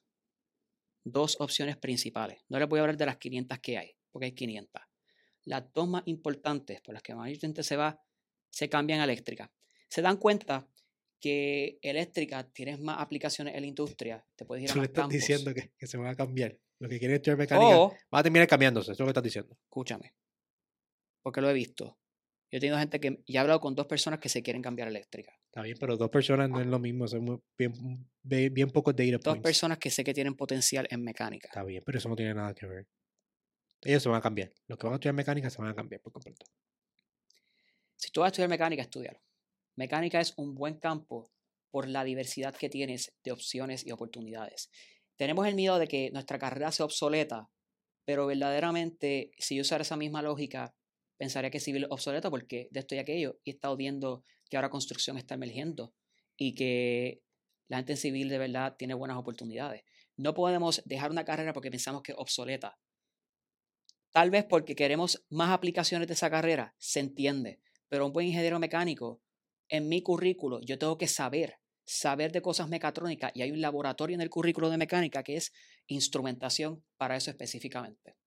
dos 1.03 1.37
opciones 1.39 1.77
principales. 1.77 2.39
No 2.49 2.59
les 2.59 2.67
voy 2.67 2.79
a 2.79 2.81
hablar 2.83 2.97
de 2.97 3.05
las 3.05 3.17
500 3.17 3.59
que 3.59 3.77
hay, 3.77 3.95
porque 4.11 4.25
hay 4.25 4.31
500. 4.33 4.81
Las 5.45 5.71
dos 5.73 5.87
más 5.87 6.03
importantes 6.05 6.81
por 6.81 6.93
las 6.93 7.03
que 7.03 7.15
más 7.15 7.29
gente 7.39 7.63
se 7.63 7.75
va, 7.75 8.01
se 8.49 8.69
cambian 8.69 9.01
a 9.01 9.05
eléctrica. 9.05 9.51
Se 9.87 10.01
dan 10.01 10.17
cuenta 10.17 10.67
que 11.19 11.79
eléctrica 11.81 12.49
tienes 12.51 12.79
más 12.79 12.99
aplicaciones 12.99 13.55
en 13.55 13.61
la 13.61 13.67
industria, 13.67 14.25
te 14.35 14.45
puedes 14.45 14.63
ir 14.63 14.69
a 14.69 14.73
Tú 14.73 14.79
le 14.79 14.85
estás 14.85 15.03
campos. 15.03 15.13
diciendo 15.13 15.53
que, 15.53 15.71
que 15.77 15.87
se 15.87 15.97
van 15.97 16.07
a 16.07 16.15
cambiar. 16.15 16.57
Los 16.79 16.89
que 16.89 16.97
quieren 16.97 17.15
estudiar 17.15 17.37
mecánica 17.37 17.77
O, 17.77 17.89
van 18.09 18.19
a 18.19 18.23
terminar 18.23 18.47
cambiándose. 18.47 18.93
Eso 18.93 18.93
es 18.93 18.99
lo 18.99 19.05
que 19.07 19.09
estás 19.09 19.23
diciendo. 19.23 19.57
escúchame, 19.63 20.13
porque 21.21 21.41
lo 21.41 21.49
he 21.49 21.53
visto. 21.53 21.98
Yo 22.51 22.57
he 22.57 22.59
tenido 22.59 22.79
gente 22.79 22.99
que, 22.99 23.23
ya 23.27 23.39
he 23.39 23.41
hablado 23.41 23.59
con 23.59 23.75
dos 23.75 23.85
personas 23.85 24.19
que 24.19 24.27
se 24.27 24.41
quieren 24.41 24.61
cambiar 24.61 24.87
a 24.87 24.91
eléctrica. 24.91 25.31
Está 25.45 25.61
bien, 25.61 25.77
pero 25.79 25.97
dos 25.97 26.09
personas 26.09 26.49
no 26.49 26.59
es 26.59 26.65
lo 26.65 26.79
mismo. 26.79 27.07
Son 27.07 27.43
bien, 27.57 27.73
bien, 28.23 28.53
bien 28.53 28.69
pocos 28.71 28.95
data 28.95 29.11
Dos 29.11 29.23
points. 29.23 29.43
personas 29.43 29.77
que 29.77 29.91
sé 29.91 30.03
que 30.03 30.13
tienen 30.13 30.35
potencial 30.35 30.87
en 30.89 31.03
mecánica. 31.03 31.49
Está 31.49 31.63
bien, 31.63 31.83
pero 31.85 31.97
eso 31.99 32.09
no 32.09 32.15
tiene 32.15 32.33
nada 32.33 32.55
que 32.55 32.65
ver. 32.65 32.87
Ellos 33.81 34.01
se 34.01 34.09
van 34.09 34.17
a 34.17 34.21
cambiar. 34.21 34.51
Los 34.67 34.79
que 34.79 34.87
van 34.87 34.93
a 34.93 34.95
estudiar 34.95 35.15
mecánica 35.15 35.49
se 35.49 35.61
van 35.61 35.69
a 35.69 35.75
cambiar 35.75 36.01
por 36.01 36.11
completo. 36.11 36.45
Si 37.95 38.11
tú 38.11 38.21
vas 38.21 38.27
a 38.27 38.29
estudiar 38.29 38.49
mecánica, 38.49 38.81
estudialo. 38.81 39.19
Mecánica 39.75 40.19
es 40.19 40.33
un 40.37 40.55
buen 40.55 40.79
campo 40.79 41.31
por 41.69 41.87
la 41.87 42.03
diversidad 42.03 42.55
que 42.55 42.69
tienes 42.69 43.13
de 43.23 43.31
opciones 43.31 43.85
y 43.85 43.91
oportunidades. 43.91 44.71
Tenemos 45.17 45.47
el 45.47 45.55
miedo 45.55 45.77
de 45.77 45.87
que 45.87 46.09
nuestra 46.11 46.39
carrera 46.39 46.71
sea 46.71 46.85
obsoleta, 46.85 47.49
pero 48.05 48.25
verdaderamente, 48.25 49.31
si 49.37 49.55
yo 49.55 49.61
usara 49.61 49.83
esa 49.83 49.97
misma 49.97 50.21
lógica, 50.21 50.73
pensaría 51.19 51.51
que 51.51 51.59
civil 51.59 51.85
obsoleto 51.89 52.31
porque 52.31 52.69
de 52.71 52.79
esto 52.79 52.95
y 52.95 52.99
aquello, 52.99 53.39
y 53.43 53.51
he 53.51 53.53
estado 53.53 53.75
viendo 53.75 54.23
que 54.49 54.55
ahora 54.55 54.69
construcción 54.69 55.17
está 55.17 55.35
emergiendo 55.35 55.93
y 56.37 56.55
que 56.55 57.21
la 57.67 57.77
gente 57.77 57.93
en 57.93 57.97
civil 57.97 58.29
de 58.29 58.37
verdad 58.37 58.75
tiene 58.77 58.93
buenas 58.93 59.17
oportunidades. 59.17 59.83
No 60.15 60.33
podemos 60.33 60.81
dejar 60.85 61.11
una 61.11 61.25
carrera 61.25 61.53
porque 61.53 61.69
pensamos 61.69 62.01
que 62.01 62.13
es 62.13 62.17
obsoleta. 62.17 62.79
Tal 64.11 64.31
vez 64.31 64.45
porque 64.45 64.75
queremos 64.75 65.23
más 65.29 65.51
aplicaciones 65.51 66.07
de 66.07 66.13
esa 66.13 66.29
carrera, 66.29 66.73
se 66.79 67.01
entiende, 67.01 67.59
pero 67.89 68.05
un 68.05 68.13
buen 68.13 68.25
ingeniero 68.25 68.57
mecánico, 68.57 69.21
en 69.67 69.87
mi 69.89 70.01
currículo, 70.01 70.61
yo 70.61 70.79
tengo 70.79 70.97
que 70.97 71.07
saber, 71.07 71.57
saber 71.83 72.31
de 72.31 72.41
cosas 72.41 72.69
mecatrónicas 72.69 73.31
y 73.35 73.41
hay 73.41 73.51
un 73.51 73.61
laboratorio 73.61 74.15
en 74.15 74.21
el 74.21 74.29
currículo 74.29 74.69
de 74.69 74.77
mecánica 74.77 75.21
que 75.21 75.35
es 75.35 75.51
instrumentación 75.85 76.83
para 76.97 77.17
eso 77.17 77.29
específicamente. 77.29 78.18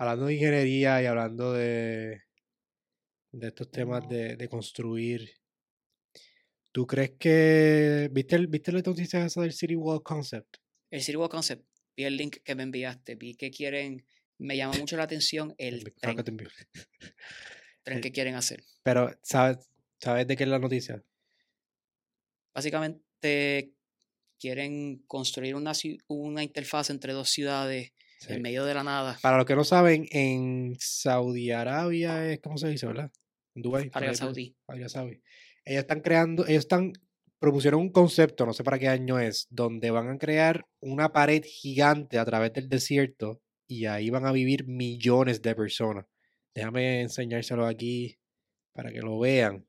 Hablando 0.00 0.26
de 0.26 0.34
ingeniería 0.34 1.02
y 1.02 1.04
hablando 1.04 1.52
de, 1.52 2.22
de 3.32 3.48
estos 3.48 3.70
temas 3.70 4.08
de, 4.08 4.34
de 4.34 4.48
construir, 4.48 5.30
¿tú 6.72 6.86
crees 6.86 7.18
que... 7.18 8.08
¿Viste, 8.10 8.36
el, 8.36 8.46
¿viste 8.46 8.72
la 8.72 8.80
noticia 8.80 9.22
esa 9.26 9.42
del 9.42 9.52
City 9.52 9.76
Wall 9.76 10.02
Concept? 10.02 10.56
El 10.90 11.02
City 11.02 11.16
Walk 11.18 11.30
Concept, 11.30 11.68
vi 11.94 12.04
el 12.04 12.16
link 12.16 12.38
que 12.42 12.54
me 12.54 12.62
enviaste, 12.62 13.14
vi 13.16 13.34
que 13.34 13.50
quieren, 13.50 14.06
me 14.38 14.56
llama 14.56 14.78
mucho 14.78 14.96
la 14.96 15.02
atención 15.02 15.54
el 15.58 15.84
tren, 16.00 16.16
que 16.16 16.22
te 16.22 16.32
tren 16.32 16.48
el- 17.84 18.00
que 18.00 18.10
quieren 18.10 18.36
hacer. 18.36 18.64
Pero, 18.82 19.10
¿sabes, 19.22 19.68
¿sabes 20.00 20.26
de 20.26 20.34
qué 20.34 20.44
es 20.44 20.48
la 20.48 20.58
noticia? 20.58 21.04
Básicamente 22.54 23.74
quieren 24.38 25.04
construir 25.06 25.56
una, 25.56 25.72
una 26.08 26.42
interfaz 26.42 26.88
entre 26.88 27.12
dos 27.12 27.28
ciudades 27.28 27.92
Sí. 28.20 28.34
en 28.34 28.42
medio 28.42 28.66
de 28.66 28.74
la 28.74 28.84
nada. 28.84 29.18
Para 29.22 29.38
los 29.38 29.46
que 29.46 29.56
no 29.56 29.64
saben, 29.64 30.06
en 30.10 30.76
Saudi 30.78 31.50
Arabia 31.52 32.30
es, 32.30 32.40
¿cómo 32.40 32.58
se 32.58 32.68
dice, 32.68 32.86
verdad? 32.86 33.10
En 33.54 33.62
Dubái. 33.62 33.90
Arabia 33.94 34.14
Saudí. 34.14 34.56
Arabia 34.66 34.88
Saudí. 34.90 35.22
Ellos 35.64 35.80
están 35.80 36.00
creando, 36.00 36.46
ellos 36.46 36.60
están, 36.60 36.92
propusieron 37.38 37.80
un 37.80 37.90
concepto, 37.90 38.44
no 38.44 38.52
sé 38.52 38.62
para 38.62 38.78
qué 38.78 38.88
año 38.88 39.18
es, 39.18 39.46
donde 39.50 39.90
van 39.90 40.10
a 40.10 40.18
crear 40.18 40.66
una 40.80 41.12
pared 41.12 41.42
gigante 41.44 42.18
a 42.18 42.24
través 42.26 42.52
del 42.52 42.68
desierto 42.68 43.40
y 43.66 43.86
ahí 43.86 44.10
van 44.10 44.26
a 44.26 44.32
vivir 44.32 44.66
millones 44.66 45.40
de 45.40 45.54
personas. 45.54 46.04
Déjame 46.54 47.00
enseñárselo 47.00 47.66
aquí 47.66 48.18
para 48.72 48.92
que 48.92 49.00
lo 49.00 49.18
vean. 49.18 49.66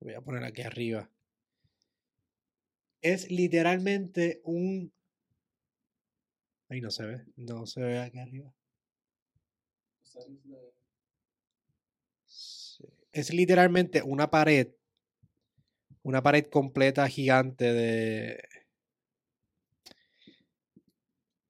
Voy 0.00 0.14
a 0.14 0.20
poner 0.20 0.42
aquí 0.44 0.62
arriba. 0.62 1.08
Es 3.00 3.30
literalmente 3.30 4.40
un... 4.44 4.92
Ahí 6.68 6.80
no 6.80 6.90
se 6.90 7.06
ve, 7.06 7.24
no 7.36 7.66
se 7.66 7.80
ve 7.80 7.98
aquí 7.98 8.18
arriba. 8.18 8.54
Es 13.12 13.32
literalmente 13.32 14.02
una 14.02 14.30
pared 14.30 14.68
una 16.02 16.22
pared 16.22 16.46
completa 16.46 17.08
gigante 17.08 17.72
de, 17.72 18.42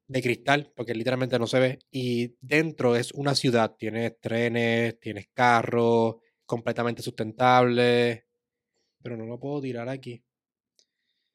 de 0.07 0.21
cristal, 0.21 0.71
porque 0.75 0.93
literalmente 0.93 1.39
no 1.39 1.47
se 1.47 1.59
ve. 1.59 1.79
Y 1.91 2.35
dentro 2.41 2.95
es 2.95 3.11
una 3.13 3.35
ciudad. 3.35 3.75
Tienes 3.77 4.19
trenes, 4.19 4.99
tienes 4.99 5.29
carros, 5.33 6.15
completamente 6.45 7.01
sustentable. 7.01 8.27
Pero 9.01 9.17
no 9.17 9.25
lo 9.25 9.39
puedo 9.39 9.61
tirar 9.61 9.89
aquí. 9.89 10.23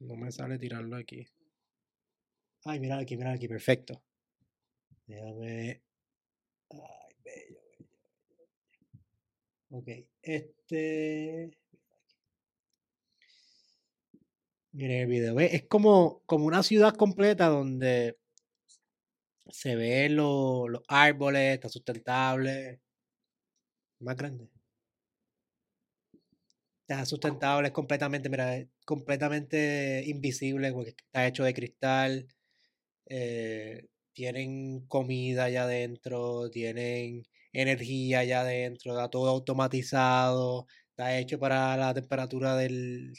No 0.00 0.16
me 0.16 0.30
sale 0.30 0.58
tirarlo 0.58 0.96
aquí. 0.96 1.26
Ay, 2.64 2.80
mira 2.80 2.98
aquí, 2.98 3.16
mira 3.16 3.32
aquí, 3.32 3.48
perfecto. 3.48 4.02
Déjame. 5.06 5.82
Ay, 6.70 7.14
bello, 7.24 7.60
bello. 7.70 7.88
Ok, 9.70 9.88
este. 10.22 11.50
Miren 14.72 15.00
el 15.00 15.06
video. 15.06 15.40
Es 15.40 15.64
como, 15.68 16.22
como 16.26 16.46
una 16.46 16.62
ciudad 16.62 16.94
completa 16.94 17.46
donde 17.46 18.18
se 19.48 19.76
ven 19.76 20.16
los 20.16 20.82
árboles, 20.88 21.54
está 21.54 21.68
sustentable. 21.68 22.80
Más 24.00 24.16
grande. 24.16 24.50
Está 26.88 27.04
sustentable, 27.04 27.68
es 27.68 27.74
completamente, 27.74 28.28
mira, 28.28 28.64
completamente 28.84 30.04
invisible, 30.06 30.72
porque 30.72 30.90
está 30.90 31.26
hecho 31.26 31.42
de 31.42 31.52
cristal. 31.52 32.28
Eh, 33.06 33.86
tienen 34.12 34.86
comida 34.86 35.44
allá 35.44 35.64
adentro, 35.64 36.48
tienen 36.50 37.26
energía 37.52 38.20
allá 38.20 38.42
adentro, 38.42 38.92
está 38.92 39.10
todo 39.10 39.28
automatizado, 39.30 40.66
está 40.90 41.18
hecho 41.18 41.38
para 41.40 41.76
la 41.76 41.92
temperatura 41.92 42.56
del, 42.56 43.12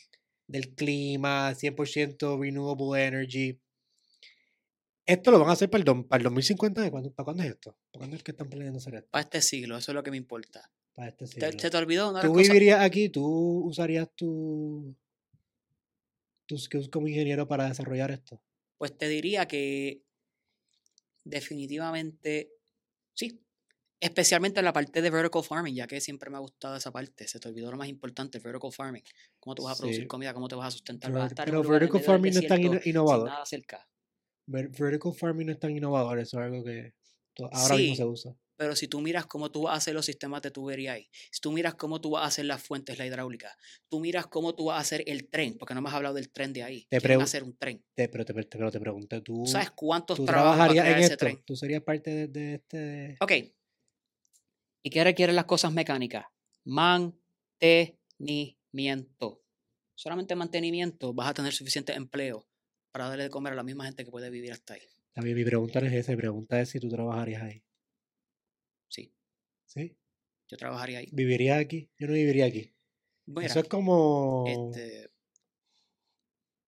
del 0.47 0.73
clima, 0.73 1.53
100% 1.53 2.39
renewable 2.39 3.05
energy. 3.05 3.59
Esto 5.05 5.31
lo 5.31 5.39
van 5.39 5.49
a 5.49 5.53
hacer 5.53 5.69
para 5.69 5.83
el, 5.83 6.05
para 6.05 6.19
el 6.19 6.23
2050. 6.23 6.89
¿Para 6.89 7.25
cuándo 7.25 7.43
es 7.43 7.49
esto? 7.49 7.77
¿Para 7.91 7.99
cuándo 7.99 8.15
es 8.15 8.23
que 8.23 8.31
están 8.31 8.49
planeando 8.49 8.77
hacer 8.77 8.95
esto? 8.95 9.09
Para 9.11 9.23
este 9.23 9.41
siglo, 9.41 9.77
eso 9.77 9.91
es 9.91 9.95
lo 9.95 10.03
que 10.03 10.11
me 10.11 10.17
importa. 10.17 10.71
Para 10.97 11.09
este 11.09 11.27
siglo. 11.27 11.51
¿Se 11.59 11.69
te 11.69 11.77
olvidó 11.77 12.09
una 12.09 12.21
¿Tú 12.21 12.33
vivirías 12.33 12.81
aquí? 12.81 13.07
¿Tú 13.07 13.23
usarías 13.65 14.09
tu, 14.15 14.95
tus 16.47 16.63
skills 16.63 16.89
como 16.89 17.07
ingeniero 17.07 17.47
para 17.47 17.67
desarrollar 17.67 18.09
esto? 18.09 18.41
Pues 18.79 18.97
te 18.97 19.07
diría 19.07 19.47
que 19.47 20.01
definitivamente 21.23 22.51
sí. 23.13 23.43
Especialmente 23.99 24.59
en 24.59 24.65
la 24.65 24.73
parte 24.73 25.03
de 25.03 25.09
vertical 25.11 25.43
farming, 25.43 25.75
ya 25.75 25.85
que 25.85 26.01
siempre 26.01 26.31
me 26.31 26.37
ha 26.37 26.39
gustado 26.39 26.75
esa 26.75 26.91
parte. 26.91 27.27
Se 27.27 27.39
te 27.39 27.47
olvidó 27.47 27.69
lo 27.69 27.77
más 27.77 27.89
importante, 27.89 28.39
vertical 28.39 28.71
farming. 28.71 29.03
Cómo 29.39 29.53
tú 29.53 29.65
vas 29.65 29.77
a 29.77 29.79
producir 29.79 30.07
comida, 30.07 30.33
cómo 30.33 30.47
te 30.47 30.55
vas 30.55 30.69
a 30.69 30.71
sustentar. 30.71 31.11
Pero, 31.11 31.19
vas 31.19 31.29
a 31.29 31.33
estar 31.33 31.45
pero 31.45 31.61
vertical 31.61 32.01
farming 32.01 32.33
no 32.33 32.39
es 32.39 32.47
tan 32.47 32.81
innovador. 32.85 33.29
nada 33.29 33.45
cerca. 33.45 33.87
Vertical 34.47 35.13
farming 35.13 35.45
no 35.45 35.53
es 35.53 35.59
tan 35.59 35.77
innovador, 35.77 36.17
eso 36.17 36.39
es 36.39 36.43
algo 36.43 36.63
que 36.63 36.95
ahora 37.51 37.75
mismo 37.75 37.95
se 37.95 38.03
usa. 38.03 38.37
Pero 38.57 38.75
si 38.75 38.87
tú 38.87 39.01
miras 39.01 39.27
cómo 39.27 39.51
tú 39.51 39.63
vas 39.63 39.75
a 39.75 39.77
hacer 39.77 39.93
los 39.93 40.05
sistemas 40.05 40.41
de 40.41 40.49
tubería 40.49 40.93
ahí, 40.93 41.07
si 41.31 41.39
tú 41.39 41.51
miras 41.51 41.75
cómo 41.75 42.01
tú 42.01 42.09
vas 42.11 42.23
a 42.23 42.27
hacer 42.27 42.45
las 42.45 42.61
fuentes, 42.61 42.97
la 42.97 43.05
hidráulica, 43.05 43.55
tú 43.87 43.99
miras 43.99 44.25
cómo 44.27 44.55
tú 44.55 44.65
vas 44.65 44.77
a 44.77 44.81
hacer 44.81 45.03
el 45.05 45.29
tren, 45.29 45.57
porque 45.59 45.75
no 45.75 45.81
me 45.81 45.89
has 45.89 45.95
hablado 45.95 46.15
del 46.15 46.31
tren 46.31 46.53
de 46.53 46.63
ahí. 46.63 46.87
Te 46.89 46.97
a 47.13 47.23
hacer 47.23 47.43
un 47.43 47.55
tren. 47.55 47.85
Te, 47.93 48.09
pero, 48.09 48.25
te, 48.25 48.33
pero 48.33 48.71
te 48.71 48.79
pregunté, 48.79 49.21
¿tú, 49.21 49.45
¿sabes 49.45 49.69
cuántos 49.71 50.17
tú 50.17 50.25
trabajarías 50.25 50.87
en 50.87 50.97
esto? 50.97 51.17
Tren? 51.17 51.43
¿Tú 51.45 51.55
serías 51.55 51.83
parte 51.83 52.09
de, 52.09 52.27
de 52.27 52.55
este...? 52.55 53.17
Ok. 53.19 53.31
¿Y 54.83 54.89
qué 54.89 55.03
requieren 55.03 55.35
las 55.35 55.45
cosas 55.45 55.71
mecánicas? 55.71 56.25
Mantenimiento. 56.63 59.43
Solamente 59.93 60.35
mantenimiento 60.35 61.13
vas 61.13 61.29
a 61.29 61.33
tener 61.33 61.53
suficiente 61.53 61.93
empleo 61.93 62.47
para 62.91 63.09
darle 63.09 63.25
de 63.25 63.29
comer 63.29 63.53
a 63.53 63.55
la 63.55 63.63
misma 63.63 63.85
gente 63.85 64.03
que 64.03 64.11
puede 64.11 64.31
vivir 64.31 64.51
hasta 64.51 64.73
ahí. 64.73 64.81
También 65.13 65.35
mi 65.35 65.43
pregunta 65.43 65.79
es 65.79 65.93
esa, 65.93 66.11
mi 66.11 66.17
pregunta 66.17 66.61
es 66.61 66.69
si 66.69 66.79
tú 66.79 66.89
trabajarías 66.89 67.43
ahí. 67.43 67.63
Sí. 69.67 69.95
Yo 70.47 70.57
trabajaría 70.57 70.99
ahí. 70.99 71.09
¿Viviría 71.11 71.57
aquí? 71.57 71.91
Yo 71.99 72.07
no 72.07 72.13
viviría 72.13 72.45
aquí. 72.45 72.73
eso 73.41 73.59
es 73.59 73.67
como... 73.67 74.45
Este 74.47 75.11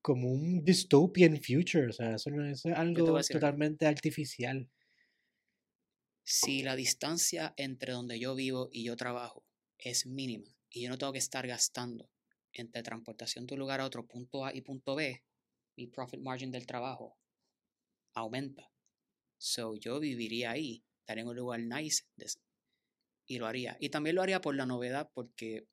como 0.02 0.32
un 0.32 0.64
dystopian 0.64 1.38
future, 1.42 1.88
o 1.88 1.94
sea, 1.94 2.16
eso, 2.16 2.30
no, 2.32 2.46
es 2.46 2.66
algo 2.66 3.20
totalmente 3.22 3.86
artificial. 3.86 4.70
Si 6.24 6.64
la 6.64 6.76
distancia 6.76 7.54
entre 7.58 7.94
donde 7.94 8.20
yo 8.20 8.36
vivo 8.36 8.70
y 8.72 8.84
yo 8.84 8.96
trabajo 8.96 9.46
es 9.78 10.06
mínima 10.06 10.56
y 10.70 10.84
yo 10.84 10.90
no 10.90 10.98
tengo 10.98 11.14
que 11.14 11.20
estar 11.20 11.46
gastando 11.48 12.10
entre 12.54 12.84
transportación 12.84 13.46
de 13.46 13.56
un 13.56 13.60
lugar 13.60 13.82
a 13.82 13.86
otro, 13.86 14.08
punto 14.08 14.46
A 14.46 14.56
y 14.56 14.62
punto 14.62 14.96
B, 14.96 15.24
mi 15.76 15.88
profit 15.88 16.22
margin 16.22 16.52
del 16.52 16.66
trabajo 16.66 17.18
aumenta. 18.14 18.72
So 19.38 19.76
yo 19.76 20.00
viviría 20.00 20.52
ahí, 20.52 20.84
estaría 21.02 21.24
en 21.24 21.30
un 21.30 21.36
lugar 21.36 21.60
nice 21.60 22.04
y 23.30 23.38
lo 23.38 23.46
haría. 23.46 23.78
Y 23.80 23.90
también 23.90 24.16
lo 24.16 24.24
haría 24.24 24.42
por 24.42 24.56
la 24.56 24.66
novedad, 24.66 25.12
porque 25.14 25.68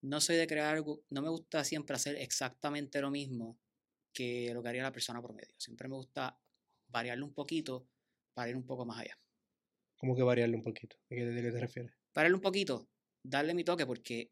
no 0.00 0.20
soy 0.20 0.36
de 0.36 0.46
crear 0.46 0.74
algo, 0.74 1.04
no 1.10 1.20
me 1.20 1.28
gusta 1.28 1.62
siempre 1.64 1.94
hacer 1.94 2.16
exactamente 2.16 3.00
lo 3.02 3.10
mismo 3.10 3.58
que 4.12 4.52
lo 4.54 4.62
que 4.62 4.70
haría 4.70 4.82
la 4.82 4.90
persona 4.90 5.20
promedio. 5.20 5.54
Siempre 5.58 5.86
me 5.86 5.96
gusta 5.96 6.40
variarlo 6.88 7.26
un 7.26 7.34
poquito 7.34 7.86
para 8.32 8.48
ir 8.48 8.56
un 8.56 8.64
poco 8.64 8.86
más 8.86 9.00
allá. 9.00 9.18
¿Cómo 9.98 10.16
que 10.16 10.22
variarlo 10.22 10.56
un 10.56 10.64
poquito? 10.64 10.96
¿De 11.10 11.16
qué, 11.16 11.26
de 11.26 11.42
qué 11.42 11.52
te 11.52 11.60
refieres? 11.60 11.92
Variarlo 12.14 12.38
un 12.38 12.42
poquito, 12.42 12.88
darle 13.22 13.52
mi 13.52 13.62
toque, 13.62 13.84
porque 13.84 14.30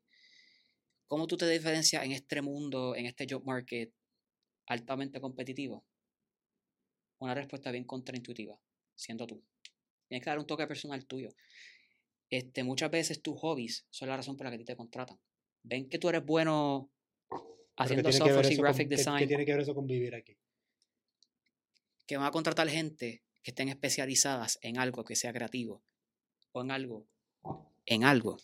¿cómo 1.07 1.27
tú 1.27 1.37
te 1.37 1.47
diferencias 1.47 2.03
en 2.05 2.13
este 2.13 2.41
mundo, 2.41 2.97
en 2.97 3.05
este 3.05 3.27
job 3.29 3.45
market 3.45 3.93
altamente 4.67 5.21
competitivo? 5.21 5.85
Una 7.19 7.35
respuesta 7.35 7.71
bien 7.71 7.85
contraintuitiva, 7.85 8.59
siendo 8.95 9.27
tú. 9.27 9.45
Tienes 10.09 10.25
que 10.25 10.31
dar 10.31 10.39
un 10.39 10.47
toque 10.47 10.67
personal 10.67 11.05
tuyo. 11.07 11.31
Este, 12.31 12.65
muchas 12.65 12.91
veces 12.91 13.23
tus 13.23 13.39
hobbies 13.39 13.87
son 13.91 14.09
la 14.09 14.17
razón 14.17 14.37
por 14.37 14.47
la 14.47 14.57
que 14.57 14.65
te 14.65 14.77
contratan. 14.77 15.19
Ven 15.63 15.89
que 15.89 15.99
tú 15.99 16.09
eres 16.09 16.25
bueno 16.25 16.91
haciendo 17.77 18.11
software 18.13 18.51
y 18.51 18.57
graphic 18.57 18.89
design. 18.89 19.19
¿qué, 19.19 19.27
tiene 19.27 19.45
que 19.45 19.53
ver 19.53 19.61
eso 19.63 19.75
con 19.75 19.87
vivir 19.87 20.15
aquí? 20.15 20.37
Que 22.07 22.17
van 22.17 22.27
a 22.27 22.31
contratar 22.31 22.69
gente 22.69 23.23
que 23.43 23.51
estén 23.51 23.69
especializadas 23.69 24.59
en 24.63 24.79
algo 24.79 25.05
que 25.05 25.17
sea 25.17 25.33
creativo 25.33 25.83
o 26.53 26.63
en 26.63 26.71
algo, 26.71 27.07
en 27.85 28.05
algo 28.05 28.39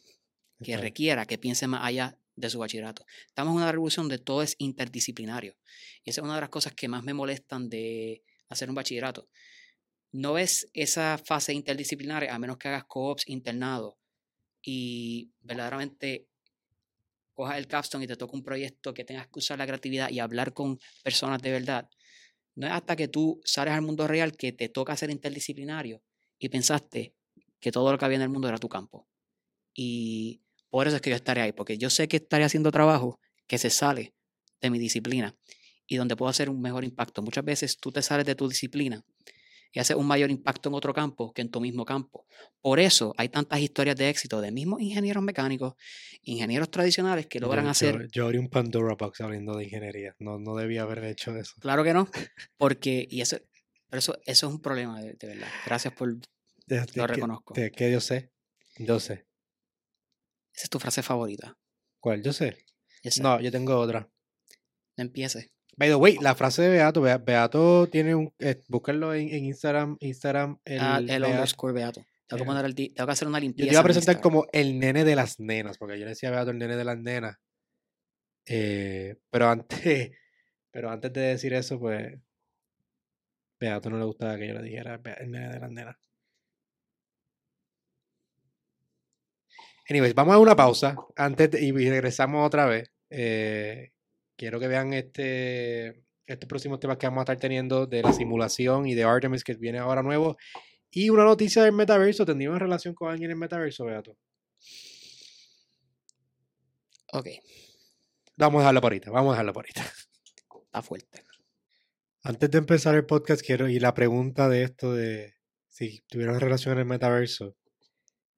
que 0.62 0.76
requiera 0.76 1.26
que 1.26 1.38
piense 1.38 1.66
más 1.66 1.84
allá 1.84 2.16
de 2.36 2.50
su 2.50 2.58
bachillerato. 2.58 3.04
Estamos 3.26 3.52
en 3.52 3.56
una 3.56 3.72
revolución 3.72 4.08
de 4.08 4.18
todo 4.18 4.42
es 4.42 4.54
interdisciplinario. 4.58 5.56
Y 6.04 6.10
esa 6.10 6.20
es 6.20 6.24
una 6.24 6.36
de 6.36 6.40
las 6.40 6.50
cosas 6.50 6.72
que 6.74 6.88
más 6.88 7.02
me 7.02 7.14
molestan 7.14 7.68
de 7.68 8.22
hacer 8.48 8.68
un 8.68 8.74
bachillerato. 8.74 9.28
No 10.12 10.34
ves 10.34 10.68
esa 10.74 11.18
fase 11.18 11.54
interdisciplinaria 11.54 12.34
a 12.34 12.38
menos 12.38 12.58
que 12.58 12.68
hagas 12.68 12.84
co-ops 12.84 13.24
internados 13.28 13.94
y 14.62 15.32
verdaderamente 15.40 16.28
cojas 17.34 17.56
el 17.56 17.66
capstone 17.66 18.04
y 18.04 18.08
te 18.08 18.16
toca 18.16 18.36
un 18.36 18.44
proyecto 18.44 18.92
que 18.92 19.04
tengas 19.04 19.26
que 19.26 19.38
usar 19.38 19.58
la 19.58 19.66
creatividad 19.66 20.10
y 20.10 20.20
hablar 20.20 20.52
con 20.52 20.78
personas 21.02 21.40
de 21.40 21.50
verdad. 21.50 21.88
No 22.54 22.66
es 22.66 22.72
hasta 22.72 22.94
que 22.94 23.08
tú 23.08 23.40
sales 23.44 23.72
al 23.74 23.82
mundo 23.82 24.06
real 24.06 24.36
que 24.36 24.52
te 24.52 24.68
toca 24.68 24.96
ser 24.96 25.10
interdisciplinario 25.10 26.02
y 26.38 26.50
pensaste 26.50 27.14
que 27.58 27.72
todo 27.72 27.90
lo 27.90 27.98
que 27.98 28.04
había 28.04 28.16
en 28.16 28.22
el 28.22 28.28
mundo 28.28 28.48
era 28.48 28.58
tu 28.58 28.68
campo. 28.68 29.08
Y 29.74 30.42
por 30.68 30.86
eso 30.86 30.96
es 30.96 31.02
que 31.02 31.10
yo 31.10 31.16
estaré 31.16 31.40
ahí, 31.40 31.52
porque 31.52 31.78
yo 31.78 31.88
sé 31.88 32.08
que 32.08 32.18
estaré 32.18 32.44
haciendo 32.44 32.70
trabajo 32.70 33.18
que 33.46 33.56
se 33.56 33.70
sale 33.70 34.14
de 34.60 34.70
mi 34.70 34.78
disciplina 34.78 35.36
y 35.86 35.96
donde 35.96 36.16
puedo 36.16 36.28
hacer 36.28 36.50
un 36.50 36.60
mejor 36.60 36.84
impacto. 36.84 37.22
Muchas 37.22 37.44
veces 37.44 37.78
tú 37.78 37.92
te 37.92 38.02
sales 38.02 38.26
de 38.26 38.34
tu 38.34 38.48
disciplina 38.48 39.04
y 39.72 39.80
haces 39.80 39.96
un 39.96 40.06
mayor 40.06 40.30
impacto 40.30 40.68
en 40.68 40.74
otro 40.74 40.92
campo 40.92 41.32
que 41.32 41.42
en 41.42 41.50
tu 41.50 41.60
mismo 41.60 41.84
campo. 41.84 42.26
Por 42.60 42.78
eso 42.78 43.14
hay 43.16 43.28
tantas 43.28 43.60
historias 43.60 43.96
de 43.96 44.08
éxito 44.08 44.40
de 44.40 44.52
mismos 44.52 44.80
ingenieros 44.80 45.22
mecánicos, 45.22 45.74
ingenieros 46.22 46.70
tradicionales 46.70 47.26
que 47.26 47.40
logran 47.40 47.66
hacer... 47.66 48.08
Yo, 48.12 48.26
abrí 48.26 48.38
un 48.38 48.48
Pandora 48.48 48.94
Box 48.94 49.20
hablando 49.22 49.56
de 49.56 49.64
ingeniería. 49.64 50.14
No, 50.18 50.38
no 50.38 50.54
debía 50.54 50.82
haber 50.82 51.04
hecho 51.04 51.34
eso. 51.36 51.54
Claro 51.60 51.82
que 51.82 51.94
no, 51.94 52.08
porque... 52.58 53.06
Y 53.10 53.22
eso, 53.22 53.38
pero 53.88 53.98
eso, 53.98 54.18
eso 54.26 54.46
es 54.46 54.52
un 54.52 54.60
problema, 54.60 55.00
de, 55.00 55.16
verdad. 55.20 55.48
Gracias 55.64 55.94
por... 55.94 56.14
lo 56.94 57.06
reconozco. 57.06 57.54
Que, 57.54 57.70
que 57.70 57.90
yo 57.90 58.00
sé. 58.00 58.30
Yo 58.78 59.00
sé. 59.00 59.26
Esa 60.54 60.64
es 60.64 60.70
tu 60.70 60.78
frase 60.78 61.02
favorita. 61.02 61.56
¿Cuál? 61.98 62.22
Yo 62.22 62.32
sé. 62.32 62.58
No, 63.20 63.40
yo 63.40 63.50
tengo 63.50 63.76
otra. 63.76 64.08
Empiece. 64.96 65.52
By 65.76 65.88
the 65.88 65.94
way, 65.94 66.18
la 66.20 66.34
frase 66.34 66.62
de 66.62 66.68
Beato, 66.68 67.00
Beato 67.00 67.88
tiene 67.88 68.14
un. 68.14 68.32
Eh, 68.38 68.60
búsquenlo 68.68 69.14
en, 69.14 69.28
en, 69.30 69.46
Instagram. 69.46 69.96
Instagram 70.00 70.58
el, 70.64 70.80
ah, 70.80 70.98
el 70.98 71.06
Beato. 71.06 71.26
underscore 71.28 71.72
Beato. 71.72 72.04
Tengo, 72.26 72.42
que 72.42 72.46
poner 72.46 72.64
el, 72.64 72.74
tengo 72.74 73.06
que 73.06 73.12
hacer 73.12 73.28
una 73.28 73.40
limpieza. 73.40 73.66
Yo 73.66 73.70
te 73.70 73.74
iba 73.74 73.80
a 73.80 73.84
presentar 73.84 74.20
como 74.20 74.46
el 74.52 74.78
nene 74.78 75.04
de 75.04 75.16
las 75.16 75.40
nenas, 75.40 75.78
porque 75.78 75.98
yo 75.98 76.04
le 76.04 76.10
decía 76.10 76.28
a 76.28 76.32
Beato 76.32 76.50
el 76.50 76.58
nene 76.58 76.76
de 76.76 76.84
las 76.84 76.98
nenas. 76.98 77.36
Eh, 78.46 79.16
pero 79.30 79.48
antes. 79.48 80.10
Pero 80.74 80.90
antes 80.90 81.12
de 81.12 81.20
decir 81.20 81.52
eso, 81.52 81.78
pues. 81.78 82.18
Beato 83.60 83.90
no 83.90 83.98
le 83.98 84.06
gustaba 84.06 84.38
que 84.38 84.48
yo 84.48 84.54
le 84.54 84.62
dijera 84.62 84.98
el 85.18 85.30
nene 85.30 85.50
de 85.50 85.60
las 85.60 85.70
nenas. 85.70 85.96
Anyways, 89.88 90.14
vamos 90.14 90.34
a 90.34 90.38
una 90.38 90.56
pausa 90.56 90.96
antes 91.16 91.60
y 91.60 91.72
regresamos 91.72 92.46
otra 92.46 92.64
vez. 92.64 92.90
Eh, 93.10 93.92
quiero 94.42 94.58
que 94.58 94.66
vean 94.66 94.92
este, 94.92 96.02
este 96.26 96.48
próximo 96.48 96.80
tema 96.80 96.98
que 96.98 97.06
vamos 97.06 97.20
a 97.20 97.22
estar 97.22 97.36
teniendo 97.36 97.86
de 97.86 98.02
la 98.02 98.12
simulación 98.12 98.88
y 98.88 98.94
de 98.96 99.04
Artemis 99.04 99.44
que 99.44 99.54
viene 99.54 99.78
ahora 99.78 100.02
nuevo. 100.02 100.36
Y 100.90 101.10
una 101.10 101.22
noticia 101.22 101.62
del 101.62 101.70
metaverso. 101.70 102.26
¿Tendríamos 102.26 102.58
relación 102.58 102.92
con 102.92 103.08
alguien 103.08 103.30
en 103.30 103.36
el 103.36 103.38
metaverso, 103.38 103.84
Beato? 103.84 104.18
Ok. 107.12 107.28
Vamos 108.36 108.58
a 108.58 108.62
dejarlo 108.62 108.80
por 108.80 108.92
ahorita. 108.92 109.10
Vamos 109.12 109.28
a 109.28 109.34
dejarlo 109.34 109.52
por 109.52 109.64
ahorita. 109.64 109.82
Está 110.64 110.82
fuerte. 110.82 111.22
Antes 112.24 112.50
de 112.50 112.58
empezar 112.58 112.96
el 112.96 113.06
podcast, 113.06 113.46
quiero. 113.46 113.68
Y 113.68 113.78
la 113.78 113.94
pregunta 113.94 114.48
de 114.48 114.64
esto 114.64 114.92
de 114.92 115.34
si 115.68 116.00
tuvieron 116.08 116.40
relación 116.40 116.72
en 116.72 116.80
el 116.80 116.86
metaverso. 116.86 117.54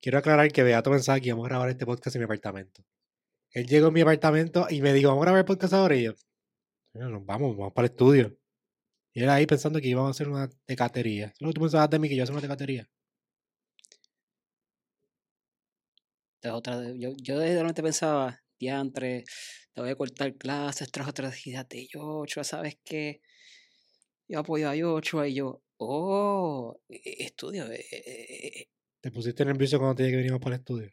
Quiero 0.03 0.19
aclarar 0.19 0.53
que 0.53 0.65
Beato 0.65 0.91
pensaba 0.91 1.19
que 1.19 1.29
íbamos 1.29 1.47
a 1.47 1.49
grabar 1.49 1.71
este 1.71 1.87
podcast 1.87 2.15
en 2.15 2.21
mi 2.21 2.25
apartamento. 2.25 2.85
Él 3.55 3.67
llegó 3.69 3.87
a 3.87 3.91
mi 3.93 4.01
apartamento 4.01 4.67
y 4.69 4.83
me 4.83 4.93
dijo, 4.93 5.09
vamos 5.09 5.23
a 5.23 5.27
grabar 5.27 5.39
el 5.39 5.45
podcast 5.45 5.73
ahora. 5.75 5.97
Y 5.97 6.03
yo, 6.03 6.15
vamos, 6.93 7.57
vamos 7.57 7.73
para 7.73 7.87
el 7.87 7.93
estudio. 7.93 8.37
Y 9.13 9.23
él 9.23 9.31
ahí 9.31 9.47
pensando 9.47 9.81
que 9.81 9.87
íbamos 9.87 10.09
a 10.09 10.11
hacer 10.11 10.29
una 10.29 10.51
tecatería. 10.67 11.33
¿Solo 11.39 11.53
tú 11.53 11.61
pensabas 11.61 11.89
de 11.89 12.01
mí 12.01 12.09
que 12.09 12.17
yo 12.17 12.19
iba 12.19 12.23
a 12.23 12.25
hacer 12.25 12.35
una 12.35 12.43
tecatería? 12.43 12.89
otra, 16.53 16.93
yo, 16.95 17.15
yo 17.17 17.39
desde 17.39 17.61
repente 17.61 17.83
pensaba, 17.83 18.39
diantre, 18.59 19.25
te 19.73 19.81
voy 19.81 19.91
a 19.91 19.97
cortar 19.97 20.35
clases, 20.35 20.91
tras 20.91 21.09
otras 21.09 21.47
ideas 21.47 21.67
de 21.69 21.87
Yochoa, 21.87 22.45
¿sabes 22.45 22.77
qué? 22.85 23.23
Yo 24.29 24.41
apoyo 24.41 24.69
a 24.69 24.77
Yochoa 24.77 25.29
y 25.29 25.35
yo, 25.35 25.63
oh, 25.79 26.79
e, 26.89 26.97
e, 26.97 27.25
estudio. 27.25 27.65
E, 27.71 28.69
¿Te 29.01 29.11
pusiste 29.11 29.45
nervioso 29.45 29.79
cuando 29.79 29.95
te 29.95 30.03
dije 30.03 30.13
que 30.13 30.17
veníamos 30.19 30.43
para 30.43 30.57
el 30.57 30.61
estudio? 30.61 30.91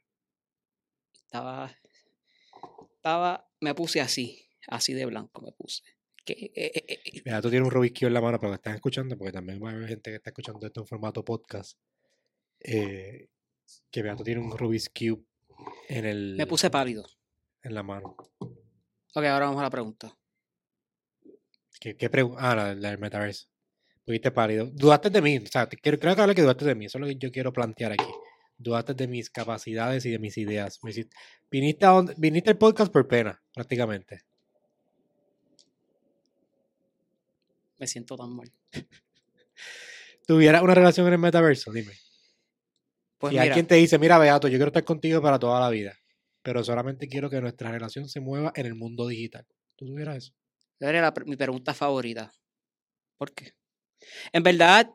Estaba, 1.14 1.76
estaba, 3.02 3.50
me 3.60 3.74
puse 3.74 4.00
así, 4.00 4.48
así 4.68 4.94
de 4.94 5.08
blanco 5.08 5.42
me 5.42 5.52
puse. 5.52 5.82
Que, 6.24 7.24
Mira, 7.26 7.42
tú 7.42 7.50
tienes 7.50 7.66
un 7.66 7.72
Rubik's 7.72 8.04
en 8.04 8.14
la 8.14 8.22
mano, 8.22 8.40
pero 8.40 8.52
que 8.52 8.58
están 8.58 8.76
escuchando, 8.76 9.18
porque 9.18 9.32
también 9.32 9.60
va 9.62 9.72
a 9.72 9.74
haber 9.74 9.88
gente 9.88 10.12
que 10.12 10.18
está 10.18 10.30
escuchando 10.30 10.68
esto 10.68 10.82
en 10.82 10.86
formato 10.86 11.26
podcast. 11.26 11.80
Eh, 12.60 13.28
que 13.90 14.04
Beato 14.04 14.24
tiene 14.24 14.42
un 14.42 14.56
Rubik's 14.56 14.90
Cube 14.90 15.26
en 15.90 16.06
el. 16.06 16.36
Me 16.38 16.46
puse 16.46 16.70
pálido. 16.70 17.08
En 17.64 17.74
la 17.74 17.82
mano. 17.82 18.16
Ok, 18.40 19.26
ahora 19.26 19.48
vamos 19.48 19.60
a 19.62 19.64
la 19.64 19.72
pregunta. 19.72 20.16
¿Qué, 21.80 21.98
qué 21.98 22.10
pregunta? 22.12 22.52
Ah, 22.52 22.56
la, 22.56 22.76
del 22.76 23.00
metaverso. 23.00 23.48
Pudiste 24.06 24.30
pálido. 24.30 24.68
Dudaste 24.68 25.10
de 25.10 25.22
mí. 25.24 25.40
O 25.40 25.48
sea, 25.48 25.68
te 25.68 25.78
quiero, 25.78 25.98
creo 25.98 26.16
que 26.16 26.22
hable 26.22 26.36
que 26.36 26.44
dudaste 26.44 26.66
de 26.66 26.76
mí. 26.76 26.86
Eso 26.86 27.00
es 27.00 27.02
lo 27.02 27.08
que 27.08 27.16
yo 27.16 27.32
quiero 27.32 27.52
plantear 27.52 27.94
aquí. 27.94 28.12
Dudaste 28.62 28.94
de 28.94 29.08
mis 29.08 29.30
capacidades 29.30 30.06
y 30.06 30.12
de 30.12 30.20
mis 30.20 30.38
ideas. 30.38 30.80
viniste, 31.50 31.86
a, 31.86 32.02
viniste 32.18 32.52
al 32.52 32.58
podcast 32.58 32.92
por 32.92 33.08
pena, 33.08 33.42
prácticamente. 33.54 34.22
Me 37.80 37.88
siento 37.88 38.16
tan 38.16 38.36
mal. 38.36 38.52
¿Tuvieras 40.28 40.62
una 40.62 40.76
relación 40.76 41.08
en 41.08 41.14
el 41.14 41.20
metaverso? 41.20 41.72
Dime. 41.72 41.94
Pues 43.18 43.34
y 43.34 43.38
hay 43.40 43.50
quien 43.50 43.68
te 43.68 43.76
dice, 43.76 43.98
mira, 43.98 44.18
Beato, 44.18 44.48
yo 44.48 44.58
quiero 44.58 44.68
estar 44.68 44.84
contigo 44.84 45.22
para 45.22 45.40
toda 45.40 45.60
la 45.60 45.70
vida, 45.70 45.98
pero 46.42 46.64
solamente 46.64 47.08
quiero 47.08 47.30
que 47.30 47.42
nuestra 47.42 47.72
relación 47.72 48.08
se 48.08 48.20
mueva 48.20 48.52
en 48.56 48.66
el 48.66 48.76
mundo 48.76 49.08
digital. 49.08 49.46
¿Tú 49.76 49.86
tuvieras 49.86 50.18
eso? 50.18 50.34
Era 50.80 51.14
mi 51.26 51.36
pregunta 51.36 51.74
favorita. 51.74 52.32
¿Por 53.18 53.34
qué? 53.34 53.54
En 54.32 54.42
verdad, 54.42 54.90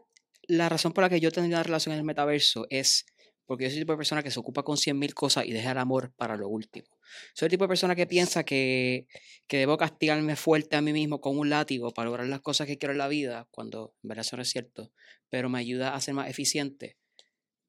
la 0.49 0.69
razón 0.69 0.93
por 0.93 1.03
la 1.03 1.11
que 1.11 1.21
yo 1.21 1.31
tendría 1.31 1.59
una 1.59 1.63
relación 1.63 1.93
en 1.93 2.01
el 2.01 2.05
metaverso 2.05 2.67
es 2.71 3.07
porque 3.47 3.65
yo 3.65 3.71
soy 3.71 3.79
el 3.79 3.83
tipo 3.83 3.93
de 3.93 3.99
persona 3.99 4.23
que 4.23 4.31
se 4.31 4.41
ocupa 4.41 4.63
con 4.63 4.77
100.000 4.77 5.15
cosas 5.15 5.47
y 5.47 5.53
deja 5.53 5.71
el 5.71 5.79
amor 5.79 6.13
para 6.17 6.37
lo 6.37 6.49
último. 6.49 6.89
Soy 7.33 7.47
el 7.47 7.51
tipo 7.51 7.65
de 7.65 7.69
persona 7.69 7.95
que 7.95 8.07
piensa 8.07 8.45
que, 8.45 9.07
que, 9.47 9.59
debo 9.59 9.77
castigarme 9.77 10.37
fuerte 10.37 10.77
a 10.77 10.83
mí 10.83 10.93
mismo 10.93 11.21
con 11.21 11.39
un 11.39 11.49
látigo 11.49 11.93
para 11.93 12.07
lograr 12.07 12.27
las 12.27 12.41
cosas 12.41 12.67
que 12.67 12.77
quiero 12.77 12.93
en 12.93 12.99
la 12.99 13.09
vida, 13.09 13.47
cuando 13.51 13.95
en 14.03 14.09
verdad 14.09 14.27
eso 14.27 14.37
no 14.37 14.43
es 14.43 14.51
cierto, 14.51 14.91
pero 15.31 15.49
me 15.49 15.59
ayuda 15.59 15.95
a 15.95 16.01
ser 16.01 16.15
más 16.15 16.29
eficiente. 16.29 16.97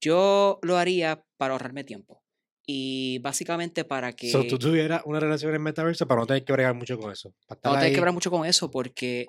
Yo 0.01 0.59
lo 0.61 0.77
haría 0.77 1.23
para 1.37 1.53
ahorrarme 1.53 1.83
tiempo. 1.83 2.23
Y 2.65 3.19
básicamente 3.19 3.85
para 3.85 4.11
que... 4.11 4.29
Si 4.29 4.47
tú 4.47 4.59
tuvieras 4.59 5.01
una 5.05 5.21
relación 5.21 5.55
en 5.55 5.61
metaverso 5.61 6.05
para 6.05 6.21
no 6.21 6.27
tener 6.27 6.43
que 6.43 6.51
bregar 6.51 6.73
mucho 6.73 6.99
con 6.99 7.11
eso. 7.11 7.33
no 7.49 7.55
tener 7.55 7.91
que 7.91 8.01
bregar 8.01 8.13
mucho 8.13 8.29
con 8.29 8.45
eso 8.45 8.69
porque 8.69 9.27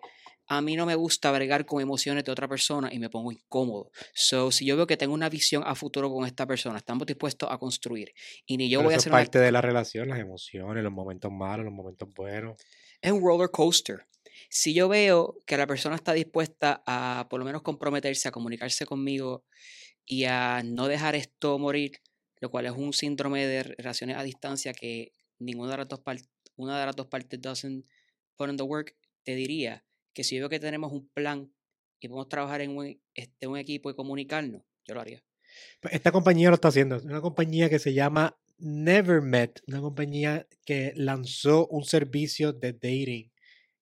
a 0.48 0.62
mí 0.62 0.76
no 0.76 0.86
me 0.86 0.94
gusta 0.94 1.30
bregar 1.30 1.66
con 1.66 1.82
emociones 1.82 2.24
de 2.24 2.32
otra 2.32 2.48
persona 2.48 2.88
y 2.90 2.98
me 2.98 3.10
pongo 3.10 3.30
incómodo. 3.30 3.90
So, 4.14 4.50
si 4.50 4.64
yo 4.64 4.76
veo 4.76 4.86
que 4.86 4.96
tengo 4.96 5.12
una 5.12 5.28
visión 5.28 5.62
a 5.66 5.74
futuro 5.74 6.10
con 6.10 6.26
esta 6.26 6.46
persona, 6.46 6.78
estamos 6.78 7.06
dispuestos 7.06 7.50
a 7.52 7.58
construir 7.58 8.14
y 8.46 8.56
ni 8.56 8.70
yo 8.70 8.82
voy 8.82 8.94
a 8.94 8.96
hacer 8.96 9.12
parte 9.12 9.38
de 9.38 9.52
la 9.52 9.60
relación, 9.60 10.08
las 10.08 10.18
emociones, 10.18 10.82
los 10.82 10.92
momentos 10.92 11.30
malos, 11.30 11.66
los 11.66 11.74
momentos 11.74 12.08
buenos. 12.14 12.56
Es 13.02 13.12
un 13.12 13.22
roller 13.22 13.50
coaster. 13.50 14.06
Si 14.48 14.72
yo 14.72 14.88
veo 14.88 15.42
que 15.46 15.58
la 15.58 15.66
persona 15.66 15.96
está 15.96 16.14
dispuesta 16.14 16.82
a 16.86 17.26
por 17.28 17.38
lo 17.38 17.44
menos 17.44 17.60
comprometerse, 17.60 18.28
a 18.28 18.32
comunicarse 18.32 18.86
conmigo 18.86 19.44
y 20.06 20.24
a 20.24 20.62
no 20.64 20.88
dejar 20.88 21.14
esto 21.14 21.58
morir, 21.58 22.00
lo 22.40 22.50
cual 22.50 22.64
es 22.66 22.72
un 22.72 22.94
síndrome 22.94 23.46
de 23.46 23.64
relaciones 23.64 24.16
a 24.16 24.22
distancia 24.22 24.72
que 24.72 25.12
ninguna 25.38 25.72
de 25.72 25.78
las 25.78 25.88
dos, 25.88 26.00
una 26.56 26.80
de 26.80 26.86
las 26.86 26.96
dos 26.96 27.06
partes 27.08 27.38
doesn't 27.38 27.84
put 28.36 28.48
in 28.48 28.56
the 28.56 28.62
work, 28.62 28.96
te 29.24 29.34
diría 29.34 29.84
que 30.18 30.24
si 30.24 30.34
yo 30.34 30.40
veo 30.40 30.48
que 30.48 30.58
tenemos 30.58 30.90
un 30.92 31.08
plan 31.10 31.48
y 32.00 32.08
podemos 32.08 32.28
trabajar 32.28 32.60
en 32.60 32.76
un, 32.76 33.00
este, 33.14 33.46
un 33.46 33.56
equipo 33.56 33.88
y 33.88 33.94
comunicarnos, 33.94 34.62
yo 34.84 34.94
lo 34.94 35.00
haría. 35.00 35.22
Pues, 35.80 35.94
esta 35.94 36.10
compañía 36.10 36.48
lo 36.48 36.56
está 36.56 36.66
haciendo. 36.66 36.96
Es 36.96 37.04
una 37.04 37.20
compañía 37.20 37.70
que 37.70 37.78
se 37.78 37.94
llama 37.94 38.36
NeverMet, 38.58 39.62
una 39.68 39.80
compañía 39.80 40.48
que 40.66 40.92
lanzó 40.96 41.68
un 41.68 41.84
servicio 41.84 42.52
de 42.52 42.72
dating 42.72 43.30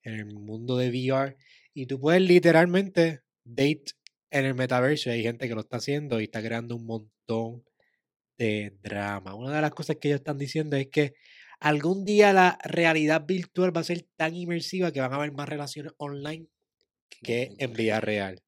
en 0.02 0.12
el 0.12 0.26
mundo 0.26 0.76
de 0.76 0.90
VR 0.90 1.38
y 1.72 1.86
tú 1.86 1.98
puedes 1.98 2.20
literalmente 2.20 3.22
date 3.42 3.86
en 4.30 4.44
el 4.44 4.54
metaverso. 4.54 5.08
Hay 5.08 5.22
gente 5.22 5.48
que 5.48 5.54
lo 5.54 5.62
está 5.62 5.78
haciendo 5.78 6.20
y 6.20 6.24
está 6.24 6.42
creando 6.42 6.76
un 6.76 6.84
montón 6.84 7.64
de 8.36 8.76
drama. 8.82 9.34
Una 9.34 9.56
de 9.56 9.62
las 9.62 9.70
cosas 9.70 9.96
que 9.96 10.08
ellos 10.08 10.20
están 10.20 10.36
diciendo 10.36 10.76
es 10.76 10.88
que 10.88 11.14
algún 11.60 12.04
día 12.04 12.32
la 12.32 12.58
realidad 12.64 13.24
virtual 13.26 13.76
va 13.76 13.80
a 13.80 13.84
ser 13.84 14.06
tan 14.16 14.34
inmersiva 14.34 14.92
que 14.92 15.00
van 15.00 15.12
a 15.12 15.16
haber 15.16 15.32
más 15.32 15.48
relaciones 15.48 15.92
online 15.98 16.48
que 17.22 17.54
en 17.58 17.72
vida 17.72 18.00
real. 18.00 18.42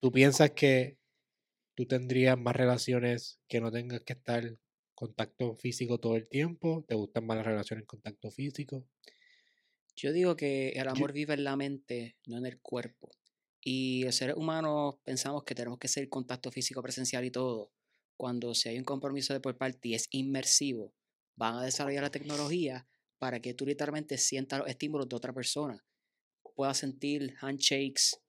¿Tú 0.00 0.12
piensas 0.12 0.52
que 0.52 0.98
tú 1.74 1.86
tendrías 1.86 2.38
más 2.38 2.56
relaciones 2.56 3.40
que 3.48 3.60
no 3.60 3.70
tengas 3.70 4.00
que 4.02 4.12
estar 4.12 4.44
en 4.44 4.58
contacto 4.94 5.54
físico 5.56 5.98
todo 5.98 6.16
el 6.16 6.28
tiempo? 6.28 6.84
¿Te 6.86 6.94
gustan 6.94 7.26
más 7.26 7.36
las 7.36 7.46
relaciones 7.46 7.82
en 7.82 7.86
contacto 7.86 8.30
físico? 8.30 8.86
Yo 9.96 10.12
digo 10.12 10.36
que 10.36 10.70
el 10.70 10.88
amor 10.88 11.12
vive 11.12 11.34
en 11.34 11.44
la 11.44 11.56
mente, 11.56 12.16
no 12.26 12.38
en 12.38 12.46
el 12.46 12.60
cuerpo. 12.60 13.10
Y 13.62 14.04
los 14.04 14.14
seres 14.14 14.36
humanos 14.36 14.96
pensamos 15.04 15.44
que 15.44 15.54
tenemos 15.54 15.78
que 15.78 15.88
ser 15.88 16.08
contacto 16.08 16.50
físico 16.50 16.82
presencial 16.82 17.24
y 17.24 17.30
todo. 17.30 17.72
Cuando 18.16 18.54
si 18.54 18.70
hay 18.70 18.78
un 18.78 18.84
compromiso 18.84 19.34
de 19.34 19.40
por 19.40 19.58
parte 19.58 19.88
y 19.88 19.94
es 19.94 20.08
inmersivo, 20.10 20.94
van 21.40 21.56
a 21.56 21.62
desarrollar 21.62 22.02
la 22.02 22.10
tecnología 22.10 22.86
para 23.18 23.40
que 23.40 23.54
tú 23.54 23.64
literalmente 23.64 24.18
sientas 24.18 24.58
los 24.58 24.68
estímulos 24.68 25.08
de 25.08 25.16
otra 25.16 25.32
persona. 25.32 25.82
Puedas 26.54 26.76
sentir 26.76 27.34
handshakes, 27.40 28.20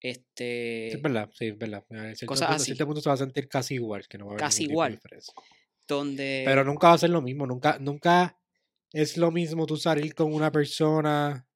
este... 0.00 0.88
es 0.88 1.02
verdad, 1.02 1.30
sí, 1.32 1.46
es 1.46 1.58
verdad. 1.58 1.82
cosas 2.26 2.50
así. 2.50 2.76
se 2.76 2.84
va 2.84 3.14
a 3.14 3.16
sentir 3.16 3.48
casi 3.48 3.74
igual, 3.74 4.06
que 4.06 4.18
no 4.18 4.26
va 4.26 4.32
a 4.32 4.34
haber 4.34 4.40
Casi 4.40 4.64
igual. 4.64 5.00
Donde... 5.86 6.42
Pero 6.44 6.62
nunca 6.62 6.88
va 6.88 6.94
a 6.94 6.98
ser 6.98 7.08
lo 7.08 7.22
mismo, 7.22 7.46
nunca, 7.46 7.78
nunca 7.78 8.38
es 8.92 9.16
lo 9.16 9.30
mismo 9.30 9.66
tú 9.66 9.78
salir 9.78 10.14
con 10.14 10.34
una 10.34 10.52
persona 10.52 11.48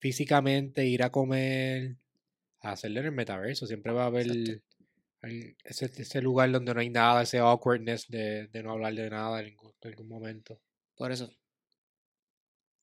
físicamente, 0.00 0.84
ir 0.84 1.04
a 1.04 1.10
comer, 1.10 1.96
a 2.60 2.72
hacerle 2.72 3.00
en 3.00 3.06
el 3.06 3.12
metaverso. 3.12 3.68
Siempre 3.68 3.92
va 3.92 4.02
a 4.02 4.06
haber 4.06 4.26
ese, 5.64 5.90
ese, 5.96 6.22
lugar 6.22 6.50
donde 6.50 6.74
no 6.74 6.80
hay 6.80 6.90
nada, 6.90 7.22
ese 7.22 7.38
awkwardness 7.38 8.06
de, 8.08 8.48
de 8.48 8.62
no 8.62 8.72
hablar 8.72 8.94
de 8.94 9.10
nada 9.10 9.40
en 9.40 9.56
algún, 9.82 10.08
momento. 10.08 10.60
Por 10.96 11.12
eso. 11.12 11.30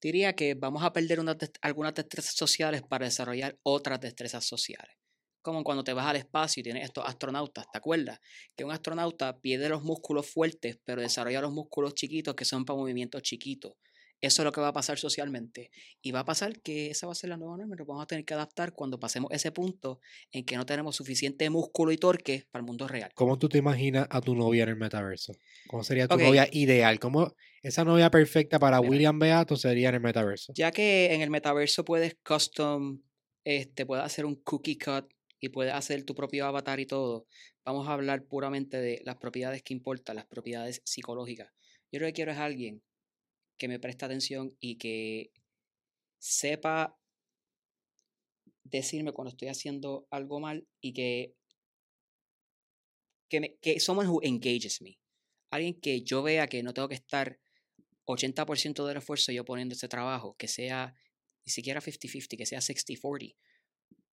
Diría 0.01 0.33
que 0.33 0.55
vamos 0.55 0.83
a 0.83 0.93
perder 0.93 1.19
algunas 1.61 1.93
destrezas 1.93 2.33
sociales 2.35 2.81
para 2.81 3.05
desarrollar 3.05 3.57
otras 3.63 3.99
destrezas 3.99 4.45
sociales. 4.45 4.95
Como 5.43 5.63
cuando 5.63 5.83
te 5.83 5.93
vas 5.93 6.05
al 6.05 6.17
espacio 6.17 6.61
y 6.61 6.63
tienes 6.63 6.85
estos 6.85 7.05
astronautas, 7.05 7.65
¿te 7.71 7.77
acuerdas? 7.77 8.19
Que 8.55 8.63
un 8.63 8.71
astronauta 8.71 9.39
pierde 9.39 9.69
los 9.69 9.83
músculos 9.83 10.29
fuertes, 10.29 10.77
pero 10.83 11.01
desarrolla 11.01 11.41
los 11.41 11.51
músculos 11.51 11.95
chiquitos 11.95 12.35
que 12.35 12.45
son 12.45 12.65
para 12.65 12.77
movimientos 12.77 13.21
chiquitos. 13.23 13.73
Eso 14.21 14.43
es 14.43 14.45
lo 14.45 14.51
que 14.51 14.61
va 14.61 14.67
a 14.67 14.73
pasar 14.73 14.99
socialmente. 14.99 15.71
Y 15.99 16.11
va 16.11 16.19
a 16.19 16.25
pasar 16.25 16.61
que 16.61 16.91
esa 16.91 17.07
va 17.07 17.13
a 17.13 17.15
ser 17.15 17.31
la 17.31 17.37
nueva 17.37 17.57
norma. 17.57 17.75
Nos 17.75 17.87
vamos 17.87 18.03
a 18.03 18.05
tener 18.05 18.23
que 18.23 18.35
adaptar 18.35 18.73
cuando 18.73 18.99
pasemos 18.99 19.31
ese 19.31 19.51
punto 19.51 19.99
en 20.31 20.45
que 20.45 20.55
no 20.55 20.65
tenemos 20.65 20.95
suficiente 20.95 21.49
músculo 21.49 21.91
y 21.91 21.97
torque 21.97 22.45
para 22.51 22.61
el 22.61 22.67
mundo 22.67 22.87
real. 22.87 23.11
¿Cómo 23.15 23.39
tú 23.39 23.49
te 23.49 23.57
imaginas 23.57 24.07
a 24.11 24.21
tu 24.21 24.35
novia 24.35 24.63
en 24.63 24.69
el 24.69 24.75
metaverso? 24.75 25.33
¿Cómo 25.67 25.83
sería 25.83 26.07
tu 26.07 26.17
novia 26.17 26.47
ideal? 26.51 26.99
¿Cómo 26.99 27.33
esa 27.63 27.83
novia 27.83 28.11
perfecta 28.11 28.59
para 28.59 28.79
William 28.79 29.17
Beato 29.17 29.55
sería 29.55 29.89
en 29.89 29.95
el 29.95 30.01
metaverso? 30.01 30.53
Ya 30.55 30.71
que 30.71 31.13
en 31.13 31.21
el 31.21 31.31
metaverso 31.31 31.83
puedes 31.83 32.15
custom, 32.23 33.01
este, 33.43 33.87
puedes 33.87 34.05
hacer 34.05 34.25
un 34.25 34.35
cookie 34.35 34.77
cut 34.77 35.11
y 35.39 35.49
puedes 35.49 35.73
hacer 35.73 36.03
tu 36.03 36.13
propio 36.13 36.45
avatar 36.45 36.79
y 36.79 36.85
todo. 36.85 37.25
Vamos 37.65 37.87
a 37.87 37.93
hablar 37.93 38.23
puramente 38.25 38.77
de 38.77 39.01
las 39.03 39.17
propiedades 39.17 39.63
que 39.63 39.73
importan, 39.73 40.15
las 40.15 40.27
propiedades 40.27 40.83
psicológicas. 40.85 41.51
Yo 41.91 41.99
lo 41.99 42.05
que 42.05 42.13
quiero 42.13 42.31
es 42.31 42.37
alguien 42.37 42.83
que 43.61 43.67
me 43.67 43.79
preste 43.79 44.05
atención 44.05 44.57
y 44.59 44.79
que 44.79 45.31
sepa 46.17 46.97
decirme 48.63 49.11
cuando 49.11 49.29
estoy 49.29 49.49
haciendo 49.49 50.07
algo 50.09 50.39
mal 50.39 50.67
y 50.81 50.93
que, 50.93 51.35
que, 53.29 53.39
me, 53.39 53.57
que 53.57 53.79
someone 53.79 54.09
who 54.09 54.19
engages 54.23 54.81
me. 54.81 54.97
Alguien 55.51 55.79
que 55.79 56.01
yo 56.01 56.23
vea 56.23 56.47
que 56.47 56.63
no 56.63 56.73
tengo 56.73 56.89
que 56.89 56.95
estar 56.95 57.39
80% 58.07 58.83
del 58.87 58.97
esfuerzo 58.97 59.31
yo 59.31 59.45
poniendo 59.45 59.75
ese 59.75 59.87
trabajo, 59.87 60.35
que 60.39 60.47
sea 60.47 60.95
ni 61.45 61.51
siquiera 61.51 61.81
50-50, 61.81 62.37
que 62.37 62.47
sea 62.47 62.61
60-40, 62.61 63.35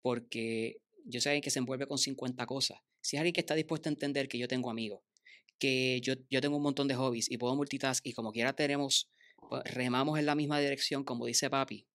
porque 0.02 0.82
yo 1.06 1.22
soy 1.22 1.30
alguien 1.30 1.42
que 1.42 1.50
se 1.50 1.61
envuelve 1.61 1.87
con 1.87 1.96
50 1.96 2.44
cosas. 2.44 2.80
Si 3.00 3.16
es 3.16 3.20
alguien 3.20 3.32
que 3.32 3.40
está 3.40 3.54
dispuesto 3.54 3.88
a 3.88 3.92
entender 3.92 4.28
que 4.28 4.37
yo 4.37 4.46
tengo 4.46 4.68
amigos, 4.68 5.00
que 5.58 6.02
yo, 6.02 6.16
yo 6.28 6.42
tengo 6.42 6.58
un 6.58 6.62
montón 6.64 6.87
de 6.87 6.96
hobbies 6.96 7.30
y 7.30 7.38
puedo 7.38 7.56
multitask 7.56 8.04
y 8.06 8.12
como 8.12 8.30
quiera 8.30 8.52
tenemos, 8.52 9.08
remamos 9.64 10.18
en 10.18 10.27
la 10.27 10.35
misma 10.35 10.59
dirección, 10.61 11.05
como 11.05 11.27
dice 11.27 11.51
papi, 11.51 11.87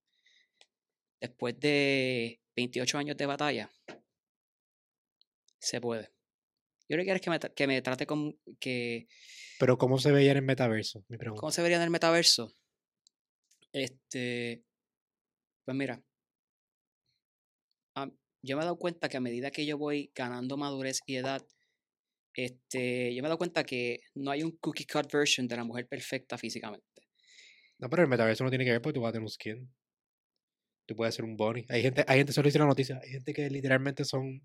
después 1.21 1.59
de 1.59 2.39
28 2.55 2.97
años 2.97 3.17
de 3.17 3.25
batalla, 3.25 3.71
se 5.59 5.79
puede. 5.79 6.11
Yo 6.89 6.97
lo 6.97 7.01
que 7.01 7.05
quiero 7.05 7.15
es 7.15 7.21
que 7.21 7.29
me, 7.29 7.39
que 7.39 7.67
me 7.67 7.81
trate 7.81 8.05
con 8.05 8.37
que... 8.59 9.07
Pero 9.59 9.77
¿cómo 9.77 9.97
se 9.97 10.11
veía 10.11 10.31
en 10.31 10.37
el 10.37 10.43
metaverso? 10.43 11.05
Mi 11.07 11.17
¿Cómo 11.17 11.51
se 11.51 11.61
vería 11.61 11.77
en 11.77 11.83
el 11.83 11.89
metaverso? 11.89 12.51
Este, 13.71 14.63
pues 15.65 15.77
mira, 15.77 16.03
yo 18.43 18.57
me 18.57 18.61
he 18.61 18.65
dado 18.65 18.77
cuenta 18.77 19.07
que 19.07 19.17
a 19.17 19.21
medida 19.21 19.51
que 19.51 19.65
yo 19.65 19.77
voy 19.77 20.11
ganando 20.13 20.57
madurez 20.57 20.99
y 21.05 21.15
edad, 21.15 21.41
este, 22.35 23.15
yo 23.15 23.21
me 23.21 23.27
he 23.27 23.29
dado 23.29 23.37
cuenta 23.37 23.63
que 23.63 24.01
no 24.15 24.31
hay 24.31 24.43
un 24.43 24.51
cookie 24.57 24.85
cut 24.85 25.11
version 25.11 25.47
de 25.47 25.55
la 25.55 25.63
mujer 25.63 25.87
perfecta 25.87 26.37
físicamente. 26.37 26.92
No, 27.83 27.89
pero 27.89 28.03
el 28.03 28.07
metaverso 28.07 28.45
no 28.45 28.49
tiene 28.49 28.63
que 28.63 28.71
ver 28.71 28.81
porque 28.81 28.93
tú 28.93 29.01
vas 29.01 29.09
a 29.09 29.11
tener 29.11 29.23
un 29.23 29.29
skin. 29.29 29.69
Tú 30.85 30.95
puedes 30.95 31.13
ser 31.13 31.25
un 31.25 31.35
bunny. 31.35 31.65
Hay 31.67 31.81
gente, 31.81 32.05
hay 32.07 32.19
gente, 32.19 32.31
solo 32.31 32.47
dice 32.47 32.57
la 32.57 32.65
noticia, 32.65 32.97
hay 33.03 33.09
gente 33.09 33.33
que 33.33 33.49
literalmente 33.49 34.05
son 34.05 34.41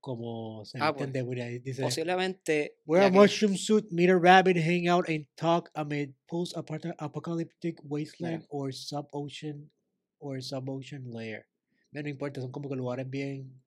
como 0.00 0.64
se 0.64 0.78
ah, 0.80 0.88
entiende, 0.88 1.22
pues, 1.24 1.62
dice, 1.62 1.82
posiblemente 1.82 2.78
wear 2.86 3.04
a 3.04 3.10
mushroom 3.10 3.54
suit, 3.54 3.90
meet 3.90 4.08
a 4.08 4.18
rabbit, 4.18 4.56
hang 4.56 4.88
out 4.88 5.06
and 5.10 5.26
talk 5.34 5.70
amid 5.74 6.14
post-apocalyptic 6.26 7.80
wasteland 7.84 8.46
or 8.48 8.72
sub-ocean 8.72 9.70
or 10.18 10.40
sub-ocean 10.40 11.04
layer. 11.10 11.44
No, 11.92 12.00
no 12.00 12.08
importa, 12.08 12.40
son 12.40 12.50
como 12.50 12.70
que 12.70 12.76
lugares 12.76 13.10
bien 13.10 13.60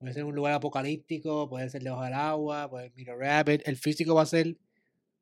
Puede 0.00 0.14
ser 0.14 0.24
un 0.24 0.34
lugar 0.34 0.54
apocalíptico, 0.54 1.48
puede 1.48 1.70
ser 1.70 1.82
debajo 1.82 2.02
del 2.02 2.14
agua, 2.14 2.68
puede 2.68 2.90
ser 2.90 3.10
a 3.10 3.14
rabbit. 3.14 3.62
El 3.68 3.76
físico 3.76 4.16
va 4.16 4.22
a 4.22 4.26
ser 4.26 4.56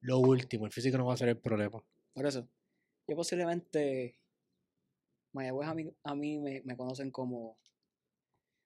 lo 0.00 0.20
último, 0.20 0.64
el 0.64 0.72
físico 0.72 0.96
no 0.96 1.04
va 1.04 1.14
a 1.14 1.16
ser 1.18 1.28
el 1.28 1.36
problema. 1.36 1.82
Por 2.14 2.26
eso, 2.26 2.48
yo 3.08 3.16
posiblemente, 3.16 4.20
Mayagüez 5.32 5.68
a 5.68 5.74
mí, 5.74 5.90
a 6.04 6.14
mí 6.14 6.38
me, 6.38 6.62
me 6.64 6.76
conocen 6.76 7.10
como 7.10 7.58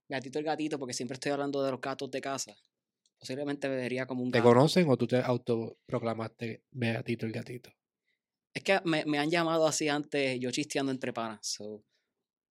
gatito 0.09 0.38
el 0.40 0.44
gatito 0.44 0.78
porque 0.78 0.92
siempre 0.92 1.14
estoy 1.14 1.33
hablando 1.33 1.62
de 1.62 1.70
los 1.70 1.81
gatos 1.81 2.11
de 2.11 2.20
casa. 2.20 2.55
Posiblemente 3.18 3.68
me 3.68 3.76
vería 3.76 4.05
como 4.05 4.22
un 4.22 4.33
gato. 4.33 4.42
¿Te 4.42 4.48
conocen 4.55 4.90
o 4.90 4.96
tú 4.96 5.07
te 5.07 5.16
autoproclamaste 5.16 6.64
gatito 6.72 7.24
el 7.24 7.33
gatito? 7.33 7.70
Es 8.52 8.64
que 8.64 8.81
me, 8.85 9.05
me, 9.07 9.18
han 9.18 9.31
llamado 9.31 9.66
así 9.66 9.88
antes, 9.88 10.38
yo 10.40 10.50
chisteando 10.50 10.90
entre 10.90 11.12
panas. 11.12 11.59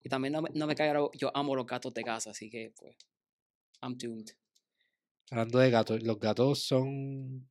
Y 0.01 0.09
también 0.09 0.31
no 0.31 0.41
me, 0.41 0.49
no 0.53 0.65
me 0.65 0.75
yo 1.13 1.31
amo 1.35 1.55
los 1.55 1.67
gatos 1.67 1.93
de 1.93 2.03
casa, 2.03 2.31
así 2.31 2.49
que 2.49 2.73
pues, 2.75 2.95
I'm 3.81 3.97
doomed. 3.97 4.29
Hablando 5.29 5.59
de 5.59 5.69
gatos, 5.69 6.01
los 6.03 6.19
gatos 6.19 6.63
son... 6.63 7.49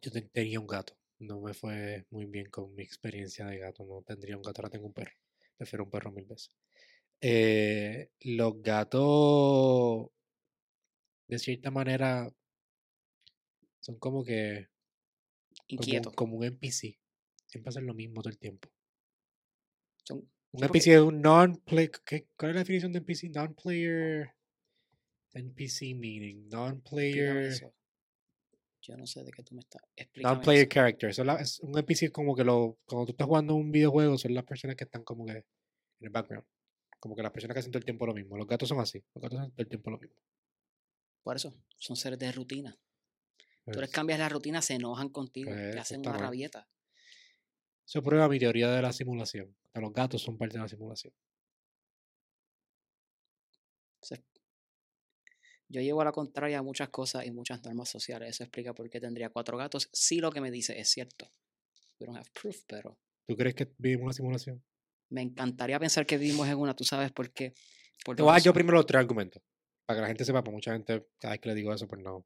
Yo 0.00 0.10
tenía 0.32 0.58
un 0.58 0.66
gato, 0.66 0.94
no 1.26 1.40
me 1.40 1.54
fue 1.54 2.06
muy 2.10 2.26
bien 2.26 2.48
con 2.50 2.74
mi 2.74 2.82
experiencia 2.82 3.46
de 3.46 3.58
gato, 3.58 3.84
no 3.84 4.02
tendría 4.02 4.36
un 4.36 4.42
gato, 4.42 4.60
ahora 4.60 4.70
tengo 4.70 4.86
un 4.86 4.92
perro. 4.92 5.12
Prefiero 5.56 5.84
un 5.84 5.90
perro 5.90 6.12
mil 6.12 6.24
veces. 6.24 6.52
Eh, 7.20 8.10
los 8.20 8.60
gatos, 8.60 10.08
de 11.28 11.38
cierta 11.38 11.70
manera, 11.70 12.30
son 13.80 13.98
como 13.98 14.24
que... 14.24 14.68
Inquietos. 15.68 16.12
Como, 16.14 16.36
un 16.36 16.44
NPC. 16.44 16.98
Siempre 17.46 17.68
hacen 17.68 17.86
lo 17.86 17.94
mismo 17.94 18.20
todo 18.20 18.30
el 18.30 18.38
tiempo. 18.38 18.68
Son, 20.02 20.28
un 20.52 20.64
NPC 20.64 20.88
es 20.88 21.00
un 21.00 21.20
non-player. 21.20 21.90
¿Cuál 22.36 22.50
es 22.50 22.54
la 22.54 22.60
definición 22.60 22.92
de 22.92 22.98
NPC? 22.98 23.30
Non-player. 23.34 24.34
NPC 25.32 25.94
meaning. 25.94 26.48
Non-player. 26.48 27.72
Yo 28.86 28.98
no 28.98 29.06
sé 29.06 29.24
de 29.24 29.32
qué 29.32 29.42
tú 29.42 29.54
me 29.54 29.62
estás 29.62 29.82
explicando. 29.96 30.34
Non-player 30.36 30.68
character. 30.68 31.08
es 31.08 31.60
un 31.60 31.70
NPC 31.70 32.12
como 32.12 32.36
que 32.36 32.44
lo, 32.44 32.78
cuando 32.84 33.06
tú 33.06 33.12
estás 33.12 33.26
jugando 33.26 33.54
un 33.54 33.72
videojuego 33.72 34.18
son 34.18 34.34
las 34.34 34.44
personas 34.44 34.76
que 34.76 34.84
están 34.84 35.02
como 35.04 35.24
que 35.24 35.32
en 35.32 35.44
el 36.00 36.10
background. 36.10 36.46
Como 37.00 37.16
que 37.16 37.22
las 37.22 37.32
personas 37.32 37.54
que 37.54 37.60
hacen 37.60 37.72
todo 37.72 37.78
el 37.78 37.84
tiempo 37.86 38.04
lo 38.04 38.12
mismo. 38.12 38.36
Los 38.36 38.46
gatos 38.46 38.68
son 38.68 38.80
así. 38.80 39.02
Los 39.14 39.22
gatos 39.22 39.40
hacen 39.40 39.52
todo 39.52 39.62
el 39.62 39.68
tiempo 39.68 39.90
lo 39.90 39.98
mismo. 39.98 40.16
Por 41.22 41.36
eso, 41.36 41.54
son 41.78 41.96
seres 41.96 42.18
de 42.18 42.30
rutina. 42.30 42.78
tú 43.72 43.80
les 43.80 43.90
cambias 43.90 44.18
la 44.18 44.28
rutina, 44.28 44.60
se 44.60 44.74
enojan 44.74 45.08
contigo, 45.08 45.50
te 45.50 45.70
pues, 45.70 45.76
hacen 45.76 46.00
una 46.00 46.18
rabieta. 46.18 46.68
Eso 47.86 48.02
prueba 48.02 48.28
mi 48.28 48.38
teoría 48.38 48.70
de 48.70 48.82
la 48.82 48.92
simulación. 48.92 49.56
Los 49.72 49.92
gatos 49.94 50.20
son 50.20 50.36
parte 50.36 50.58
de 50.58 50.62
la 50.62 50.68
simulación. 50.68 51.14
Yo 55.74 55.80
llevo 55.80 56.02
a 56.02 56.04
la 56.04 56.12
contraria 56.12 56.60
a 56.60 56.62
muchas 56.62 56.88
cosas 56.90 57.26
y 57.26 57.32
muchas 57.32 57.60
normas 57.64 57.88
sociales. 57.88 58.28
Eso 58.30 58.44
explica 58.44 58.72
por 58.72 58.88
qué 58.88 59.00
tendría 59.00 59.30
cuatro 59.30 59.58
gatos. 59.58 59.88
Sí, 59.92 60.20
lo 60.20 60.30
que 60.30 60.40
me 60.40 60.52
dice 60.52 60.78
es 60.78 60.88
cierto. 60.88 61.32
We 61.98 62.06
don't 62.06 62.16
have 62.16 62.30
proof, 62.32 62.62
pero. 62.68 62.96
¿Tú 63.26 63.36
crees 63.36 63.56
que 63.56 63.72
vivimos 63.76 64.04
una 64.04 64.12
simulación? 64.12 64.64
Me 65.10 65.22
encantaría 65.22 65.80
pensar 65.80 66.06
que 66.06 66.16
vivimos 66.16 66.46
en 66.46 66.58
una. 66.58 66.76
¿Tú 66.76 66.84
sabes 66.84 67.10
por 67.10 67.32
qué? 67.32 67.54
Te 68.04 68.22
voy 68.22 68.30
a 68.30 68.34
dar 68.34 68.42
yo 68.42 68.54
primero 68.54 68.76
los 68.76 68.86
tres 68.86 69.00
argumentos. 69.00 69.42
Para 69.84 69.96
que 69.96 70.02
la 70.02 70.06
gente 70.06 70.24
sepa, 70.24 70.44
pues 70.44 70.54
mucha 70.54 70.72
gente, 70.74 71.08
cada 71.18 71.34
vez 71.34 71.40
que 71.40 71.48
le 71.48 71.56
digo 71.56 71.74
eso, 71.74 71.88
pues 71.88 72.00
no. 72.00 72.24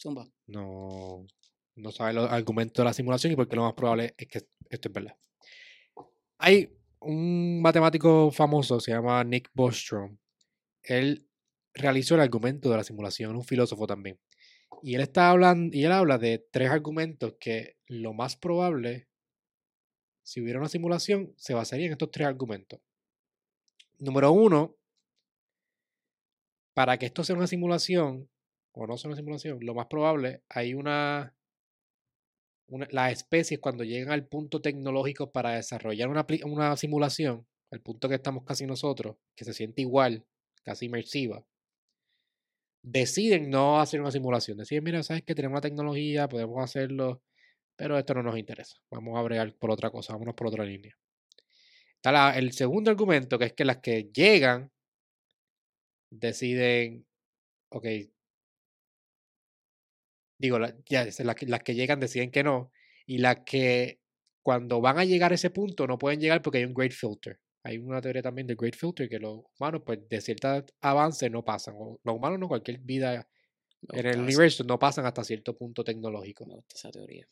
Zumba. 0.00 0.24
No, 0.46 1.26
no 1.74 1.90
sabe 1.90 2.12
los 2.12 2.30
argumentos 2.30 2.80
de 2.80 2.84
la 2.84 2.92
simulación 2.92 3.32
y 3.32 3.36
porque 3.36 3.56
lo 3.56 3.64
más 3.64 3.74
probable 3.74 4.14
es 4.16 4.28
que 4.28 4.38
esto 4.70 4.88
es 4.88 4.92
verdad. 4.92 5.16
Hay 6.38 6.72
un 7.00 7.60
matemático 7.60 8.30
famoso, 8.30 8.78
se 8.78 8.92
llama 8.92 9.24
Nick 9.24 9.50
Bostrom. 9.52 10.16
Él 10.84 11.28
realizó 11.74 12.14
el 12.14 12.20
argumento 12.20 12.70
de 12.70 12.76
la 12.76 12.84
simulación, 12.84 13.36
un 13.36 13.44
filósofo 13.44 13.86
también. 13.86 14.18
Y 14.82 14.94
él 14.94 15.00
está 15.00 15.30
hablando, 15.30 15.76
y 15.76 15.84
él 15.84 15.92
habla 15.92 16.18
de 16.18 16.44
tres 16.50 16.70
argumentos 16.70 17.34
que 17.38 17.76
lo 17.86 18.12
más 18.12 18.36
probable, 18.36 19.08
si 20.22 20.40
hubiera 20.40 20.58
una 20.58 20.68
simulación, 20.68 21.34
se 21.36 21.54
basaría 21.54 21.86
en 21.86 21.92
estos 21.92 22.10
tres 22.10 22.26
argumentos. 22.26 22.80
Número 23.98 24.32
uno, 24.32 24.76
para 26.74 26.98
que 26.98 27.06
esto 27.06 27.22
sea 27.22 27.36
una 27.36 27.46
simulación, 27.46 28.28
o 28.72 28.86
no 28.86 28.96
sea 28.96 29.08
una 29.08 29.16
simulación, 29.16 29.58
lo 29.60 29.74
más 29.74 29.86
probable, 29.86 30.42
hay 30.48 30.74
una, 30.74 31.34
las 32.90 33.12
especies 33.12 33.60
cuando 33.60 33.84
llegan 33.84 34.12
al 34.12 34.26
punto 34.26 34.60
tecnológico 34.60 35.30
para 35.30 35.52
desarrollar 35.52 36.08
una, 36.08 36.26
una 36.44 36.76
simulación, 36.76 37.46
el 37.70 37.80
punto 37.80 38.08
que 38.08 38.16
estamos 38.16 38.44
casi 38.44 38.66
nosotros, 38.66 39.16
que 39.36 39.44
se 39.44 39.52
siente 39.52 39.82
igual, 39.82 40.24
casi 40.62 40.86
inmersiva, 40.86 41.44
deciden 42.82 43.50
no 43.50 43.80
hacer 43.80 44.00
una 44.00 44.10
simulación. 44.10 44.58
Deciden, 44.58 44.84
mira, 44.84 45.02
sabes 45.02 45.22
que 45.22 45.34
tenemos 45.34 45.56
la 45.56 45.62
tecnología, 45.62 46.28
podemos 46.28 46.62
hacerlo, 46.62 47.22
pero 47.76 47.98
esto 47.98 48.14
no 48.14 48.22
nos 48.22 48.38
interesa. 48.38 48.76
Vamos 48.90 49.18
a 49.18 49.22
bregar 49.22 49.54
por 49.54 49.70
otra 49.70 49.90
cosa, 49.90 50.12
vámonos 50.12 50.34
por 50.34 50.48
otra 50.48 50.64
línea. 50.64 50.96
Está 51.96 52.36
el 52.36 52.52
segundo 52.52 52.90
argumento, 52.90 53.38
que 53.38 53.46
es 53.46 53.52
que 53.52 53.64
las 53.64 53.78
que 53.78 54.10
llegan 54.12 54.72
deciden, 56.10 57.06
ok, 57.70 57.86
digo, 60.38 60.58
ya, 60.86 61.04
las, 61.04 61.42
las 61.42 61.62
que 61.62 61.74
llegan 61.74 62.00
deciden 62.00 62.30
que 62.32 62.42
no, 62.42 62.72
y 63.06 63.18
las 63.18 63.38
que 63.46 64.00
cuando 64.42 64.80
van 64.80 64.98
a 64.98 65.04
llegar 65.04 65.32
a 65.32 65.36
ese 65.36 65.50
punto 65.50 65.86
no 65.86 65.98
pueden 65.98 66.20
llegar 66.20 66.42
porque 66.42 66.58
hay 66.58 66.64
un 66.64 66.74
great 66.74 66.92
filter 66.92 67.38
hay 67.64 67.78
una 67.78 68.00
teoría 68.00 68.22
también 68.22 68.46
de 68.46 68.54
Great 68.54 68.74
Filter 68.74 69.08
que 69.08 69.18
los 69.18 69.40
humanos, 69.58 69.82
pues 69.84 70.00
de 70.08 70.20
cierto 70.20 70.64
avance 70.80 71.30
no 71.30 71.44
pasan. 71.44 71.74
O 71.76 72.00
los 72.02 72.16
humanos 72.16 72.38
no, 72.38 72.48
cualquier 72.48 72.78
vida 72.78 73.28
en 73.92 74.06
el 74.06 74.20
universo 74.20 74.64
no 74.64 74.78
pasan 74.78 75.06
hasta 75.06 75.22
cierto 75.24 75.56
punto 75.56 75.84
tecnológico. 75.84 76.44
Me 76.46 76.54
gusta 76.54 76.74
esa 76.76 76.90
teoría. 76.90 77.26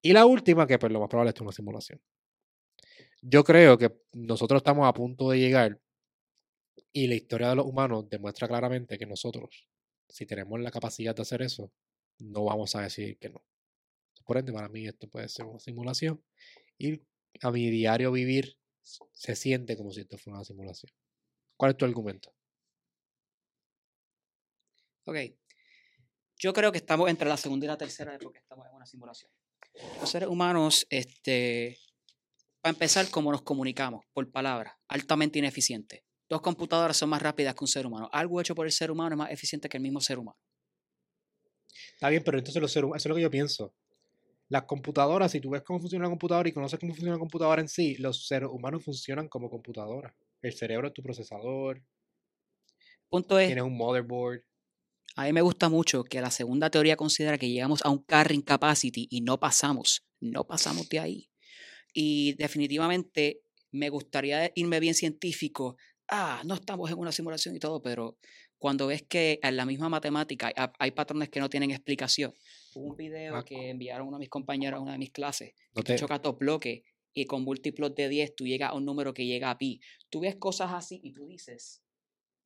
Y 0.00 0.12
la 0.12 0.26
última, 0.26 0.66
que 0.66 0.78
pues 0.78 0.92
lo 0.92 1.00
más 1.00 1.08
probable 1.08 1.32
es 1.34 1.40
una 1.40 1.52
simulación. 1.52 2.00
Yo 3.20 3.44
creo 3.44 3.76
que 3.76 3.92
nosotros 4.12 4.60
estamos 4.60 4.86
a 4.86 4.92
punto 4.92 5.30
de 5.30 5.40
llegar 5.40 5.80
y 6.92 7.06
la 7.08 7.14
historia 7.14 7.50
de 7.50 7.56
los 7.56 7.66
humanos 7.66 8.08
demuestra 8.08 8.48
claramente 8.48 8.98
que 8.98 9.06
nosotros, 9.06 9.68
si 10.08 10.24
tenemos 10.26 10.60
la 10.60 10.70
capacidad 10.70 11.14
de 11.14 11.22
hacer 11.22 11.42
eso, 11.42 11.70
no 12.18 12.44
vamos 12.44 12.74
a 12.76 12.82
decir 12.82 13.18
que 13.18 13.28
no. 13.28 13.42
Por 14.24 14.38
ende, 14.38 14.52
para 14.52 14.68
mí 14.68 14.86
esto 14.86 15.08
puede 15.08 15.28
ser 15.28 15.44
una 15.44 15.58
simulación. 15.58 16.22
Y 16.78 17.02
a 17.42 17.50
mi 17.50 17.70
diario 17.70 18.12
vivir 18.12 18.56
se 19.12 19.36
siente 19.36 19.76
como 19.76 19.90
si 19.90 20.00
esto 20.00 20.16
fuera 20.16 20.36
una 20.36 20.44
simulación. 20.44 20.92
¿Cuál 21.56 21.72
es 21.72 21.76
tu 21.76 21.84
argumento? 21.84 22.34
Ok. 25.04 25.16
Yo 26.38 26.52
creo 26.52 26.70
que 26.70 26.78
estamos 26.78 27.08
entre 27.08 27.28
la 27.28 27.36
segunda 27.36 27.64
y 27.64 27.68
la 27.68 27.78
tercera 27.78 28.12
de 28.12 28.18
porque 28.18 28.38
estamos 28.38 28.66
en 28.66 28.74
una 28.74 28.86
simulación. 28.86 29.30
Los 30.00 30.10
seres 30.10 30.28
humanos, 30.28 30.86
este, 30.90 31.78
para 32.60 32.72
empezar, 32.72 33.08
como 33.10 33.32
nos 33.32 33.42
comunicamos, 33.42 34.04
por 34.12 34.30
palabras, 34.30 34.74
altamente 34.88 35.38
ineficiente. 35.38 36.04
Dos 36.28 36.40
computadoras 36.40 36.96
son 36.96 37.08
más 37.08 37.22
rápidas 37.22 37.54
que 37.54 37.64
un 37.64 37.68
ser 37.68 37.86
humano. 37.86 38.08
Algo 38.12 38.40
hecho 38.40 38.54
por 38.54 38.66
el 38.66 38.72
ser 38.72 38.90
humano 38.90 39.14
es 39.14 39.18
más 39.18 39.30
eficiente 39.30 39.68
que 39.68 39.76
el 39.76 39.82
mismo 39.82 40.00
ser 40.00 40.18
humano. 40.18 40.38
Está 41.92 42.10
bien, 42.10 42.22
pero 42.24 42.38
entonces 42.38 42.60
los 42.60 42.72
seres 42.72 42.84
humanos, 42.84 43.02
eso 43.02 43.08
es 43.08 43.10
lo 43.10 43.16
que 43.16 43.22
yo 43.22 43.30
pienso. 43.30 43.74
Las 44.48 44.64
computadoras, 44.64 45.32
si 45.32 45.40
tú 45.40 45.50
ves 45.50 45.62
cómo 45.62 45.80
funciona 45.80 46.04
una 46.04 46.10
computadora 46.10 46.48
y 46.48 46.52
conoces 46.52 46.78
cómo 46.78 46.92
funciona 46.92 47.14
una 47.14 47.20
computadora 47.20 47.60
en 47.62 47.68
sí, 47.68 47.96
los 47.96 48.26
seres 48.26 48.48
humanos 48.50 48.84
funcionan 48.84 49.28
como 49.28 49.50
computadoras. 49.50 50.14
El 50.42 50.52
cerebro 50.52 50.88
es 50.88 50.94
tu 50.94 51.02
procesador, 51.02 51.82
Punto 53.08 53.38
es, 53.38 53.46
tienes 53.48 53.64
un 53.64 53.76
motherboard. 53.76 54.42
a 55.16 55.24
mí 55.24 55.32
me 55.32 55.40
gusta 55.42 55.68
mucho 55.68 56.04
que 56.04 56.20
la 56.20 56.30
segunda 56.30 56.70
teoría 56.70 56.96
considera 56.96 57.38
que 57.38 57.48
llegamos 57.48 57.80
a 57.84 57.90
un 57.90 58.02
carrying 58.04 58.42
capacity 58.42 59.06
y 59.10 59.20
no 59.22 59.38
pasamos, 59.40 60.04
no 60.20 60.44
pasamos 60.46 60.88
de 60.88 61.00
ahí. 61.00 61.30
Y 61.94 62.34
definitivamente 62.34 63.40
me 63.72 63.88
gustaría 63.88 64.50
irme 64.54 64.80
bien 64.80 64.94
científico. 64.94 65.76
Ah, 66.08 66.42
no 66.44 66.54
estamos 66.54 66.90
en 66.90 66.98
una 66.98 67.12
simulación 67.12 67.56
y 67.56 67.58
todo, 67.58 67.82
pero 67.82 68.18
cuando 68.58 68.86
ves 68.88 69.02
que 69.08 69.38
en 69.42 69.56
la 69.56 69.66
misma 69.66 69.88
matemática 69.88 70.52
hay, 70.54 70.68
hay 70.78 70.90
patrones 70.92 71.30
que 71.30 71.40
no 71.40 71.48
tienen 71.48 71.70
explicación. 71.70 72.34
Hubo 72.76 72.90
un 72.90 72.96
video 72.96 73.36
Ah. 73.36 73.44
que 73.44 73.70
enviaron 73.70 74.06
uno 74.08 74.18
de 74.18 74.20
mis 74.20 74.28
compañeros 74.28 74.78
a 74.78 74.82
una 74.82 74.92
de 74.92 74.98
mis 74.98 75.10
clases. 75.10 75.54
No 75.74 75.82
que 75.82 75.94
te- 75.94 75.98
choca 75.98 76.18
dos 76.18 76.36
bloques 76.38 76.82
y 77.14 77.24
con 77.24 77.42
múltiplos 77.42 77.94
de 77.94 78.08
10 78.10 78.36
tú 78.36 78.46
llegas 78.46 78.70
a 78.70 78.74
un 78.74 78.84
número 78.84 79.14
que 79.14 79.24
llega 79.24 79.50
a 79.50 79.56
pi. 79.56 79.80
Tú 80.10 80.20
ves 80.20 80.36
cosas 80.36 80.72
así 80.74 81.00
y 81.02 81.12
tú 81.12 81.26
dices, 81.26 81.82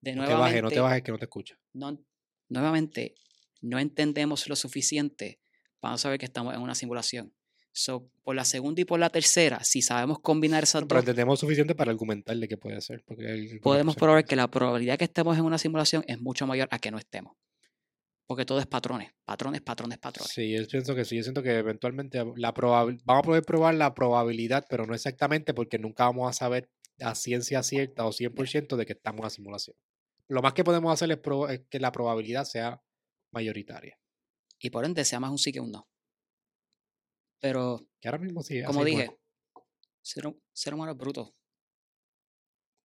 de 0.00 0.14
no 0.14 0.24
te 0.26 0.32
bajes, 0.34 0.62
no 0.62 0.70
te 0.70 0.78
bajes 0.80 1.02
que 1.02 1.10
no 1.12 1.18
te 1.18 1.24
escucha. 1.24 1.58
no- 1.72 1.98
nuevamente, 2.48 3.14
no 3.60 3.78
entendemos 3.78 4.48
lo 4.48 4.56
suficiente 4.56 5.40
para 5.80 5.98
saber 5.98 6.18
que 6.18 6.26
estamos 6.26 6.54
en 6.54 6.60
una 6.60 6.74
simulación. 6.74 7.34
So, 7.72 8.10
por 8.24 8.34
la 8.34 8.44
segunda 8.44 8.80
y 8.80 8.84
por 8.84 8.98
la 8.98 9.10
tercera, 9.10 9.62
si 9.62 9.82
sabemos 9.82 10.18
combinar 10.20 10.64
esas 10.64 10.82
No, 10.82 10.88
pero 10.88 11.00
dos, 11.00 11.08
entendemos 11.08 11.38
suficiente 11.40 11.74
para 11.74 11.90
argumentar 11.92 12.36
de 12.36 12.48
qué 12.48 12.56
puede 12.56 12.80
ser. 12.80 13.02
Porque 13.04 13.58
podemos 13.62 13.94
probar 13.96 14.24
que 14.24 14.30
que 14.30 14.36
la 14.36 14.48
probabilidad 14.50 14.98
que 14.98 15.04
estemos 15.04 15.36
en 15.38 15.44
una 15.44 15.58
simulación 15.58 16.02
es 16.08 16.20
mucho 16.20 16.46
mayor 16.46 16.66
a 16.72 16.78
que 16.80 16.90
no 16.90 16.98
estemos. 16.98 17.36
Porque 18.30 18.44
todo 18.44 18.60
es 18.60 18.66
patrones, 18.68 19.10
patrones, 19.24 19.60
patrones, 19.60 19.98
patrones. 19.98 20.32
Sí, 20.32 20.52
yo 20.52 20.64
pienso 20.68 20.94
que 20.94 21.04
sí. 21.04 21.16
Yo 21.16 21.24
siento 21.24 21.42
que 21.42 21.58
eventualmente 21.58 22.24
la 22.36 22.52
vamos 22.52 23.02
a 23.04 23.22
poder 23.22 23.42
probar 23.42 23.74
la 23.74 23.92
probabilidad, 23.92 24.64
pero 24.70 24.86
no 24.86 24.94
exactamente 24.94 25.52
porque 25.52 25.80
nunca 25.80 26.04
vamos 26.04 26.30
a 26.30 26.32
saber 26.32 26.70
a 27.00 27.16
ciencia 27.16 27.60
cierta 27.64 28.06
o 28.06 28.12
100% 28.12 28.76
de 28.76 28.86
que 28.86 28.92
estamos 28.92 29.18
en 29.18 29.22
una 29.22 29.30
simulación. 29.30 29.76
Lo 30.28 30.42
más 30.42 30.52
que 30.52 30.62
podemos 30.62 30.92
hacer 30.92 31.10
es, 31.10 31.60
que 31.68 31.80
la 31.80 31.90
probabilidad 31.90 32.44
sea 32.44 32.80
mayoritaria. 33.32 33.98
Y 34.60 34.70
por 34.70 34.84
ende, 34.84 35.04
sea 35.04 35.18
más 35.18 35.32
un 35.32 35.38
sí 35.38 35.50
que 35.50 35.58
un 35.58 35.72
no. 35.72 35.88
Pero 37.40 37.80
Que 38.00 38.06
ahora 38.06 38.18
mismo 38.18 38.44
sí. 38.44 38.62
como 38.62 38.84
dije, 38.84 39.10
ser, 40.02 40.32
ser 40.52 40.74
humano 40.74 40.92
es 40.92 40.98
bruto. 40.98 41.34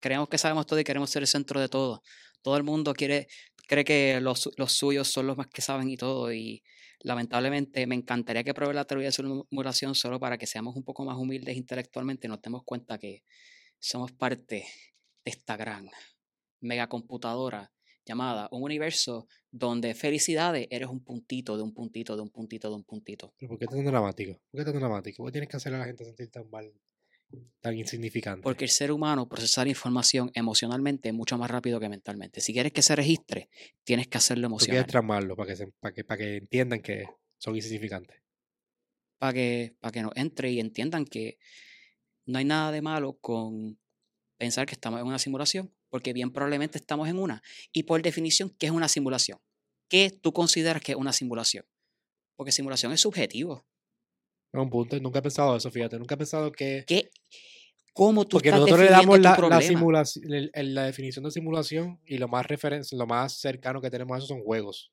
Creemos 0.01 0.27
que 0.27 0.39
sabemos 0.39 0.65
todo 0.65 0.79
y 0.79 0.83
queremos 0.83 1.11
ser 1.11 1.21
el 1.21 1.27
centro 1.27 1.59
de 1.59 1.69
todo. 1.69 2.01
Todo 2.41 2.57
el 2.57 2.63
mundo 2.63 2.93
quiere, 2.93 3.27
cree 3.67 3.83
que 3.83 4.19
los, 4.21 4.49
los 4.57 4.71
suyos 4.71 5.07
son 5.07 5.27
los 5.27 5.37
más 5.37 5.47
que 5.47 5.61
saben 5.61 5.89
y 5.89 5.97
todo. 5.97 6.31
Y 6.33 6.63
lamentablemente 6.99 7.85
me 7.87 7.95
encantaría 7.95 8.43
que 8.43 8.53
pruebe 8.53 8.73
la 8.73 8.85
teoría 8.85 9.09
de 9.09 9.11
simulación 9.11 9.95
solo 9.95 10.19
para 10.19 10.37
que 10.37 10.47
seamos 10.47 10.75
un 10.75 10.83
poco 10.83 11.05
más 11.05 11.17
humildes 11.17 11.55
intelectualmente 11.55 12.27
y 12.27 12.29
nos 12.29 12.41
demos 12.41 12.63
cuenta 12.63 12.97
que 12.97 13.23
somos 13.79 14.11
parte 14.11 14.65
de 15.23 15.31
esta 15.31 15.57
gran 15.57 15.89
megacomputadora 16.61 17.71
llamada 18.05 18.47
un 18.51 18.63
universo 18.63 19.27
donde 19.51 19.95
felicidades 19.95 20.67
eres 20.69 20.89
un 20.89 21.03
puntito 21.03 21.57
de 21.57 21.63
un 21.63 21.73
puntito 21.73 22.15
de 22.15 22.21
un 22.21 22.29
puntito 22.29 22.69
de 22.69 22.75
un 22.75 22.83
puntito. 22.83 23.33
Pero 23.37 23.49
¿Por 23.49 23.59
qué 23.59 23.67
tan 23.67 23.85
dramático? 23.85 24.39
¿Por 24.51 24.59
qué 24.59 24.65
tan 24.65 24.79
dramático? 24.79 25.17
¿Por 25.17 25.27
qué 25.27 25.31
tienes 25.33 25.49
que 25.49 25.57
hacer 25.57 25.73
a 25.73 25.79
la 25.79 25.85
gente 25.85 26.05
sentir 26.05 26.29
tan 26.29 26.49
mal, 26.49 26.71
tan 27.61 27.75
insignificante? 27.77 28.43
Porque 28.43 28.65
el 28.65 28.69
ser 28.71 28.91
humano 28.91 29.27
procesar 29.27 29.67
información 29.67 30.31
emocionalmente 30.33 31.11
mucho 31.11 31.37
más 31.37 31.49
rápido 31.49 31.79
que 31.79 31.89
mentalmente. 31.89 32.41
Si 32.41 32.53
quieres 32.53 32.71
que 32.71 32.81
se 32.81 32.95
registre, 32.95 33.49
tienes 33.83 34.07
que 34.07 34.17
hacerlo 34.17 34.47
Tú 34.47 34.55
quieres 34.57 34.67
emocional. 34.73 34.87
traumarlo 34.87 35.35
para 35.35 35.49
que, 35.49 35.55
se- 35.55 35.67
para, 35.79 35.93
que, 35.93 36.03
para 36.03 36.17
que 36.17 36.37
entiendan 36.37 36.81
que 36.81 37.05
son 37.37 37.55
insignificantes. 37.55 38.21
Para 39.17 39.33
que, 39.33 39.75
para 39.79 39.91
que 39.91 40.01
nos 40.01 40.11
entre 40.15 40.51
y 40.51 40.59
entiendan 40.59 41.05
que 41.05 41.37
no 42.25 42.37
hay 42.39 42.45
nada 42.45 42.71
de 42.71 42.81
malo 42.81 43.13
con 43.19 43.79
pensar 44.37 44.65
que 44.65 44.73
estamos 44.73 44.99
en 44.99 45.07
una 45.07 45.19
simulación, 45.19 45.73
porque 45.89 46.11
bien 46.13 46.31
probablemente 46.31 46.77
estamos 46.77 47.07
en 47.07 47.17
una. 47.19 47.41
Y 47.71 47.83
por 47.83 48.01
definición, 48.01 48.49
¿qué 48.59 48.65
es 48.67 48.71
una 48.71 48.89
simulación? 48.89 49.39
¿Qué 49.87 50.11
tú 50.11 50.33
consideras 50.33 50.81
que 50.81 50.91
es 50.93 50.97
una 50.97 51.13
simulación? 51.13 51.65
Porque 52.35 52.51
simulación 52.51 52.91
es 52.91 53.01
subjetivo. 53.01 53.65
Es 54.59 54.63
un 54.63 54.69
punto. 54.69 54.99
Nunca 54.99 55.19
he 55.19 55.21
pensado 55.21 55.55
eso, 55.55 55.69
fíjate. 55.71 55.97
Nunca 55.97 56.15
he 56.15 56.17
pensado 56.17 56.51
que. 56.51 56.83
¿Qué, 56.87 57.09
¿Cómo 57.93 58.25
tú 58.25 58.31
Porque 58.37 58.49
estás 58.49 58.59
nosotros 58.59 58.85
le 58.85 58.91
damos 58.91 59.19
la, 59.19 59.37
la, 59.49 59.61
simulación, 59.61 60.49
la 60.53 60.83
definición 60.83 61.23
de 61.23 61.31
simulación 61.31 62.01
y 62.05 62.17
lo 62.17 62.27
más 62.27 62.45
referen 62.45 62.81
lo 62.91 63.07
más 63.07 63.37
cercano 63.39 63.79
que 63.81 63.89
tenemos 63.89 64.15
a 64.15 64.17
eso 64.17 64.27
son 64.27 64.41
juegos, 64.43 64.91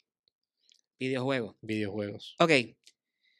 Videojuegos. 1.00 1.56
videojuegos. 1.62 2.36
Ok, 2.38 2.52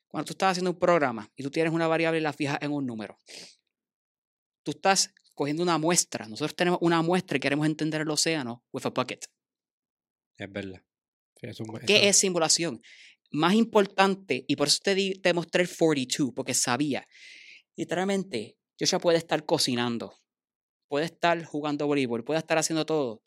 cuando 0.09 0.27
tú 0.27 0.33
estás 0.33 0.51
haciendo 0.51 0.73
un 0.73 0.79
programa 0.81 1.31
y 1.37 1.45
tú 1.45 1.51
tienes 1.53 1.73
una 1.73 1.87
variable 1.87 2.19
y 2.19 2.23
la 2.23 2.33
fijas 2.33 2.59
en 2.61 2.73
un 2.73 2.85
número, 2.85 3.17
tú 4.65 4.73
estás 4.73 5.15
cogiendo 5.33 5.63
una 5.63 5.79
muestra. 5.79 6.27
Nosotros 6.27 6.57
tenemos 6.57 6.81
una 6.83 7.01
muestra 7.03 7.37
y 7.37 7.41
queremos 7.41 7.67
entender 7.67 8.01
el 8.01 8.11
océano 8.11 8.65
with 8.73 8.85
a 8.85 8.91
bucket. 8.91 9.27
Es 10.39 10.51
verdad. 10.53 10.83
Sí, 11.41 11.47
eso- 11.47 11.65
¿Qué 11.87 12.09
es 12.09 12.17
simulación? 12.17 12.83
Más 13.33 13.55
importante, 13.55 14.45
y 14.47 14.57
por 14.57 14.69
eso 14.69 14.79
te, 14.83 14.95
di- 14.95 15.15
te 15.15 15.33
mostré 15.35 15.63
el 15.63 15.69
42, 15.69 16.33
porque 16.35 16.55
sabía, 16.55 17.07
literalmente, 17.77 18.57
Joshua 18.79 18.99
puede 18.99 19.19
estar 19.19 19.45
cocinando, 19.47 20.15
puede 20.89 21.07
estar 21.07 21.43
jugando 21.45 21.87
voleibol, 21.87 22.25
puede 22.25 22.39
estar 22.41 22.59
haciendo 22.59 22.85
todo. 22.87 23.23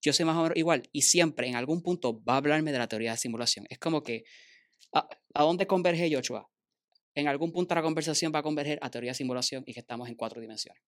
Yo 0.00 0.12
soy 0.12 0.24
más 0.26 0.36
o 0.36 0.42
menos 0.42 0.56
igual, 0.56 0.82
y 0.92 1.02
siempre, 1.02 1.46
en 1.48 1.56
algún 1.56 1.82
punto, 1.82 2.22
va 2.24 2.34
a 2.34 2.36
hablarme 2.38 2.72
de 2.72 2.78
la 2.78 2.88
teoría 2.88 3.12
de 3.12 3.16
simulación. 3.18 3.66
Es 3.68 3.78
como 3.78 4.02
que, 4.02 4.24
¿a, 4.92 5.08
a 5.34 5.42
dónde 5.42 5.66
converge 5.66 6.10
Joshua? 6.14 6.48
En 7.14 7.28
algún 7.28 7.52
punto 7.52 7.74
de 7.74 7.80
la 7.80 7.82
conversación 7.84 8.32
va 8.34 8.40
a 8.40 8.42
converger 8.42 8.78
a 8.82 8.90
teoría 8.90 9.10
de 9.12 9.14
simulación 9.14 9.62
y 9.66 9.72
que 9.74 9.80
estamos 9.80 10.08
en 10.08 10.14
cuatro 10.16 10.40
dimensiones. 10.40 10.82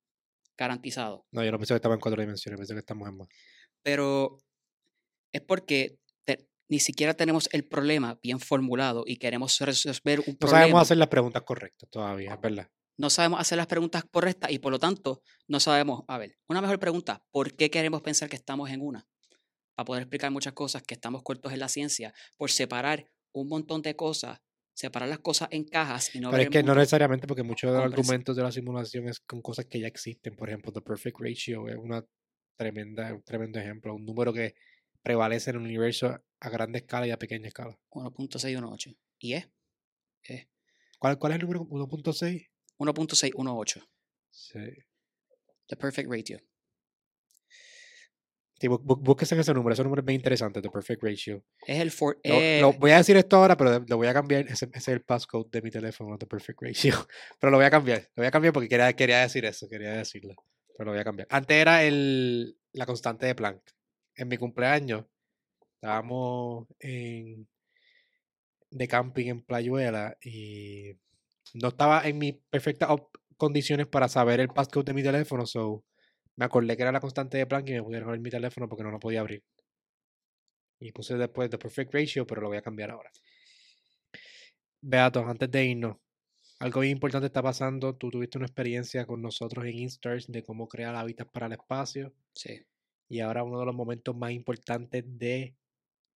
Garantizado. 0.56 1.26
No, 1.32 1.44
yo 1.44 1.52
no 1.52 1.58
pensé 1.58 1.74
que 1.74 1.76
estaba 1.76 1.94
en 1.94 2.00
cuatro 2.00 2.20
dimensiones, 2.20 2.58
pensé 2.58 2.72
que 2.74 2.80
estamos 2.80 3.08
en 3.08 3.16
más. 3.18 3.28
pero 3.82 4.38
es 5.32 5.42
porque 5.42 5.98
ni 6.68 6.80
siquiera 6.80 7.14
tenemos 7.14 7.48
el 7.52 7.64
problema 7.66 8.18
bien 8.22 8.40
formulado 8.40 9.04
y 9.06 9.16
queremos 9.16 9.58
resolver 9.60 10.20
un 10.20 10.26
No 10.32 10.38
problema. 10.38 10.60
sabemos 10.60 10.82
hacer 10.82 10.96
las 10.96 11.08
preguntas 11.08 11.42
correctas 11.42 11.88
todavía, 11.90 12.34
es 12.34 12.40
verdad. 12.40 12.70
No 12.98 13.10
sabemos 13.10 13.40
hacer 13.40 13.58
las 13.58 13.66
preguntas 13.66 14.04
correctas 14.10 14.50
y 14.50 14.58
por 14.58 14.72
lo 14.72 14.78
tanto 14.78 15.22
no 15.48 15.60
sabemos, 15.60 16.04
a 16.08 16.18
ver, 16.18 16.38
una 16.48 16.60
mejor 16.62 16.78
pregunta, 16.78 17.24
¿por 17.30 17.54
qué 17.54 17.70
queremos 17.70 18.00
pensar 18.02 18.28
que 18.28 18.36
estamos 18.36 18.70
en 18.70 18.80
una? 18.80 19.06
Para 19.74 19.84
poder 19.84 20.02
explicar 20.04 20.30
muchas 20.30 20.54
cosas 20.54 20.82
que 20.82 20.94
estamos 20.94 21.22
cortos 21.22 21.52
en 21.52 21.58
la 21.60 21.68
ciencia, 21.68 22.14
por 22.38 22.50
separar 22.50 23.10
un 23.32 23.48
montón 23.48 23.82
de 23.82 23.94
cosas, 23.94 24.40
separar 24.72 25.10
las 25.10 25.18
cosas 25.18 25.48
en 25.50 25.64
cajas 25.64 26.14
y 26.14 26.20
no 26.20 26.30
Pero 26.30 26.44
es 26.44 26.48
que 26.48 26.62
no 26.62 26.74
necesariamente 26.74 27.26
porque 27.26 27.42
muchos 27.42 27.70
de 27.70 27.76
los 27.76 27.84
argumentos 27.84 28.34
de 28.34 28.42
la 28.42 28.50
simulación 28.50 29.08
es 29.08 29.20
con 29.20 29.42
cosas 29.42 29.66
que 29.66 29.78
ya 29.78 29.86
existen. 29.86 30.34
Por 30.34 30.48
ejemplo, 30.48 30.72
The 30.72 30.80
Perfect 30.80 31.18
Ratio 31.20 31.68
es 31.68 31.76
una 31.76 32.02
tremenda, 32.56 33.12
un 33.12 33.22
tremendo 33.22 33.58
ejemplo. 33.58 33.94
Un 33.94 34.06
número 34.06 34.32
que 34.32 34.54
prevalece 35.06 35.50
en 35.50 35.56
el 35.56 35.62
universo 35.62 36.20
a 36.40 36.50
grande 36.50 36.78
escala 36.80 37.06
y 37.06 37.12
a 37.12 37.18
pequeña 37.18 37.46
escala. 37.46 37.78
1.618. 37.90 38.96
Y 39.20 39.34
es, 39.34 39.48
es 40.24 40.48
¿Cuál, 40.98 41.16
cuál 41.18 41.32
es 41.32 41.36
el 41.38 41.42
número? 41.42 41.60
1.6. 41.64 42.48
1.618. 42.78 43.86
Sí. 44.30 44.58
The 45.68 45.76
perfect 45.76 46.10
ratio. 46.10 46.40
Sí, 48.58 48.66
bú- 48.68 49.16
ese 49.20 49.54
número, 49.54 49.74
ese 49.74 49.84
número 49.84 50.00
es 50.00 50.06
bien 50.06 50.16
interesante, 50.16 50.62
The 50.62 50.70
Perfect 50.70 51.02
Ratio. 51.02 51.44
Es 51.66 51.78
el 51.78 51.90
for, 51.90 52.18
Lo, 52.24 52.34
eh, 52.40 52.58
lo- 52.62 52.72
voy 52.72 52.90
a 52.90 52.96
decir 52.96 53.14
esto 53.18 53.36
ahora, 53.36 53.54
pero 53.56 53.84
lo 53.86 53.96
voy 53.98 54.06
a 54.08 54.14
cambiar. 54.14 54.46
Ese, 54.48 54.64
ese 54.64 54.78
es 54.78 54.88
el 54.88 55.02
passcode 55.02 55.50
de 55.52 55.60
mi 55.62 55.70
teléfono, 55.70 56.16
The 56.18 56.26
Perfect 56.26 56.62
Ratio. 56.62 56.94
Pero 57.38 57.50
lo 57.50 57.58
voy 57.58 57.66
a 57.66 57.70
cambiar. 57.70 58.00
Lo 58.16 58.22
voy 58.22 58.26
a 58.26 58.30
cambiar 58.30 58.54
porque 58.54 58.68
quería, 58.70 58.90
quería 58.94 59.20
decir 59.20 59.44
eso, 59.44 59.68
quería 59.68 59.92
decirlo. 59.92 60.34
Pero 60.74 60.86
lo 60.86 60.92
voy 60.92 61.00
a 61.00 61.04
cambiar. 61.04 61.28
Antes 61.30 61.54
era 61.54 61.84
el, 61.84 62.58
la 62.72 62.86
constante 62.86 63.26
de 63.26 63.34
Planck. 63.34 63.60
En 64.16 64.28
mi 64.28 64.36
cumpleaños 64.38 65.04
estábamos 65.74 66.66
en, 66.80 67.46
de 68.70 68.88
camping 68.88 69.26
en 69.26 69.42
Playuela 69.42 70.16
y 70.22 70.92
no 71.54 71.68
estaba 71.68 72.06
en 72.06 72.18
mis 72.18 72.34
perfectas 72.50 72.90
condiciones 73.36 73.86
para 73.86 74.08
saber 74.08 74.40
el 74.40 74.48
passcode 74.48 74.86
de 74.86 74.94
mi 74.94 75.02
teléfono, 75.02 75.46
so 75.46 75.84
me 76.36 76.44
acordé 76.44 76.76
que 76.76 76.82
era 76.82 76.92
la 76.92 77.00
constante 77.00 77.38
de 77.38 77.46
Planck 77.46 77.68
y 77.68 77.72
me 77.72 77.82
pudieron 77.82 78.08
abrir 78.08 78.22
mi 78.22 78.30
teléfono 78.30 78.68
porque 78.68 78.84
no 78.84 78.90
lo 78.90 78.98
podía 78.98 79.20
abrir. 79.20 79.42
Y 80.78 80.92
puse 80.92 81.16
después 81.16 81.48
The 81.48 81.58
Perfect 81.58 81.94
Ratio, 81.94 82.26
pero 82.26 82.42
lo 82.42 82.48
voy 82.48 82.58
a 82.58 82.62
cambiar 82.62 82.90
ahora. 82.90 83.10
Beato, 84.82 85.26
antes 85.26 85.50
de 85.50 85.64
irnos, 85.64 85.96
algo 86.60 86.80
bien 86.80 86.92
importante 86.92 87.26
está 87.26 87.42
pasando. 87.42 87.96
Tú 87.96 88.10
tuviste 88.10 88.36
una 88.36 88.46
experiencia 88.46 89.06
con 89.06 89.22
nosotros 89.22 89.64
en 89.64 89.78
Instars 89.78 90.26
de 90.30 90.42
cómo 90.44 90.68
crear 90.68 90.94
hábitats 90.94 91.30
para 91.30 91.46
el 91.46 91.52
espacio. 91.52 92.12
sí. 92.34 92.60
Y 93.08 93.20
ahora 93.20 93.44
uno 93.44 93.60
de 93.60 93.66
los 93.66 93.74
momentos 93.74 94.16
más 94.16 94.32
importantes 94.32 95.04
de 95.06 95.54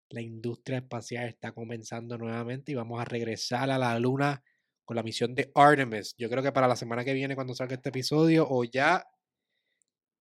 la 0.10 0.22
industria 0.22 0.80
espacial 0.80 1.28
está 1.28 1.52
comenzando 1.52 2.18
nuevamente 2.18 2.72
y 2.72 2.76
vamos 2.76 3.00
a 3.00 3.06
regresar 3.06 3.70
a 3.70 3.78
la 3.78 3.98
luna 4.00 4.44
con 4.86 4.96
la 4.96 5.04
misión 5.04 5.36
de 5.36 5.52
Artemis. 5.54 6.16
Yo 6.18 6.30
creo 6.30 6.42
que 6.42 6.52
para 6.52 6.68
la 6.68 6.76
semana 6.76 7.06
que 7.06 7.14
viene, 7.14 7.36
cuando 7.36 7.54
salga 7.54 7.76
este 7.76 7.90
episodio, 7.90 8.48
o 8.50 8.64
ya, 8.64 9.06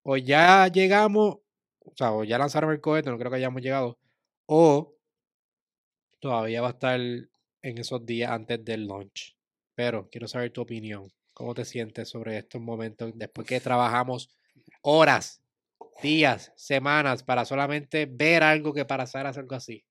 o 0.03 0.15
ya 0.15 0.67
llegamos, 0.67 1.37
o 1.79 1.93
sea, 1.95 2.11
o 2.13 2.23
ya 2.23 2.37
lanzaron 2.37 2.71
el 2.71 2.81
cohete, 2.81 3.09
no 3.09 3.17
creo 3.17 3.31
que 3.31 3.37
hayamos 3.37 3.63
llegado, 3.63 3.97
o 4.45 4.95
todavía 6.19 6.61
va 6.61 6.67
a 6.67 6.71
estar 6.71 6.99
en 6.99 7.77
esos 7.77 8.05
días 8.05 8.31
antes 8.31 8.63
del 8.63 8.87
launch. 8.87 9.35
Pero 9.73 10.07
quiero 10.09 10.27
saber 10.27 10.51
tu 10.51 10.61
opinión. 10.61 11.11
¿Cómo 11.33 11.55
te 11.55 11.65
sientes 11.65 12.09
sobre 12.09 12.37
estos 12.37 12.61
momentos 12.61 13.11
después 13.15 13.47
que 13.47 13.59
trabajamos 13.59 14.29
horas, 14.81 15.41
días, 16.01 16.51
semanas 16.55 17.23
para 17.23 17.45
solamente 17.45 18.05
ver 18.05 18.43
algo 18.43 18.73
que 18.73 18.85
para 18.85 19.03
hacer 19.03 19.25
algo 19.25 19.55
así? 19.55 19.85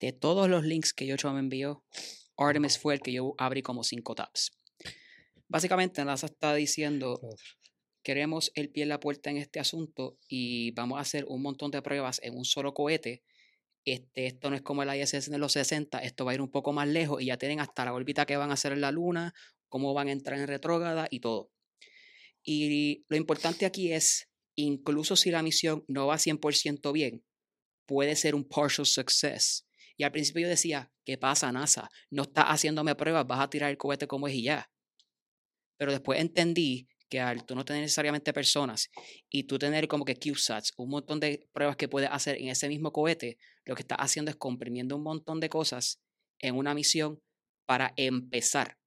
De 0.00 0.12
todos 0.12 0.48
los 0.48 0.64
links 0.64 0.92
que 0.92 1.06
Yocho 1.06 1.32
me 1.32 1.40
envió, 1.40 1.84
Artemis 2.36 2.78
fue 2.78 2.94
el 2.94 3.00
que 3.00 3.12
yo 3.12 3.34
abrí 3.38 3.62
como 3.62 3.82
cinco 3.82 4.14
tabs. 4.14 4.52
Básicamente, 5.48 6.04
NASA 6.04 6.26
está 6.26 6.54
diciendo, 6.54 7.20
queremos 8.02 8.52
el 8.54 8.70
pie 8.70 8.82
en 8.82 8.90
la 8.90 9.00
puerta 9.00 9.30
en 9.30 9.36
este 9.38 9.60
asunto 9.60 10.18
y 10.28 10.72
vamos 10.72 10.98
a 10.98 11.02
hacer 11.02 11.24
un 11.28 11.40
montón 11.40 11.70
de 11.70 11.82
pruebas 11.82 12.20
en 12.22 12.36
un 12.36 12.44
solo 12.44 12.74
cohete. 12.74 13.22
Este, 13.84 14.26
esto 14.26 14.50
no 14.50 14.56
es 14.56 14.62
como 14.62 14.82
el 14.82 15.00
ISS 15.00 15.30
de 15.30 15.38
los 15.38 15.52
60, 15.52 15.98
esto 16.00 16.24
va 16.24 16.32
a 16.32 16.34
ir 16.34 16.40
un 16.40 16.50
poco 16.50 16.72
más 16.72 16.88
lejos 16.88 17.22
y 17.22 17.26
ya 17.26 17.38
tienen 17.38 17.60
hasta 17.60 17.84
la 17.84 17.94
órbita 17.94 18.26
que 18.26 18.36
van 18.36 18.50
a 18.50 18.54
hacer 18.54 18.72
en 18.72 18.80
la 18.80 18.90
Luna, 18.90 19.32
cómo 19.68 19.94
van 19.94 20.08
a 20.08 20.12
entrar 20.12 20.38
en 20.38 20.48
retrógrada 20.48 21.06
y 21.08 21.20
todo. 21.20 21.50
Y 22.48 23.04
lo 23.08 23.16
importante 23.16 23.66
aquí 23.66 23.92
es, 23.92 24.28
incluso 24.54 25.16
si 25.16 25.32
la 25.32 25.42
misión 25.42 25.84
no 25.88 26.06
va 26.06 26.16
100% 26.16 26.92
bien, 26.92 27.24
puede 27.86 28.14
ser 28.14 28.36
un 28.36 28.44
partial 28.44 28.86
success. 28.86 29.66
Y 29.96 30.04
al 30.04 30.12
principio 30.12 30.42
yo 30.42 30.48
decía, 30.48 30.92
¿qué 31.04 31.18
pasa, 31.18 31.50
NASA? 31.50 31.90
No 32.08 32.22
estás 32.22 32.44
haciéndome 32.46 32.94
pruebas, 32.94 33.26
vas 33.26 33.40
a 33.40 33.50
tirar 33.50 33.70
el 33.70 33.76
cohete 33.76 34.06
como 34.06 34.28
es 34.28 34.34
y 34.34 34.44
ya. 34.44 34.70
Pero 35.76 35.90
después 35.90 36.20
entendí 36.20 36.86
que 37.08 37.20
al 37.20 37.44
tú 37.44 37.56
no 37.56 37.64
tener 37.64 37.82
necesariamente 37.82 38.32
personas 38.32 38.90
y 39.28 39.44
tú 39.44 39.58
tener 39.58 39.88
como 39.88 40.04
que 40.04 40.16
CubeSats, 40.16 40.72
un 40.76 40.90
montón 40.90 41.18
de 41.18 41.48
pruebas 41.52 41.76
que 41.76 41.88
puedes 41.88 42.10
hacer 42.12 42.36
en 42.36 42.48
ese 42.48 42.68
mismo 42.68 42.92
cohete, 42.92 43.38
lo 43.64 43.74
que 43.74 43.82
estás 43.82 43.98
haciendo 44.00 44.30
es 44.30 44.36
comprimiendo 44.36 44.96
un 44.96 45.02
montón 45.02 45.40
de 45.40 45.48
cosas 45.48 46.00
en 46.38 46.56
una 46.56 46.74
misión 46.74 47.20
para 47.66 47.92
empezar. 47.96 48.78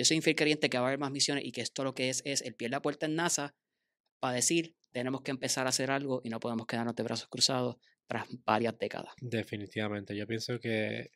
Yo 0.00 0.06
soy 0.06 0.16
infiel 0.16 0.34
creyente 0.34 0.70
que 0.70 0.78
va 0.78 0.84
a 0.84 0.88
haber 0.88 0.98
más 0.98 1.10
misiones 1.10 1.44
y 1.44 1.52
que 1.52 1.60
esto 1.60 1.84
lo 1.84 1.94
que 1.94 2.08
es 2.08 2.22
es 2.24 2.40
el 2.40 2.54
pie 2.54 2.68
en 2.68 2.70
la 2.70 2.80
puerta 2.80 3.04
en 3.04 3.16
NASA 3.16 3.54
para 4.18 4.32
decir, 4.32 4.74
tenemos 4.92 5.20
que 5.20 5.30
empezar 5.30 5.66
a 5.66 5.68
hacer 5.68 5.90
algo 5.90 6.22
y 6.24 6.30
no 6.30 6.40
podemos 6.40 6.66
quedarnos 6.66 6.96
de 6.96 7.02
brazos 7.02 7.28
cruzados 7.28 7.76
tras 8.06 8.26
varias 8.46 8.78
décadas. 8.78 9.12
Definitivamente, 9.20 10.16
yo 10.16 10.26
pienso 10.26 10.58
que 10.58 11.10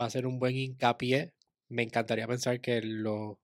va 0.00 0.06
a 0.06 0.10
ser 0.10 0.26
un 0.26 0.40
buen 0.40 0.56
hincapié. 0.56 1.34
Me 1.68 1.84
encantaría 1.84 2.26
pensar 2.26 2.60
que 2.60 2.82
los 2.82 3.36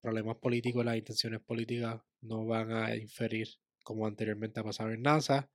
problemas 0.00 0.38
políticos, 0.38 0.82
las 0.82 0.96
intenciones 0.96 1.42
políticas 1.42 2.00
no 2.22 2.46
van 2.46 2.72
a 2.72 2.96
inferir 2.96 3.46
como 3.84 4.06
anteriormente 4.06 4.60
ha 4.60 4.64
pasado 4.64 4.90
en 4.90 5.02
NASA. 5.02 5.50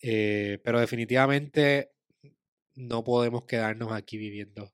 Eh, 0.00 0.60
pero 0.62 0.78
definitivamente 0.78 1.90
no 2.76 3.02
podemos 3.02 3.46
quedarnos 3.46 3.90
aquí 3.90 4.16
viviendo 4.16 4.72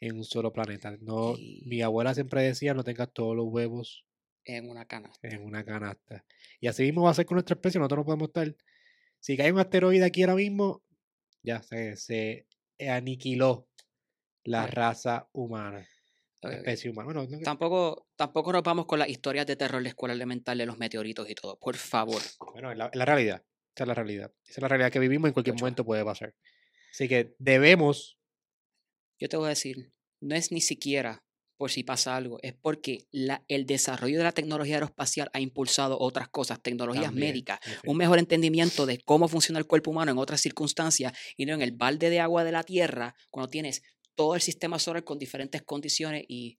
en 0.00 0.16
un 0.16 0.24
solo 0.24 0.52
planeta. 0.52 0.96
No, 1.00 1.34
Mi 1.64 1.82
abuela 1.82 2.14
siempre 2.14 2.42
decía, 2.42 2.74
no 2.74 2.84
tengas 2.84 3.12
todos 3.12 3.36
los 3.36 3.46
huevos 3.48 4.04
en 4.44 4.70
una 4.70 4.86
canasta. 4.86 5.26
En 5.26 5.42
una 5.42 5.64
canasta. 5.64 6.24
Y 6.60 6.68
así 6.68 6.84
mismo 6.84 7.02
va 7.02 7.10
a 7.10 7.14
ser 7.14 7.26
con 7.26 7.36
nuestra 7.36 7.54
especie, 7.54 7.78
nosotros 7.78 7.98
no 7.98 8.04
podemos 8.04 8.28
estar 8.28 8.54
si 9.20 9.36
cae 9.36 9.50
un 9.50 9.58
asteroide 9.58 10.04
aquí 10.04 10.22
ahora 10.22 10.36
mismo, 10.36 10.84
ya 11.42 11.62
se, 11.62 11.96
se 11.96 12.46
aniquiló 12.88 13.68
la 14.44 14.66
raza 14.66 15.28
humana. 15.32 15.88
La 16.42 16.54
especie 16.54 16.90
humana. 16.90 17.26
tampoco, 17.42 18.06
tampoco 18.14 18.52
nos 18.52 18.62
vamos 18.62 18.86
con 18.86 19.00
las 19.00 19.08
historias 19.08 19.44
de 19.46 19.56
terror 19.56 19.78
de 19.80 19.84
la 19.84 19.88
escuela 19.88 20.14
elemental 20.14 20.56
de 20.56 20.66
los 20.66 20.78
meteoritos 20.78 21.28
y 21.28 21.34
todo. 21.34 21.58
Por 21.58 21.74
favor. 21.74 22.22
Bueno, 22.52 22.72
la, 22.72 22.88
la 22.92 23.04
realidad. 23.04 23.42
Esa 23.74 23.82
es 23.82 23.88
la 23.88 23.94
realidad. 23.94 24.32
Esa 24.44 24.52
es 24.52 24.62
la 24.62 24.68
realidad 24.68 24.92
que 24.92 25.00
vivimos 25.00 25.26
en 25.26 25.32
cualquier 25.32 25.56
momento 25.56 25.84
puede 25.84 26.04
pasar. 26.04 26.32
Así 26.92 27.08
que 27.08 27.34
debemos. 27.38 28.15
Yo 29.18 29.28
te 29.28 29.36
voy 29.36 29.46
a 29.46 29.50
decir, 29.50 29.92
no 30.20 30.34
es 30.34 30.52
ni 30.52 30.60
siquiera 30.60 31.24
por 31.56 31.70
si 31.70 31.82
pasa 31.84 32.16
algo, 32.16 32.38
es 32.42 32.52
porque 32.52 33.06
la, 33.10 33.42
el 33.48 33.64
desarrollo 33.64 34.18
de 34.18 34.24
la 34.24 34.32
tecnología 34.32 34.76
aeroespacial 34.76 35.30
ha 35.32 35.40
impulsado 35.40 35.98
otras 35.98 36.28
cosas, 36.28 36.62
tecnologías 36.62 37.14
médicas, 37.14 37.60
un 37.86 37.96
mejor 37.96 38.18
entendimiento 38.18 38.84
de 38.84 38.98
cómo 38.98 39.26
funciona 39.26 39.58
el 39.58 39.66
cuerpo 39.66 39.90
humano 39.90 40.12
en 40.12 40.18
otras 40.18 40.42
circunstancias 40.42 41.14
y 41.36 41.46
no 41.46 41.54
en 41.54 41.62
el 41.62 41.72
balde 41.72 42.10
de 42.10 42.20
agua 42.20 42.44
de 42.44 42.52
la 42.52 42.62
Tierra, 42.62 43.14
cuando 43.30 43.48
tienes 43.48 43.82
todo 44.14 44.34
el 44.34 44.42
sistema 44.42 44.78
solar 44.78 45.04
con 45.04 45.18
diferentes 45.18 45.62
condiciones 45.62 46.24
y 46.28 46.56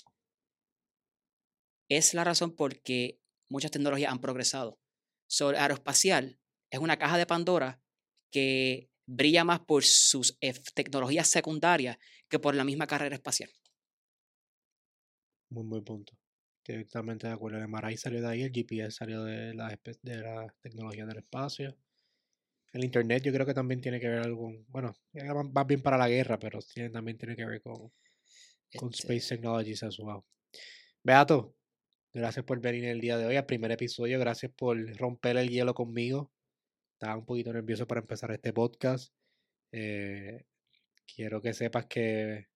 es 1.89 2.13
la 2.13 2.23
razón 2.23 2.55
por 2.55 2.81
que 2.81 3.19
muchas 3.49 3.71
tecnologías 3.71 4.11
han 4.11 4.19
progresado. 4.19 4.79
Sobre 5.27 5.57
aeroespacial 5.57 6.39
es 6.71 6.79
una 6.79 6.97
caja 6.97 7.17
de 7.17 7.25
Pandora 7.25 7.81
que 8.31 8.89
brilla 9.05 9.43
más 9.43 9.61
por 9.61 9.83
sus 9.85 10.37
tecnologías 10.73 11.27
secundarias 11.27 11.97
que 12.29 12.39
por 12.39 12.55
la 12.55 12.63
misma 12.63 12.87
carrera 12.87 13.15
espacial. 13.15 13.49
Muy 15.49 15.65
buen 15.65 15.83
punto. 15.83 16.13
Totalmente 16.63 17.27
de 17.27 17.33
acuerdo. 17.33 17.57
El 17.57 17.67
MRI 17.69 17.95
salió 17.95 18.21
de 18.21 18.27
ahí, 18.27 18.41
el 18.43 18.51
GPS 18.51 18.91
salió 18.91 19.23
de 19.23 19.53
la, 19.53 19.79
de 20.01 20.17
la 20.17 20.53
tecnología 20.61 21.05
del 21.05 21.19
espacio. 21.19 21.77
El 22.73 22.83
Internet 22.83 23.23
yo 23.23 23.31
creo 23.31 23.45
que 23.45 23.53
también 23.53 23.79
tiene 23.79 23.99
que 23.99 24.09
ver 24.09 24.19
algo, 24.19 24.51
bueno, 24.67 24.93
va 25.15 25.63
bien 25.63 25.81
para 25.81 25.97
la 25.97 26.09
guerra, 26.09 26.37
pero 26.37 26.59
también 26.91 27.17
tiene 27.17 27.35
que 27.35 27.45
ver 27.45 27.61
con, 27.61 27.91
con 28.77 28.89
este 28.89 29.01
Space 29.01 29.35
Technologies 29.35 29.83
as 29.83 29.97
well. 29.99 30.21
Beato, 31.01 31.55
gracias 32.13 32.43
por 32.43 32.59
venir 32.59 32.83
el 32.85 32.99
día 32.99 33.17
de 33.17 33.25
hoy 33.25 33.37
al 33.37 33.45
primer 33.45 33.71
episodio, 33.71 34.19
gracias 34.19 34.51
por 34.51 34.77
romper 34.97 35.37
el 35.37 35.49
hielo 35.49 35.73
conmigo. 35.73 36.31
Estaba 36.93 37.15
un 37.15 37.25
poquito 37.25 37.53
nervioso 37.53 37.87
para 37.87 38.01
empezar 38.01 38.31
este 38.31 38.51
podcast. 38.51 39.13
Eh, 39.71 40.43
quiero 41.07 41.41
que 41.41 41.53
sepas 41.53 41.85
que 41.85 42.47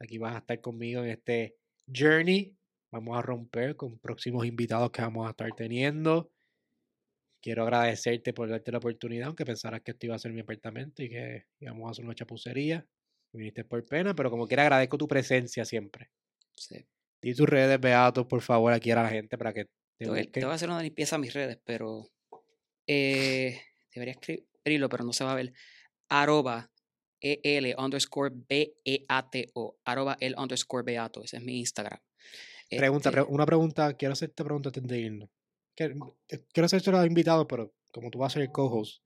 aquí 0.00 0.18
vas 0.18 0.34
a 0.34 0.38
estar 0.38 0.60
conmigo 0.60 1.02
en 1.02 1.10
este 1.10 1.56
journey. 1.92 2.56
Vamos 2.90 3.18
a 3.18 3.22
romper 3.22 3.76
con 3.76 3.98
próximos 3.98 4.46
invitados 4.46 4.90
que 4.90 5.02
vamos 5.02 5.26
a 5.26 5.30
estar 5.30 5.50
teniendo. 5.56 6.30
Quiero 7.40 7.64
agradecerte 7.64 8.32
por 8.32 8.48
darte 8.48 8.70
la 8.70 8.78
oportunidad, 8.78 9.26
aunque 9.26 9.44
pensaras 9.44 9.80
que 9.80 9.90
esto 9.92 10.06
iba 10.06 10.14
a 10.14 10.18
ser 10.18 10.32
mi 10.32 10.40
apartamento 10.40 11.02
y 11.02 11.08
que 11.08 11.46
íbamos 11.58 11.88
a 11.88 11.90
hacer 11.90 12.04
una 12.04 12.14
chapucería. 12.14 12.86
Viniste 13.32 13.64
por 13.64 13.84
pena, 13.86 14.14
pero 14.14 14.30
como 14.30 14.46
quiera 14.46 14.62
agradezco 14.62 14.98
tu 14.98 15.08
presencia 15.08 15.64
siempre. 15.64 16.10
Sí. 16.54 16.86
Di 17.20 17.34
tus 17.34 17.48
redes, 17.48 17.80
Beato, 17.80 18.28
por 18.28 18.42
favor, 18.42 18.72
aquí 18.72 18.90
a 18.90 18.96
la 18.96 19.08
gente 19.08 19.38
para 19.38 19.52
que 19.52 19.68
te, 19.96 20.08
voy, 20.08 20.26
te 20.26 20.40
voy 20.40 20.52
a 20.52 20.54
hacer 20.54 20.68
una 20.68 20.82
limpieza 20.82 21.16
a 21.16 21.18
mis 21.18 21.32
redes, 21.32 21.58
pero 21.64 22.10
eh, 22.86 23.60
debería 23.94 24.14
escribirlo, 24.14 24.88
pero 24.88 25.04
no 25.04 25.12
se 25.12 25.24
va 25.24 25.32
a 25.32 25.36
ver. 25.36 25.52
Arroba 26.08 26.70
el 27.22 27.74
underscore 27.78 28.34
B-E-A-T-O, 28.34 29.78
arroba 29.84 30.16
el 30.20 30.34
underscore 30.36 30.84
Beato, 30.84 31.22
ese 31.22 31.36
es 31.36 31.42
mi 31.42 31.60
Instagram. 31.60 31.98
Pregunta, 32.68 33.10
este 33.10 33.22
una 33.22 33.46
pregunta, 33.46 33.94
quiero 33.94 34.12
hacerte 34.12 34.44
pregunta 34.44 34.68
antes 34.70 34.82
de 34.82 34.98
irnos. 34.98 35.30
Eh, 35.76 35.94
quiero 36.52 36.66
hacerte 36.66 36.90
los 36.90 37.06
invitado, 37.06 37.46
pero 37.46 37.74
como 37.92 38.10
tú 38.10 38.18
vas 38.18 38.32
a 38.32 38.34
ser 38.34 38.42
el 38.42 38.52
co-host, 38.52 39.02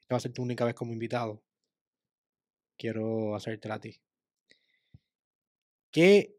esta 0.00 0.14
va 0.14 0.18
a 0.18 0.20
ser 0.20 0.32
tu 0.32 0.42
única 0.42 0.64
vez 0.64 0.74
como 0.74 0.92
invitado, 0.92 1.42
quiero 2.78 3.34
hacértela 3.34 3.74
a 3.74 3.80
ti. 3.80 4.00
¿Qué, 5.90 6.36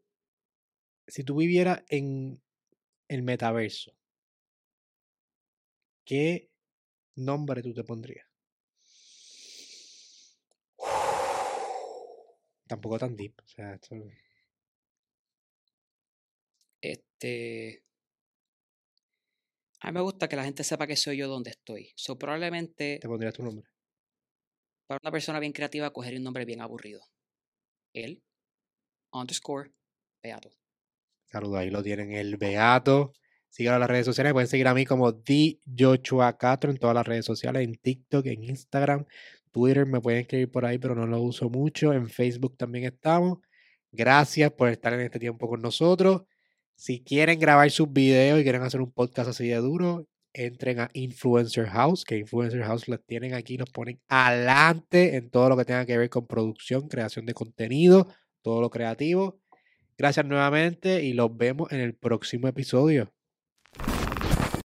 si 1.06 1.24
tú 1.24 1.36
vivieras 1.36 1.82
en 1.88 2.40
el 3.08 3.22
metaverso, 3.22 3.92
qué 6.04 6.50
nombre 7.16 7.62
tú 7.62 7.74
te 7.74 7.84
pondrías? 7.84 8.27
Tampoco 12.68 12.98
tan 12.98 13.16
deep. 13.16 13.34
O 13.42 13.48
sea, 13.48 13.74
esto... 13.74 13.96
Este. 16.80 17.82
A 19.80 19.88
mí 19.88 19.94
me 19.94 20.00
gusta 20.00 20.28
que 20.28 20.36
la 20.36 20.44
gente 20.44 20.64
sepa 20.64 20.86
que 20.86 20.96
soy 20.96 21.16
yo 21.16 21.28
donde 21.28 21.50
estoy. 21.50 21.92
So, 21.96 22.18
probablemente. 22.18 22.98
¿Te 23.00 23.08
pondrías 23.08 23.34
tu 23.34 23.42
nombre? 23.42 23.66
Para 24.86 25.00
una 25.02 25.12
persona 25.12 25.40
bien 25.40 25.52
creativa, 25.52 25.92
coger 25.92 26.16
un 26.16 26.22
nombre 26.22 26.44
bien 26.44 26.60
aburrido. 26.60 27.02
Él, 27.92 28.22
underscore, 29.12 29.72
Beato. 30.22 30.50
Saludos, 31.26 31.58
ahí 31.58 31.70
lo 31.70 31.82
tienen, 31.82 32.12
el 32.12 32.36
Beato. 32.36 33.12
Síganlo 33.50 33.76
en 33.76 33.80
las 33.80 33.90
redes 33.90 34.06
sociales. 34.06 34.32
Pueden 34.32 34.48
seguir 34.48 34.68
a 34.68 34.74
mí 34.74 34.84
como 34.84 35.12
D8A4 35.12 36.70
en 36.70 36.78
todas 36.78 36.94
las 36.94 37.06
redes 37.06 37.24
sociales, 37.24 37.62
en 37.64 37.74
TikTok, 37.74 38.26
en 38.26 38.44
Instagram, 38.44 39.06
Twitter 39.50 39.86
me 39.86 40.00
pueden 40.00 40.20
escribir 40.20 40.50
por 40.50 40.64
ahí, 40.64 40.78
pero 40.78 40.94
no 40.94 41.06
lo 41.06 41.20
uso 41.20 41.48
mucho. 41.50 41.92
En 41.92 42.08
Facebook 42.08 42.56
también 42.56 42.84
estamos. 42.84 43.38
Gracias 43.92 44.52
por 44.52 44.68
estar 44.68 44.92
en 44.92 45.00
este 45.00 45.18
tiempo 45.18 45.48
con 45.48 45.62
nosotros. 45.62 46.22
Si 46.74 47.02
quieren 47.02 47.40
grabar 47.40 47.70
sus 47.70 47.92
videos 47.92 48.40
y 48.40 48.42
quieren 48.42 48.62
hacer 48.62 48.80
un 48.80 48.92
podcast 48.92 49.30
así 49.30 49.48
de 49.48 49.56
duro, 49.56 50.06
entren 50.32 50.80
a 50.80 50.90
Influencer 50.92 51.66
House, 51.66 52.04
que 52.04 52.18
Influencer 52.18 52.62
House 52.62 52.88
los 52.88 53.04
tienen 53.04 53.34
aquí, 53.34 53.56
los 53.56 53.70
ponen 53.70 54.00
adelante 54.08 55.16
en 55.16 55.30
todo 55.30 55.48
lo 55.48 55.56
que 55.56 55.64
tenga 55.64 55.86
que 55.86 55.98
ver 55.98 56.10
con 56.10 56.26
producción, 56.26 56.88
creación 56.88 57.26
de 57.26 57.34
contenido, 57.34 58.08
todo 58.42 58.60
lo 58.60 58.70
creativo. 58.70 59.40
Gracias 59.96 60.24
nuevamente 60.26 61.02
y 61.02 61.12
los 61.12 61.36
vemos 61.36 61.72
en 61.72 61.80
el 61.80 61.94
próximo 61.94 62.46
episodio. 62.46 63.12